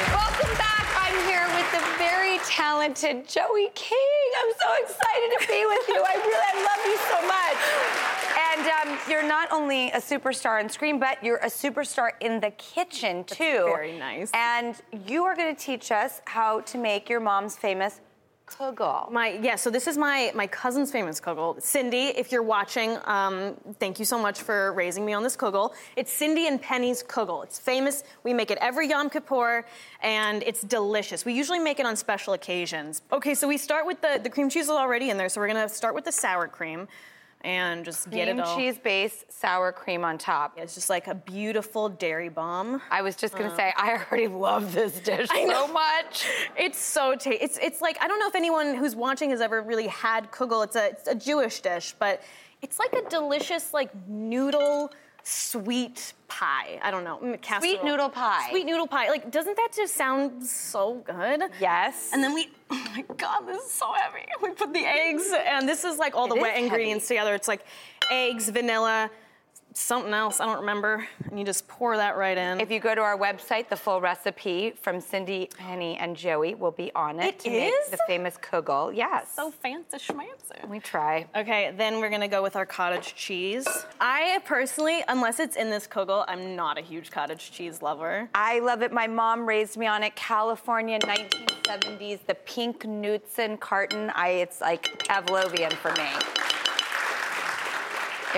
Welcome 0.08 0.54
back. 0.56 0.86
I'm 0.96 1.16
here 1.28 1.46
with 1.54 1.70
the 1.72 1.84
very 1.98 2.38
talented 2.46 3.28
Joey 3.28 3.68
King. 3.74 3.98
I'm 4.40 4.52
so 4.58 4.72
excited 4.82 5.30
to 5.38 5.46
be 5.46 5.66
with 5.66 5.88
you. 5.88 6.02
I 6.02 6.14
really 6.16 6.48
I 6.48 6.62
love 6.64 6.86
you 6.86 6.96
so 6.96 7.18
much. 7.28 8.13
And 8.56 8.88
um, 8.88 8.98
you're 9.10 9.26
not 9.26 9.50
only 9.50 9.90
a 9.90 9.98
superstar 9.98 10.62
on 10.62 10.68
screen, 10.68 11.00
but 11.00 11.22
you're 11.24 11.38
a 11.38 11.46
superstar 11.46 12.10
in 12.20 12.38
the 12.38 12.52
kitchen 12.52 13.24
too. 13.24 13.64
very 13.64 13.98
nice. 13.98 14.30
And 14.32 14.76
you 15.06 15.24
are 15.24 15.34
going 15.34 15.54
to 15.54 15.60
teach 15.60 15.90
us 15.90 16.20
how 16.24 16.60
to 16.60 16.78
make 16.78 17.08
your 17.08 17.18
mom's 17.18 17.56
famous 17.56 18.00
kugel. 18.46 19.10
My 19.10 19.40
yeah, 19.42 19.56
so 19.56 19.70
this 19.70 19.88
is 19.88 19.96
my 19.96 20.30
my 20.36 20.46
cousin's 20.46 20.92
famous 20.92 21.20
kugel. 21.20 21.60
Cindy, 21.60 22.08
if 22.08 22.30
you're 22.30 22.44
watching, 22.44 22.96
um, 23.06 23.54
thank 23.80 23.98
you 23.98 24.04
so 24.04 24.18
much 24.18 24.42
for 24.42 24.72
raising 24.74 25.04
me 25.04 25.14
on 25.14 25.24
this 25.24 25.36
kugel. 25.36 25.72
It's 25.96 26.12
Cindy 26.12 26.46
and 26.46 26.60
Penny's 26.60 27.02
kugel. 27.02 27.42
It's 27.42 27.58
famous. 27.58 28.04
We 28.22 28.34
make 28.34 28.50
it 28.52 28.58
every 28.60 28.88
Yom 28.88 29.10
Kippur, 29.10 29.64
and 30.00 30.42
it's 30.44 30.60
delicious. 30.60 31.24
We 31.24 31.32
usually 31.32 31.58
make 31.58 31.80
it 31.80 31.86
on 31.86 31.96
special 31.96 32.34
occasions. 32.34 33.02
Okay, 33.10 33.34
so 33.34 33.48
we 33.48 33.56
start 33.56 33.84
with 33.84 34.00
the 34.00 34.20
the 34.22 34.30
cream 34.30 34.48
cheese 34.48 34.64
is 34.64 34.70
already 34.70 35.10
in 35.10 35.16
there, 35.16 35.28
so 35.28 35.40
we're 35.40 35.48
gonna 35.48 35.68
start 35.68 35.94
with 35.94 36.04
the 36.04 36.12
sour 36.12 36.46
cream. 36.46 36.86
And 37.44 37.84
just 37.84 38.10
get 38.10 38.26
Cream 38.26 38.38
it 38.38 38.42
all. 38.42 38.56
cheese 38.56 38.78
base, 38.78 39.24
sour 39.28 39.70
cream 39.70 40.02
on 40.02 40.16
top. 40.16 40.54
It's 40.56 40.74
just 40.74 40.88
like 40.88 41.08
a 41.08 41.14
beautiful 41.14 41.90
dairy 41.90 42.30
bomb. 42.30 42.80
I 42.90 43.02
was 43.02 43.16
just 43.16 43.34
gonna 43.36 43.52
Uh, 43.52 43.56
say, 43.56 43.72
I 43.76 43.98
already 44.10 44.28
love 44.28 44.72
this 44.72 44.98
dish 45.00 45.28
so 45.28 45.68
much. 45.68 46.26
It's 46.56 46.78
so 46.78 47.14
tasty. 47.14 47.44
It's 47.44 47.58
it's 47.58 47.82
like 47.82 47.98
I 48.02 48.08
don't 48.08 48.18
know 48.18 48.28
if 48.28 48.34
anyone 48.34 48.74
who's 48.74 48.96
watching 48.96 49.28
has 49.30 49.42
ever 49.42 49.60
really 49.60 49.88
had 49.88 50.30
kugel. 50.32 50.64
It's 50.64 50.74
a 50.76 50.86
it's 50.90 51.06
a 51.06 51.14
Jewish 51.14 51.60
dish, 51.60 51.94
but 51.98 52.22
it's 52.62 52.78
like 52.78 52.94
a 52.94 53.06
delicious 53.10 53.74
like 53.74 53.90
noodle 54.08 54.90
sweet 55.24 56.12
pie. 56.28 56.78
I 56.82 56.90
don't 56.90 57.02
know. 57.02 57.18
mm, 57.22 57.40
casserole. 57.40 57.84
noodle 57.84 58.10
pie. 58.10 58.48
Sweet 58.50 58.66
noodle 58.66 58.86
pie. 58.86 59.08
Like 59.08 59.30
doesn't 59.30 59.56
that 59.56 59.70
just 59.74 59.94
sound 59.94 60.44
so 60.46 61.02
good? 61.04 61.42
Yes. 61.60 62.10
And 62.12 62.22
then 62.22 62.34
we 62.34 62.50
oh 62.70 62.86
my 62.94 63.04
god, 63.16 63.46
this 63.46 63.62
is 63.64 63.70
so 63.70 63.86
heavy. 63.92 64.26
We 64.42 64.50
put 64.50 64.72
the 64.72 64.84
eggs 64.84 65.32
and 65.46 65.68
this 65.68 65.84
is 65.84 65.98
like 65.98 66.14
all 66.14 66.28
the 66.28 66.36
It 66.36 66.42
wet 66.42 66.58
ingredients 66.58 67.08
together. 67.08 67.34
It's 67.34 67.48
like 67.48 67.64
eggs, 68.10 68.48
vanilla, 68.50 69.10
something 69.74 70.14
else. 70.14 70.40
I 70.40 70.46
don't 70.46 70.60
remember. 70.60 71.06
And 71.28 71.38
you 71.38 71.44
just 71.44 71.68
pour 71.68 71.96
that 71.96 72.16
right 72.16 72.38
in. 72.38 72.60
If 72.60 72.70
you 72.70 72.80
go 72.80 72.94
to 72.94 73.00
our 73.00 73.18
website, 73.18 73.68
the 73.68 73.76
full 73.76 74.00
recipe 74.00 74.72
from 74.80 75.00
Cindy, 75.00 75.50
Penny, 75.58 75.96
and 75.96 76.16
Joey 76.16 76.54
will 76.54 76.70
be 76.70 76.90
on 76.94 77.20
it, 77.20 77.26
It 77.26 77.38
to 77.40 77.50
make 77.50 77.90
the 77.90 77.98
famous 78.06 78.36
kugel. 78.36 78.94
Yes. 78.94 79.32
So 79.34 79.50
fancy 79.50 79.98
schmancy. 79.98 80.68
We 80.68 80.80
try. 80.80 81.26
Okay, 81.36 81.72
then 81.76 82.00
we're 82.00 82.10
gonna 82.10 82.28
go 82.28 82.42
with 82.42 82.56
our 82.56 82.66
cottage 82.66 83.14
cheese. 83.14 83.66
I 84.00 84.40
personally, 84.44 85.02
unless 85.08 85.40
it's 85.40 85.56
in 85.56 85.70
this 85.70 85.86
kugel, 85.86 86.24
I'm 86.28 86.56
not 86.56 86.78
a 86.78 86.80
huge 86.80 87.10
cottage 87.10 87.50
cheese 87.50 87.82
lover. 87.82 88.28
I 88.34 88.60
love 88.60 88.82
it. 88.82 88.92
My 88.92 89.06
mom 89.06 89.46
raised 89.46 89.76
me 89.76 89.86
on 89.86 90.02
it. 90.02 90.14
California, 90.14 90.98
1970s, 91.00 92.20
the 92.26 92.34
pink 92.34 92.84
Knudsen 92.84 93.58
carton. 93.58 94.10
I, 94.10 94.28
it's 94.28 94.60
like 94.60 94.84
Pavlovian 95.04 95.72
for 95.72 95.90
me. 95.92 96.08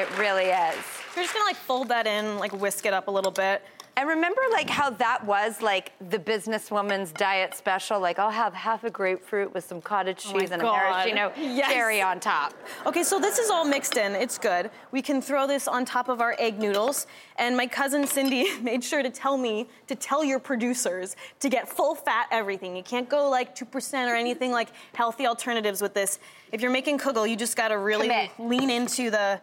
It 0.00 0.18
really 0.18 0.46
is. 0.46 0.95
You're 1.16 1.24
just 1.24 1.34
gonna 1.34 1.46
like 1.46 1.56
fold 1.56 1.88
that 1.88 2.06
in, 2.06 2.38
like 2.38 2.52
whisk 2.52 2.84
it 2.84 2.92
up 2.92 3.08
a 3.08 3.10
little 3.10 3.30
bit. 3.32 3.62
And 3.98 4.06
remember, 4.10 4.42
like 4.52 4.68
how 4.68 4.90
that 4.90 5.24
was 5.24 5.62
like 5.62 5.92
the 6.10 6.18
businesswoman's 6.18 7.12
diet 7.12 7.54
special. 7.54 7.98
Like 7.98 8.18
I'll 8.18 8.30
have 8.30 8.52
half 8.52 8.84
a 8.84 8.90
grapefruit 8.90 9.54
with 9.54 9.64
some 9.64 9.80
cottage 9.80 10.26
Oh 10.28 10.38
cheese 10.38 10.50
and 10.50 10.60
a 10.60 10.64
maraschino 10.66 11.32
Yes. 11.38 11.72
cherry 11.72 12.02
on 12.02 12.20
top. 12.20 12.52
Okay, 12.84 13.02
so 13.02 13.18
this 13.18 13.38
is 13.38 13.48
all 13.48 13.64
mixed 13.64 13.96
in. 13.96 14.14
It's 14.14 14.36
good. 14.36 14.70
We 14.92 15.00
can 15.00 15.22
throw 15.22 15.46
this 15.46 15.66
on 15.66 15.86
top 15.86 16.10
of 16.10 16.20
our 16.20 16.36
egg 16.38 16.58
noodles. 16.58 17.06
And 17.36 17.56
my 17.56 17.66
cousin 17.66 18.06
Cindy 18.06 18.58
made 18.60 18.84
sure 18.84 19.02
to 19.02 19.08
tell 19.08 19.38
me 19.38 19.66
to 19.86 19.94
tell 19.94 20.22
your 20.22 20.38
producers 20.40 21.16
to 21.40 21.48
get 21.48 21.66
full 21.66 21.94
fat 21.94 22.26
everything. 22.30 22.76
You 22.76 22.82
can't 22.82 23.08
go 23.08 23.30
like 23.30 23.56
2% 23.56 24.06
or 24.12 24.14
anything 24.14 24.52
like 24.52 24.68
healthy 24.92 25.26
alternatives 25.26 25.80
with 25.80 25.94
this. 25.94 26.18
If 26.52 26.60
you're 26.60 26.70
making 26.70 26.98
kugel, 26.98 27.26
you 27.26 27.34
just 27.34 27.56
gotta 27.56 27.78
really 27.78 28.08
Commit. 28.08 28.30
lean 28.38 28.68
into 28.68 29.10
the, 29.10 29.40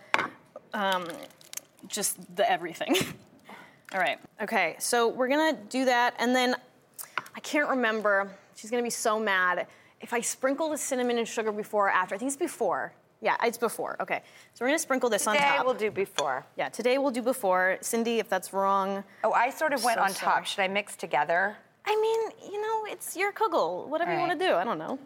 um, 0.76 1.07
just 1.88 2.36
the 2.36 2.49
everything. 2.49 2.95
all 3.93 3.99
right. 3.99 4.19
Okay, 4.41 4.75
so 4.79 5.07
we're 5.07 5.27
gonna 5.27 5.57
do 5.69 5.86
that. 5.86 6.15
And 6.19 6.36
then 6.36 6.55
I 7.36 7.39
can't 7.39 7.69
remember. 7.69 8.29
She's 8.55 8.71
gonna 8.71 8.84
be 8.84 8.89
so 8.89 9.19
mad. 9.19 9.67
If 10.01 10.13
I 10.13 10.21
sprinkle 10.21 10.69
the 10.69 10.77
cinnamon 10.77 11.17
and 11.17 11.27
sugar 11.27 11.51
before 11.51 11.88
or 11.88 11.91
after, 11.91 12.15
I 12.15 12.17
think 12.17 12.29
it's 12.29 12.38
before. 12.38 12.93
Yeah, 13.21 13.38
it's 13.41 13.57
before. 13.57 13.95
Okay. 14.01 14.21
So 14.53 14.65
we're 14.65 14.69
gonna 14.69 14.79
sprinkle 14.79 15.09
this 15.09 15.25
on 15.27 15.36
top. 15.38 15.45
Today 15.47 15.61
we'll 15.63 15.73
do 15.75 15.91
before. 15.91 16.45
Yeah, 16.57 16.69
today 16.69 16.97
we'll 16.97 17.11
do 17.11 17.21
before. 17.21 17.77
Cindy, 17.81 18.19
if 18.19 18.27
that's 18.27 18.51
wrong. 18.51 19.03
Oh, 19.23 19.31
I 19.31 19.49
sort 19.49 19.71
of 19.73 19.84
went 19.84 19.97
So 19.97 20.03
on 20.03 20.09
sorry. 20.09 20.34
top. 20.36 20.45
Should 20.45 20.59
I 20.59 20.67
mix 20.67 20.95
together? 20.97 21.55
I 21.86 21.95
mean, 21.95 22.51
you 22.51 22.61
know, 22.61 22.86
it's 22.91 23.15
your 23.15 23.31
kugel. 23.31 23.88
Whatever 23.88 24.11
All 24.11 24.17
you 24.21 24.27
want 24.27 24.39
to 24.39 24.45
do. 24.45 24.53
I 24.55 24.63
don't 24.63 24.77
know. 24.77 24.99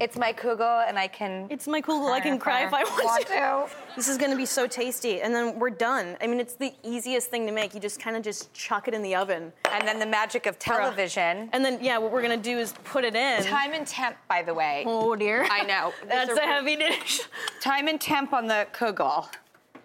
It's 0.00 0.16
my 0.16 0.32
kugel, 0.32 0.88
and 0.88 0.96
I 0.96 1.08
can. 1.08 1.48
It's 1.50 1.66
my 1.66 1.80
kugel. 1.80 2.12
I 2.12 2.20
can 2.20 2.38
cry 2.38 2.64
if 2.64 2.72
I 2.72 2.84
want, 2.84 3.26
to. 3.26 3.66
This 3.96 4.06
is 4.06 4.16
gonna 4.16 4.36
be 4.36 4.46
so 4.46 4.66
tasty, 4.66 5.20
and 5.22 5.34
then 5.34 5.58
we're 5.58 5.70
done. 5.70 6.16
I 6.20 6.28
mean, 6.28 6.38
it's 6.38 6.54
the 6.54 6.72
easiest 6.84 7.30
thing 7.30 7.46
to 7.46 7.52
make. 7.52 7.74
You 7.74 7.80
just 7.80 7.98
kind 7.98 8.16
of 8.16 8.22
just 8.22 8.52
chuck 8.54 8.86
it 8.86 8.94
in 8.94 9.02
the 9.02 9.16
oven. 9.16 9.52
And 9.72 9.86
then 9.88 9.98
the 9.98 10.06
magic 10.06 10.46
of 10.46 10.58
television. 10.58 11.50
And 11.52 11.64
then, 11.64 11.78
yeah, 11.82 11.98
what 11.98 12.12
we're 12.12 12.22
gonna 12.22 12.36
do 12.36 12.58
is 12.58 12.74
put 12.84 13.04
it 13.04 13.16
in. 13.16 13.42
Time 13.42 13.72
and 13.72 13.86
temp, 13.86 14.16
by 14.28 14.42
the 14.42 14.54
way. 14.54 14.84
Oh 14.86 15.16
dear. 15.16 15.46
I 15.50 15.64
know. 15.64 15.92
That's 16.06 16.30
These 16.30 16.38
a 16.38 16.42
heavy 16.42 16.76
dish. 16.76 17.22
Time 17.60 17.88
and 17.88 18.00
temp 18.00 18.32
on 18.32 18.46
the 18.46 18.68
kugel. 18.72 19.26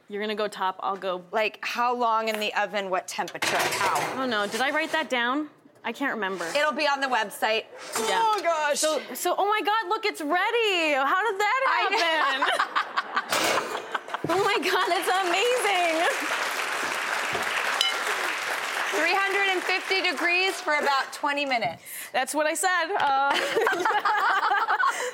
You're 0.10 0.22
gonna 0.22 0.36
go 0.36 0.48
top. 0.48 0.80
I'll 0.84 0.96
go. 0.96 1.24
Like 1.32 1.58
how 1.62 1.96
long 1.96 2.28
in 2.28 2.40
the 2.40 2.54
oven? 2.54 2.92
What 2.92 3.08
temperature? 3.08 3.58
How? 3.58 4.22
Oh 4.22 4.28
no, 4.28 4.46
did 4.46 4.62
I 4.62 4.70
write 4.70 4.92
that 4.92 5.10
down? 5.10 5.50
I 5.86 5.92
can't 5.92 6.14
remember. 6.14 6.46
It'll 6.56 6.72
be 6.72 6.88
on 6.88 7.02
the 7.02 7.08
website. 7.08 7.66
Yeah. 8.00 8.22
Oh 8.24 8.40
gosh. 8.42 8.80
So, 8.80 9.02
so, 9.14 9.36
oh 9.38 9.48
my 9.48 9.60
God, 9.62 9.90
look, 9.90 10.06
it's 10.06 10.22
ready. 10.22 10.94
How 10.94 11.20
did 11.30 11.40
that 11.40 11.62
happen? 11.68 12.48
oh 14.30 14.44
my 14.44 14.58
God, 14.64 14.88
it's 14.96 15.10
amazing. 15.28 16.13
350 18.96 20.12
degrees 20.12 20.62
for 20.62 20.76
about 20.76 21.12
20 21.14 21.46
minutes. 21.46 21.84
That's 22.12 22.34
what 22.36 22.46
I 22.46 22.54
said. 22.54 22.92
Uh, 23.00 23.32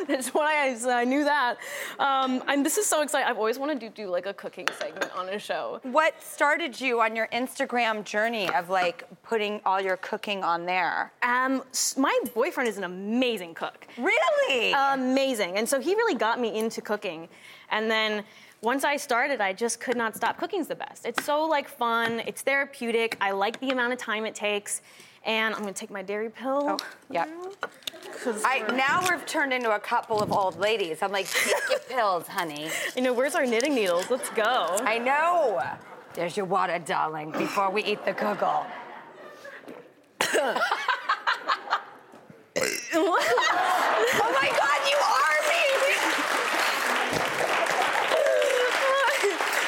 that's 0.07 0.33
what 0.33 0.45
I, 0.45 0.75
I 1.01 1.05
knew 1.05 1.23
that. 1.23 1.57
Um, 1.97 2.43
and 2.47 2.65
this 2.65 2.77
is 2.77 2.85
so 2.85 3.01
exciting. 3.01 3.27
I've 3.29 3.37
always 3.37 3.57
wanted 3.57 3.79
to 3.81 3.89
do 3.89 4.07
like 4.07 4.25
a 4.25 4.33
cooking 4.33 4.67
segment 4.79 5.15
on 5.15 5.29
a 5.29 5.39
show. 5.39 5.79
What 5.83 6.21
started 6.21 6.79
you 6.79 6.99
on 7.01 7.15
your 7.15 7.27
Instagram 7.27 8.03
journey 8.03 8.49
of 8.53 8.69
like 8.69 9.05
putting 9.23 9.61
all 9.65 9.79
your 9.79 9.97
cooking 9.97 10.43
on 10.43 10.65
there? 10.65 11.13
Um, 11.23 11.63
my 11.97 12.17
boyfriend 12.33 12.67
is 12.67 12.77
an 12.77 12.83
amazing 12.83 13.53
cook. 13.53 13.87
Really? 13.97 14.73
Amazing. 14.73 15.57
And 15.57 15.67
so 15.67 15.79
he 15.79 15.95
really 15.95 16.15
got 16.15 16.39
me 16.39 16.57
into 16.57 16.81
cooking. 16.81 17.29
And 17.71 17.89
then 17.89 18.23
once 18.61 18.83
I 18.83 18.97
started, 18.97 19.41
I 19.41 19.53
just 19.53 19.79
could 19.79 19.95
not 19.95 20.15
stop. 20.15 20.37
Cooking's 20.37 20.67
the 20.67 20.75
best. 20.75 21.05
It's 21.05 21.23
so 21.23 21.45
like 21.45 21.67
fun. 21.67 22.21
It's 22.25 22.41
therapeutic. 22.41 23.17
I 23.21 23.31
like 23.31 23.59
the 23.59 23.69
amount 23.71 23.93
of 23.93 23.99
time 23.99 24.25
it 24.25 24.35
takes. 24.35 24.81
And 25.25 25.53
I'm 25.53 25.61
gonna 25.61 25.73
take 25.73 25.91
my 25.91 26.01
dairy 26.01 26.29
pill. 26.29 26.61
Oh, 26.63 26.77
yep. 27.11 27.29
I, 28.45 28.59
now 28.73 29.05
we've 29.09 29.25
turned 29.25 29.51
into 29.53 29.73
a 29.75 29.79
couple 29.79 30.21
of 30.21 30.31
old 30.31 30.57
ladies. 30.57 31.01
I'm 31.01 31.11
like, 31.11 31.29
take 31.29 31.53
your 31.69 31.79
pills, 31.89 32.27
honey. 32.27 32.69
You 32.95 33.01
know, 33.01 33.13
where's 33.13 33.35
our 33.35 33.45
knitting 33.45 33.75
needles? 33.75 34.09
Let's 34.09 34.29
go. 34.29 34.77
I 34.81 34.97
know. 34.97 35.61
There's 36.13 36.35
your 36.35 36.45
water, 36.45 36.79
darling, 36.79 37.31
before 37.31 37.69
we 37.69 37.83
eat 37.83 38.03
the 38.05 38.13
kugel. 38.13 38.65
oh 42.93 44.31
my 44.33 44.49
God, 44.57 44.79
you 44.89 44.97
are 44.97 45.39
me! 45.47 45.63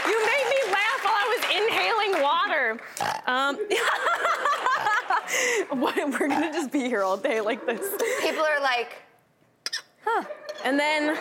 you 0.07 0.17
made 0.25 0.47
me 0.49 0.59
laugh 0.71 0.99
while 1.03 1.15
I 1.15 1.27
was 1.35 1.43
inhaling 1.55 2.13
water. 2.23 2.79
Um, 3.31 3.55
what- 5.79 5.95
we're 5.95 6.27
gonna 6.27 6.51
just 6.51 6.69
be 6.69 6.81
here 6.81 7.01
all 7.01 7.15
day 7.15 7.39
like 7.39 7.65
this. 7.65 7.79
People 8.21 8.43
are 8.43 8.59
like, 8.61 8.97
huh. 10.03 10.25
And 10.65 10.77
then, 10.77 11.17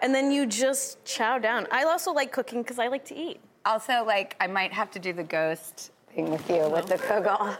and 0.00 0.14
then 0.14 0.32
you 0.32 0.46
just 0.46 1.04
chow 1.04 1.36
down. 1.38 1.66
I 1.70 1.84
also 1.84 2.12
like 2.12 2.32
cooking 2.32 2.62
because 2.62 2.78
I 2.78 2.86
like 2.88 3.04
to 3.06 3.14
eat. 3.14 3.40
Also, 3.66 4.02
like, 4.06 4.36
I 4.40 4.46
might 4.46 4.72
have 4.72 4.90
to 4.92 4.98
do 4.98 5.12
the 5.12 5.22
ghost 5.22 5.90
thing 6.14 6.30
with 6.30 6.48
you 6.48 6.66
with 6.70 6.86
the 6.86 6.96
kugel, 6.96 7.58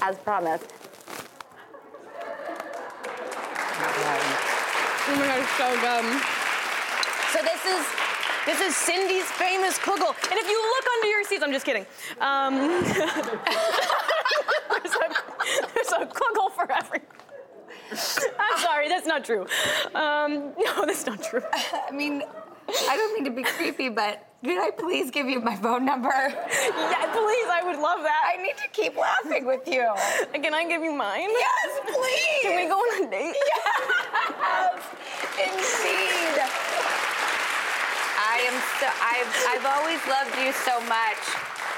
as 0.00 0.16
promised. 0.18 0.72
Oh 5.12 5.16
my 5.16 5.26
god, 5.26 5.40
it's 5.40 5.56
so 5.58 5.68
good. 5.84 6.04
So 7.32 7.42
this 7.42 7.64
is 7.66 7.84
this 8.50 8.60
is 8.60 8.76
Cindy's 8.76 9.30
famous 9.32 9.78
kugel. 9.78 10.08
And 10.08 10.38
if 10.40 10.48
you 10.48 10.60
look 10.60 10.84
under 10.96 11.06
your 11.06 11.22
seats, 11.24 11.42
I'm 11.44 11.52
just 11.52 11.64
kidding. 11.64 11.86
Um, 12.20 12.54
there's, 14.74 14.94
a, 14.96 15.06
there's 15.72 15.92
a 15.92 16.06
kugel 16.06 16.50
for 16.52 16.70
everyone. 16.72 17.06
I'm 17.92 18.58
sorry, 18.58 18.88
that's 18.88 19.06
not 19.06 19.24
true. 19.24 19.46
Um, 19.94 20.52
no, 20.58 20.84
that's 20.84 21.06
not 21.06 21.22
true. 21.22 21.42
I 21.52 21.92
mean, 21.92 22.24
I 22.88 22.96
don't 22.96 23.14
mean 23.14 23.24
to 23.24 23.30
be 23.30 23.44
creepy, 23.44 23.88
but 23.88 24.26
could 24.42 24.58
I 24.58 24.70
please 24.70 25.12
give 25.12 25.28
you 25.28 25.40
my 25.40 25.54
phone 25.54 25.84
number? 25.84 26.08
Yeah, 26.08 27.12
please, 27.12 27.46
I 27.50 27.62
would 27.64 27.78
love 27.78 28.02
that. 28.02 28.32
I 28.34 28.42
need 28.42 28.56
to 28.56 28.68
keep 28.72 28.96
laughing 28.96 29.46
with 29.46 29.68
you. 29.68 29.86
Can 30.32 30.54
I 30.54 30.66
give 30.66 30.82
you 30.82 30.92
mine? 30.92 31.28
Yes, 31.30 31.80
please. 31.84 32.42
Can 32.42 32.56
we 32.56 32.66
go 32.68 32.78
on 32.78 33.06
a 33.06 33.10
date? 33.10 33.36
Yes, 34.58 34.82
indeed. 35.38 36.29
So. 38.80 38.86
I've 38.86 39.46
I've 39.46 39.66
always 39.66 40.00
loved 40.08 40.34
you 40.42 40.52
so 40.52 40.80
much. 40.88 41.20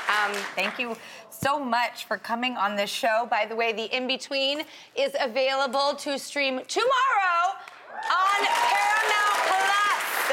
Um, 0.06 0.32
thank 0.54 0.78
you 0.78 0.96
so 1.30 1.58
much 1.58 2.04
for 2.04 2.16
coming 2.16 2.56
on 2.56 2.76
this 2.76 2.90
show. 2.90 3.26
By 3.28 3.44
the 3.44 3.56
way, 3.56 3.72
the 3.72 3.84
in 3.94 4.06
between 4.06 4.62
is 4.94 5.16
available 5.20 5.96
to 5.96 6.16
stream 6.16 6.60
tomorrow 6.68 7.58
on 7.90 8.38
Paramount 8.46 9.38
Plus. 9.50 10.30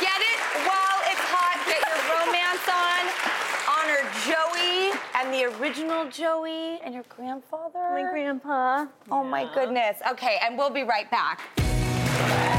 Get 0.00 0.20
it 0.20 0.40
while 0.68 1.00
it's 1.08 1.24
hot. 1.32 1.64
Get 1.64 1.80
your 1.88 2.00
romance 2.12 2.68
on. 2.68 3.02
Honor 3.72 4.02
Joey 4.28 4.92
and 5.14 5.32
the 5.32 5.58
original 5.58 6.10
Joey 6.10 6.78
and 6.84 6.92
your 6.92 7.04
grandfather. 7.08 7.90
My 7.94 8.02
grandpa. 8.10 8.86
Oh 9.10 9.24
my 9.24 9.50
goodness. 9.54 9.96
Okay, 10.10 10.36
and 10.42 10.58
we'll 10.58 10.68
be 10.68 10.82
right 10.82 11.10
back. 11.10 12.55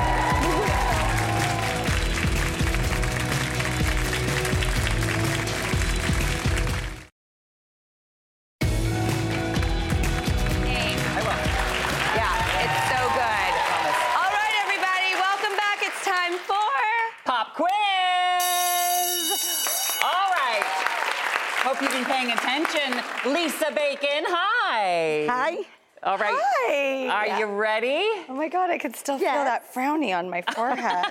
All 26.07 26.17
right. 26.17 26.39
Hi. 26.39 27.09
Are 27.09 27.37
you 27.37 27.47
ready? 27.47 28.01
Oh 28.29 28.33
my 28.33 28.47
God, 28.47 28.69
I 28.69 28.77
can 28.77 28.93
still 28.93 29.17
feel 29.17 29.27
that 29.27 29.73
frowny 29.73 30.17
on 30.17 30.29
my 30.29 30.41
forehead. 30.41 31.05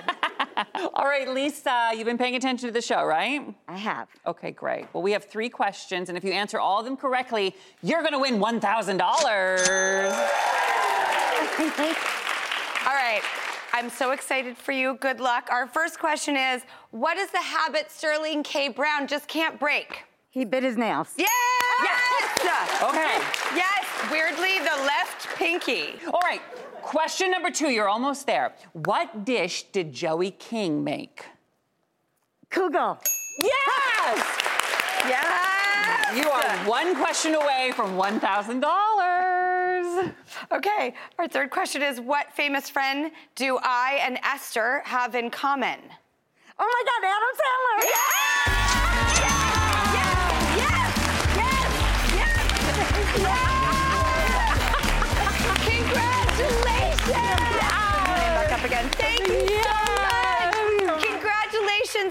All 0.95 1.05
right, 1.05 1.29
Lisa, 1.29 1.91
you've 1.93 2.07
been 2.07 2.17
paying 2.17 2.35
attention 2.35 2.69
to 2.69 2.73
the 2.73 2.81
show, 2.81 3.05
right? 3.05 3.45
I 3.67 3.77
have. 3.77 4.07
Okay, 4.25 4.49
great. 4.49 4.87
Well, 4.93 5.03
we 5.03 5.11
have 5.11 5.25
three 5.25 5.49
questions, 5.49 6.09
and 6.09 6.17
if 6.17 6.23
you 6.23 6.31
answer 6.31 6.59
all 6.59 6.79
of 6.79 6.85
them 6.85 6.97
correctly, 6.97 7.55
you're 7.83 8.01
going 8.01 8.13
to 8.13 8.17
win 8.17 8.39
$1,000. 8.39 8.99
All 12.87 12.95
right. 12.95 13.21
I'm 13.73 13.91
so 13.91 14.13
excited 14.13 14.57
for 14.57 14.71
you. 14.71 14.95
Good 14.95 15.19
luck. 15.19 15.49
Our 15.51 15.67
first 15.67 15.99
question 15.99 16.35
is 16.35 16.63
What 16.89 17.17
is 17.17 17.29
the 17.29 17.37
habit 17.37 17.91
Sterling 17.91 18.41
K. 18.41 18.69
Brown 18.69 19.05
just 19.05 19.27
can't 19.27 19.59
break? 19.59 20.06
He 20.37 20.45
bit 20.45 20.61
his 20.61 20.77
nails. 20.77 21.15
Yes! 21.17 21.27
Yes! 22.43 22.83
Okay. 22.83 23.17
Yes, 23.55 23.83
weirdly, 24.11 24.59
the 24.59 24.83
left 24.85 25.27
pinky. 25.35 25.95
All 26.13 26.21
right, 26.21 26.41
question 26.83 27.31
number 27.31 27.49
two. 27.49 27.71
You're 27.71 27.89
almost 27.89 28.27
there. 28.27 28.53
What 28.73 29.25
dish 29.25 29.63
did 29.71 29.91
Joey 29.91 30.29
King 30.29 30.83
make? 30.83 31.25
Kugel. 32.51 32.99
Yes! 33.39 34.37
Yes! 35.09 36.15
You 36.15 36.29
are 36.29 36.55
one 36.69 36.95
question 36.95 37.33
away 37.33 37.71
from 37.75 37.97
$1,000. 37.97 40.13
Okay, 40.51 40.93
our 41.17 41.27
third 41.27 41.49
question 41.49 41.81
is 41.81 41.99
What 41.99 42.31
famous 42.31 42.69
friend 42.69 43.09
do 43.33 43.57
I 43.63 43.99
and 44.03 44.19
Esther 44.23 44.83
have 44.85 45.15
in 45.15 45.31
common? 45.31 45.79
Oh 46.59 46.59
my 46.59 46.83
God, 46.85 47.03
Adam 47.07 47.33
Sandler. 47.33 47.81
Back 47.91 48.76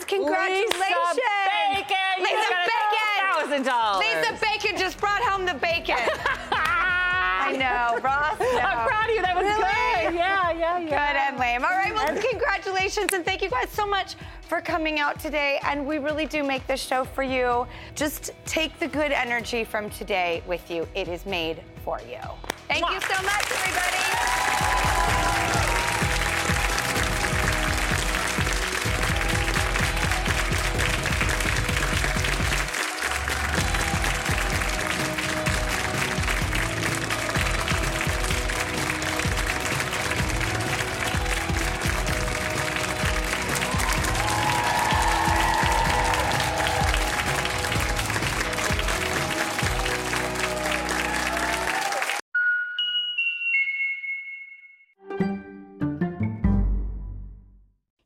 Congratulations. 0.09 0.73
Lisa 0.73 1.21
Bacon, 1.75 1.97
you 2.19 2.25
Lisa 2.25 2.57
Bacon. 2.67 3.65
$1,000. 3.65 3.99
Lisa 3.99 4.45
Bacon 4.45 4.79
just 4.79 4.99
brought 4.99 5.23
home 5.23 5.45
the 5.45 5.55
bacon. 5.55 5.97
I 6.53 7.53
know, 7.53 7.99
Ross. 8.03 8.39
No. 8.41 8.47
I'm 8.59 8.89
proud 8.89 9.09
of 9.09 9.15
you. 9.15 9.23
That 9.23 9.37
was 9.37 9.45
Really? 9.45 9.63
good. 9.63 10.15
Yeah, 10.15 10.51
yeah, 10.53 10.79
yeah. 10.79 10.85
Good 11.13 11.19
and 11.19 11.39
lame. 11.39 11.65
All 11.65 11.71
right, 11.71 11.95
well, 11.95 12.07
congratulations 12.31 13.13
and 13.13 13.25
thank 13.25 13.43
you 13.43 13.51
guys 13.51 13.71
so 13.71 13.87
much 13.87 14.15
for 14.49 14.61
coming 14.61 14.99
out 14.99 15.19
today. 15.21 15.59
And 15.65 15.87
we 15.87 15.99
really 15.99 16.27
do 16.27 16.43
make 16.43 16.67
this 16.67 16.81
show 16.81 17.05
for 17.05 17.23
you. 17.23 17.67
Just 17.95 18.31
take 18.47 18.79
the 18.79 18.89
good 18.89 19.13
energy 19.13 19.65
from 19.65 19.91
today 19.91 20.43
with 20.47 20.71
you. 20.71 20.87
It 20.95 21.09
is 21.09 21.25
made 21.27 21.63
for 21.85 22.01
you. 22.09 22.19
Thank 22.69 22.89
you 22.91 23.01
so 23.01 23.23
much, 23.23 23.45
everybody. 23.53 24.76